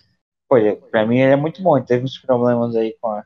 [0.49, 1.77] pô, ele- pra mim ele é muito bom.
[1.77, 3.25] Ele teve uns problemas aí com a,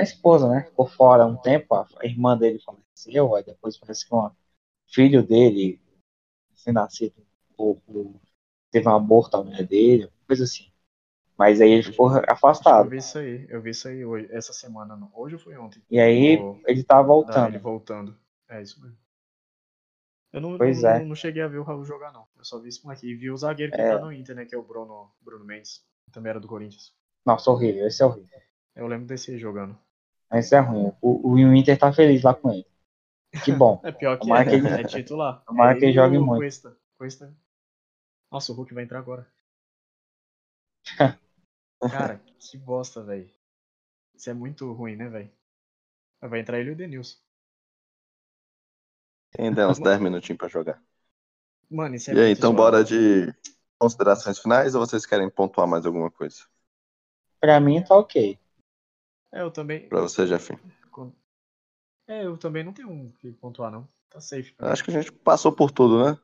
[0.00, 0.62] a esposa, né?
[0.64, 4.30] Ficou fora um tempo, a, irmã dele faleceu, aí depois parece que um
[4.86, 5.80] filho dele,
[6.54, 7.14] assim, nascido,
[7.58, 8.20] o- o-
[8.70, 10.70] teve um aborto a mulher dele, coisa assim.
[11.38, 12.86] Mas aí ele ficou afastado.
[12.86, 13.46] eu vi isso aí.
[13.48, 14.96] Eu vi isso aí hoje, essa semana.
[14.96, 15.10] não.
[15.14, 15.82] Hoje ou foi ontem?
[15.90, 17.48] E aí O- ele tá voltando.
[17.48, 18.16] ele voltando.
[18.48, 18.96] É isso mesmo.
[20.32, 21.04] Eu não, Pois não, é.
[21.04, 22.26] não cheguei a ver o Raul jogar, não.
[22.36, 23.08] Eu só vi isso aqui.
[23.08, 23.90] E vi o zagueiro que É.
[23.90, 24.44] tá no Inter, né?
[24.44, 25.84] Que é o Bruno, Bruno Mendes.
[26.12, 26.94] Também era do Corinthians.
[27.24, 28.40] Nossa, horrível, esse é horrível.
[28.74, 29.76] Eu lembro desse jogando.
[30.32, 30.92] Esse é ruim.
[31.00, 32.66] O, o Inter tá feliz lá com ele.
[33.42, 33.82] Que bom.
[33.88, 35.42] É pior que é, que ele- é titular.
[35.46, 36.36] tomara É que ele e jogue muito.
[36.36, 36.76] Cuesta.
[36.98, 37.34] Cuesta.
[38.32, 39.26] Nossa, o Hulk vai entrar agora.
[41.88, 43.28] Cara, que bosta, velho.
[44.14, 45.32] Isso é muito ruim, né, velho?
[46.22, 47.18] Vai entrar ele e o Denilson.
[49.30, 50.82] Tem ainda uns 10 minutinhos pra jogar.
[51.70, 52.54] Mano, isso é E aí, então zoado.
[52.54, 53.32] bora de
[53.78, 56.44] considerações finais ou vocês querem pontuar mais alguma coisa?
[57.40, 58.38] Pra mim tá ok.
[59.32, 59.88] É, eu também.
[59.88, 60.56] Pra você, Jeffim.
[62.08, 63.88] É, eu também não tenho um que pontuar, não.
[64.10, 64.54] Tá safe.
[64.58, 66.18] Acho que a gente passou por tudo, né?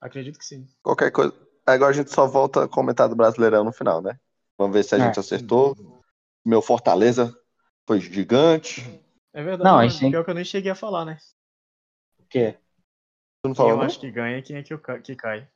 [0.00, 0.66] Acredito que sim.
[0.82, 1.34] Qualquer coisa.
[1.66, 4.18] Agora a gente só volta a comentar do Brasileirão no final, né?
[4.58, 5.04] Vamos ver se a É.
[5.04, 5.76] gente acertou.
[6.44, 7.34] Meu Fortaleza
[7.86, 8.80] foi gigante.
[9.34, 11.18] É verdade, Não, gente pior que eu nem cheguei a falar, né?
[12.18, 12.56] O quê?
[13.42, 13.86] Tu não Quem falou, eu não?
[13.86, 15.48] acho que ganha e quem é que, eu ca- que cai.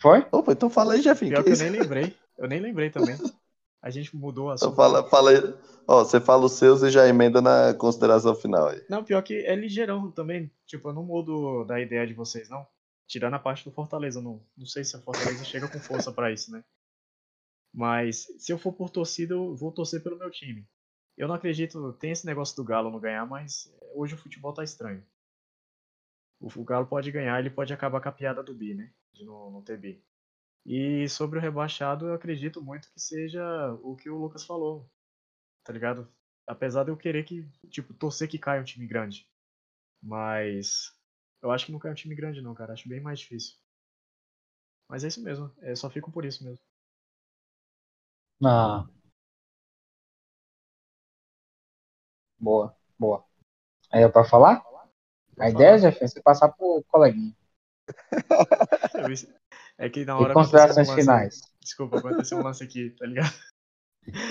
[0.00, 0.26] Foi?
[0.32, 1.28] Opa, então fala aí, Jeffim.
[1.28, 1.62] Pior que que eu isso?
[1.62, 2.16] nem lembrei.
[2.38, 3.16] Eu nem lembrei também.
[3.82, 4.76] A gente mudou Então assunto.
[4.76, 5.54] fala, fala aí.
[5.88, 8.84] Ó, você fala os seus e já emenda na consideração final aí.
[8.88, 10.50] Não, pior que é ligeirão também.
[10.64, 12.64] Tipo, eu não mudo da ideia de vocês, não.
[13.08, 14.40] Tirando a parte do Fortaleza, não.
[14.56, 16.64] Não sei se a Fortaleza chega com força pra isso, né?
[17.74, 20.64] Mas se eu for por torcida, eu vou torcer pelo meu time.
[21.16, 24.62] Eu não acredito, tem esse negócio do Galo não ganhar, mas hoje o futebol tá
[24.62, 25.04] estranho.
[26.40, 28.92] O o Galo pode ganhar, ele pode acabar com a piada do bi, né?
[29.12, 30.02] De não, não ter bi.
[30.64, 33.42] E sobre o rebaixado, eu acredito muito que seja
[33.82, 34.88] o que o Lucas falou.
[35.64, 36.08] Tá ligado?
[36.46, 39.28] Apesar de eu querer que, tipo, torcer que caia um time grande.
[40.02, 40.92] Mas
[41.42, 42.72] eu acho que não cai um time grande não, cara.
[42.72, 43.56] Acho bem mais difícil.
[44.88, 45.50] Mas é isso mesmo.
[45.60, 46.64] Eu só fico por isso mesmo.
[48.44, 48.86] Ah.
[52.38, 53.24] Boa, boa.
[53.90, 54.62] Aí é pra falar?
[55.38, 57.34] A ideia, Jeff, é você passar pro coleguinha.
[59.71, 61.52] Eu É que na E hora considerações aconteceu um lance- finais.
[61.60, 63.32] Desculpa, aconteceu um lance aqui, tá ligado?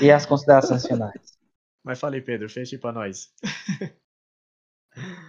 [0.02, 1.38] E as considerações finais.
[1.84, 3.32] Mas falei, Pedro, feche pra nós.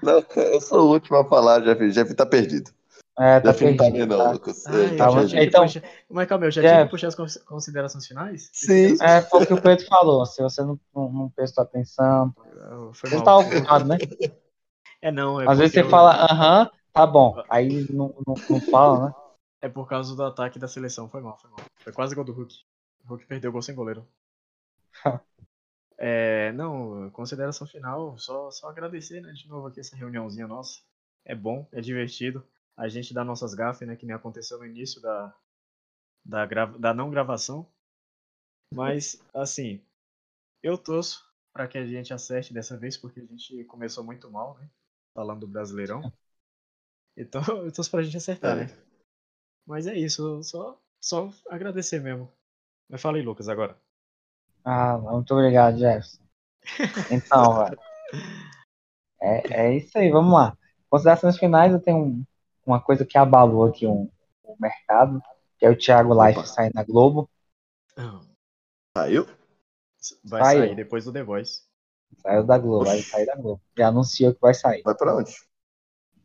[0.02, 1.90] Não, eu sou o último a falar, Jeffim.
[1.90, 2.70] Jeffim tá perdido.
[3.18, 4.06] É, tá Jeffim não tá perdido.
[4.06, 4.30] não, tá?
[4.32, 4.66] Lucas.
[4.66, 5.40] Ah, tá Tá, perdido.
[5.42, 5.82] então- puxar...
[6.10, 6.74] Mas calma, eu já Jeff.
[6.74, 8.50] tinha que puxar as cons- considerações finais?
[8.52, 10.26] Sim, é foi o que o Pedro falou.
[10.26, 12.34] Se você não, não, não prestou atenção.
[12.38, 13.24] Ah, Foi Você mal.
[13.24, 13.98] tá ocupado, né?
[15.00, 17.42] É não, é Às vezes você eu- fala, aham, tá bom.
[17.48, 19.14] Aí não, não, não fala, né?
[19.62, 21.08] É por causa do ataque da seleção.
[21.08, 21.60] Foi mal, foi mal.
[21.76, 22.54] Foi quase gol do Hulk.
[23.04, 24.06] O Hulk perdeu o gol sem goleiro.
[25.96, 30.82] é, não, consideração final, só, só agradecer, né, de novo aqui essa reuniãozinha nossa.
[31.24, 32.44] É bom, é divertido.
[32.76, 35.34] A gente dá nossas gafes, né, que nem aconteceu no início da,
[36.24, 37.66] da, grava, da não gravação.
[38.74, 39.80] Mas, assim,
[40.62, 44.56] eu torço para que a gente acerte dessa vez, porque a gente começou muito mal,
[44.58, 44.68] né,
[45.14, 46.02] falando do Brasileirão.
[47.14, 48.64] Então, eu torço pra gente acertar, É.
[48.64, 48.91] né.
[49.66, 52.30] Mas é isso, só, só agradecer mesmo.
[52.88, 53.76] Mas fala aí, Lucas, agora.
[54.64, 56.22] Ah, muito obrigado, Jefferson.
[57.10, 57.78] Então, velho.
[59.20, 60.56] É, é isso aí, vamos lá.
[60.90, 62.24] Considerações finais, eu tenho um-
[62.66, 64.10] uma coisa que abalou aqui um,
[64.44, 65.20] o mercado,
[65.58, 66.46] que é o Thiago Life Opa.
[66.46, 67.28] sair na Globo.
[68.96, 69.26] Saiu?
[70.24, 70.62] Vai Saiu.
[70.64, 71.62] sair depois do The Voice.
[72.18, 73.08] Saiu da Globo, vai Oxi.
[73.10, 73.62] sair da Globo.
[73.76, 74.82] Já anunciou que vai sair.
[74.82, 75.32] Vai pra onde?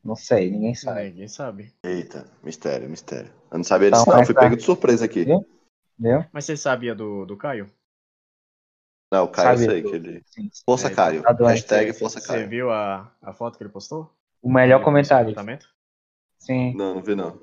[0.07, 1.03] Não sei, ninguém sabe.
[1.09, 1.73] Ninguém sabe.
[1.83, 3.29] Eita, mistério, mistério.
[3.51, 4.15] Eu não sabia Então, disso, não.
[4.15, 5.25] vai Fui pego de surpresa aqui.
[5.25, 6.25] Viu?
[6.31, 7.69] Mas você sabia do, do Caio?
[9.11, 10.23] Não, o Caio, eu Sabe sei do- que ele.
[10.25, 10.49] Sim.
[10.65, 11.21] Força É, Caio.
[11.23, 11.33] tá.
[11.33, 12.47] Hashtag Força Você Caio.
[12.47, 14.09] viu a, a foto que ele postou?
[14.41, 15.35] O melhor comentário.
[16.39, 16.73] Sim.
[16.73, 17.37] Não, não vi não.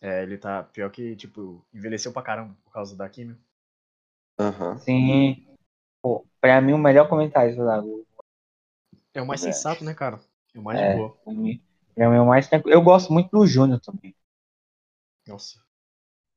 [0.00, 3.36] É, ele tá pior que, tipo, envelheceu pra caramba por causa da químio.
[4.38, 4.78] Aham.
[4.78, 5.44] Sim.
[6.00, 8.06] Pô, pra mim, o melhor comentário da Globo.
[9.12, 9.50] É o mais É.
[9.52, 10.20] sensato, né, cara?
[10.54, 10.94] É o mais É.
[10.94, 11.16] boa.
[11.24, 11.60] Pra mim,
[11.94, 12.74] pra mim é o mais tranquilo.
[12.76, 14.14] Eu gosto muito do Júnior também.
[15.26, 15.58] Nossa.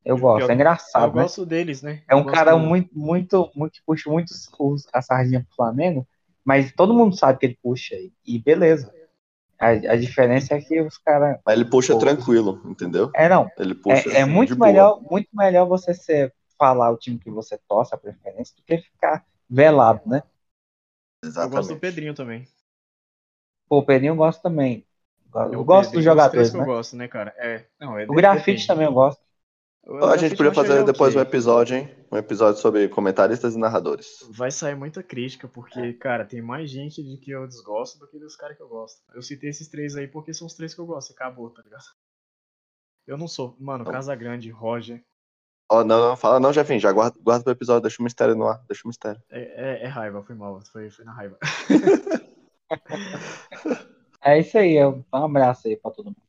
[0.06, 1.24] Eu gosto, Pior- é engraçado, eu né?
[1.24, 2.04] gosto deles, né?
[2.10, 4.34] É um Eu cara do- muito, muito, muito que puxa muito
[4.94, 6.08] a sardinha pro Flamengo,
[6.46, 8.14] mas todo mundo sabe que ele puxa aí.
[8.26, 8.94] E beleza.
[9.60, 11.40] A, a diferença é que os caras.
[11.46, 12.00] Mas ele puxa Pô.
[12.00, 13.12] tranquilo, entendeu?
[13.14, 13.50] É, não.
[13.58, 14.68] Ele puxa É, é assim, muito de boa.
[14.68, 18.78] melhor, muito melhor você ser, falar o time que você torce, a preferência, do que
[18.80, 20.24] ficar velado, né?
[21.40, 21.80] Eu gosto do Exatamente.
[21.80, 22.48] Pedrinho também.
[23.68, 24.86] Pô, o Pedrinho eu gosto também.
[25.52, 26.64] Eu gosto dos jogadores, que né?
[26.64, 27.34] eu gosto, né, cara?
[27.38, 29.22] É, não, é O grafite também eu gosto.
[29.86, 31.90] O Ó, a gente podia eu fazer depois um episódio, hein?
[32.12, 34.20] Um episódio sobre comentaristas e narradores.
[34.32, 35.94] Vai sair muita crítica, porque, É.
[35.94, 39.02] cara, tem mais gente de que eu desgosto do que dos caras que eu gosto.
[39.14, 41.84] Eu citei esses três aí porque são os três que eu gosto, acabou, tá ligado?
[43.06, 43.56] Eu não sou.
[43.60, 43.92] Mano, Não.
[43.92, 45.04] Casagrande, Roger,
[45.70, 48.48] Ó, não, não, fala não, Jefinho, já guarda, guarda pro episódio, deixa o mistério no
[48.48, 49.22] ar, deixa o mistério.
[49.30, 51.38] é, é- é raiva, foi mal, foi, foi na raiva.
[54.22, 56.22] É isso aí, eu- um abraço aí pra todo mundo.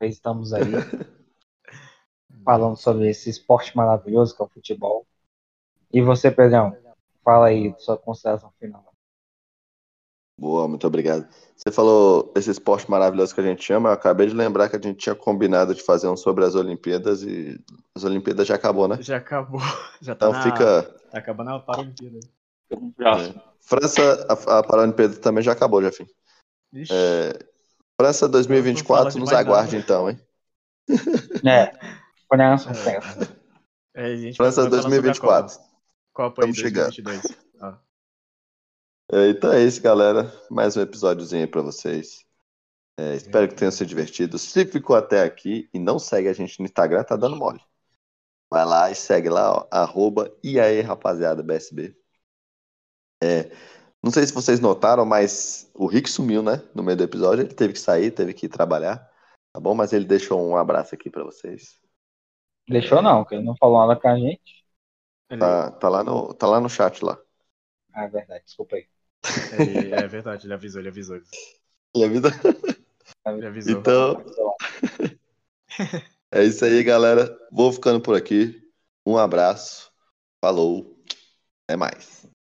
[0.00, 0.72] Estamos aí
[2.44, 5.06] falando sobre esse esporte maravilhoso que é o futebol.
[5.92, 6.76] E você, Pedrão,
[7.24, 8.92] fala aí sua consideração final.
[10.38, 11.28] Boa, muito obrigado.
[11.54, 14.80] Você falou esse esporte maravilhoso que a gente chama, eu acabei de lembrar que a
[14.80, 17.60] gente tinha combinado de fazer um sobre as Olimpíadas e
[17.94, 18.98] as Olimpíadas já acabou, né?
[19.02, 19.60] Já acabou.
[20.00, 20.82] Já tá Então na, fica.
[21.10, 22.20] Tá acabando a Paralimpíada.
[22.96, 23.42] Próximo.
[23.60, 25.90] França, a, a Paralimpíada também já acabou, já.
[26.72, 27.32] Ixi, É,
[28.00, 29.40] França Não fala 2024, de nos mais nada.
[29.50, 30.20] aguarde então, hein?
[31.46, 31.72] É,
[32.28, 32.74] França, É.
[33.00, 33.36] França.
[33.94, 35.56] é, a gente França vai falar sobre a 2024.
[35.58, 35.70] Copa.
[36.12, 36.92] Copa aí Estamos chegando.
[36.94, 37.36] 2022.
[37.60, 37.78] Ah,
[39.12, 40.32] É, então é isso, galera.
[40.50, 42.24] Mais um episódiozinho aí pra vocês.
[42.98, 44.38] É, espero que tenham se divertido.
[44.38, 47.60] Se ficou até aqui e não segue a gente no Instagram, tá dando mole.
[48.52, 51.96] Vai lá e segue lá, ó, arroba e aí, rapaziada, BSB.
[53.22, 53.50] É,
[54.02, 56.62] não sei se vocês notaram, mas o Rick sumiu, né?
[56.74, 57.44] No meio do episódio.
[57.44, 59.10] Ele teve que sair, teve que ir trabalhar.
[59.52, 59.74] Tá bom?
[59.74, 61.78] Mas ele deixou um abraço aqui pra vocês.
[62.68, 64.64] Deixou não, que ele não falou nada com a gente.
[65.28, 67.18] ele- Tá, tá, lá, no, tá lá no chat lá.
[67.92, 68.86] Ah, é verdade, desculpa aí.
[69.52, 71.20] ele- é verdade, ele avisou, ele avisou.
[71.94, 72.28] Ele a vida...
[73.26, 73.80] ele avisou.
[73.80, 74.24] Então,
[76.32, 77.36] é isso aí, galera.
[77.50, 78.62] Vou ficando por aqui.
[79.04, 79.92] Um abraço.
[80.40, 80.96] Falou.
[81.66, 82.29] Até mais.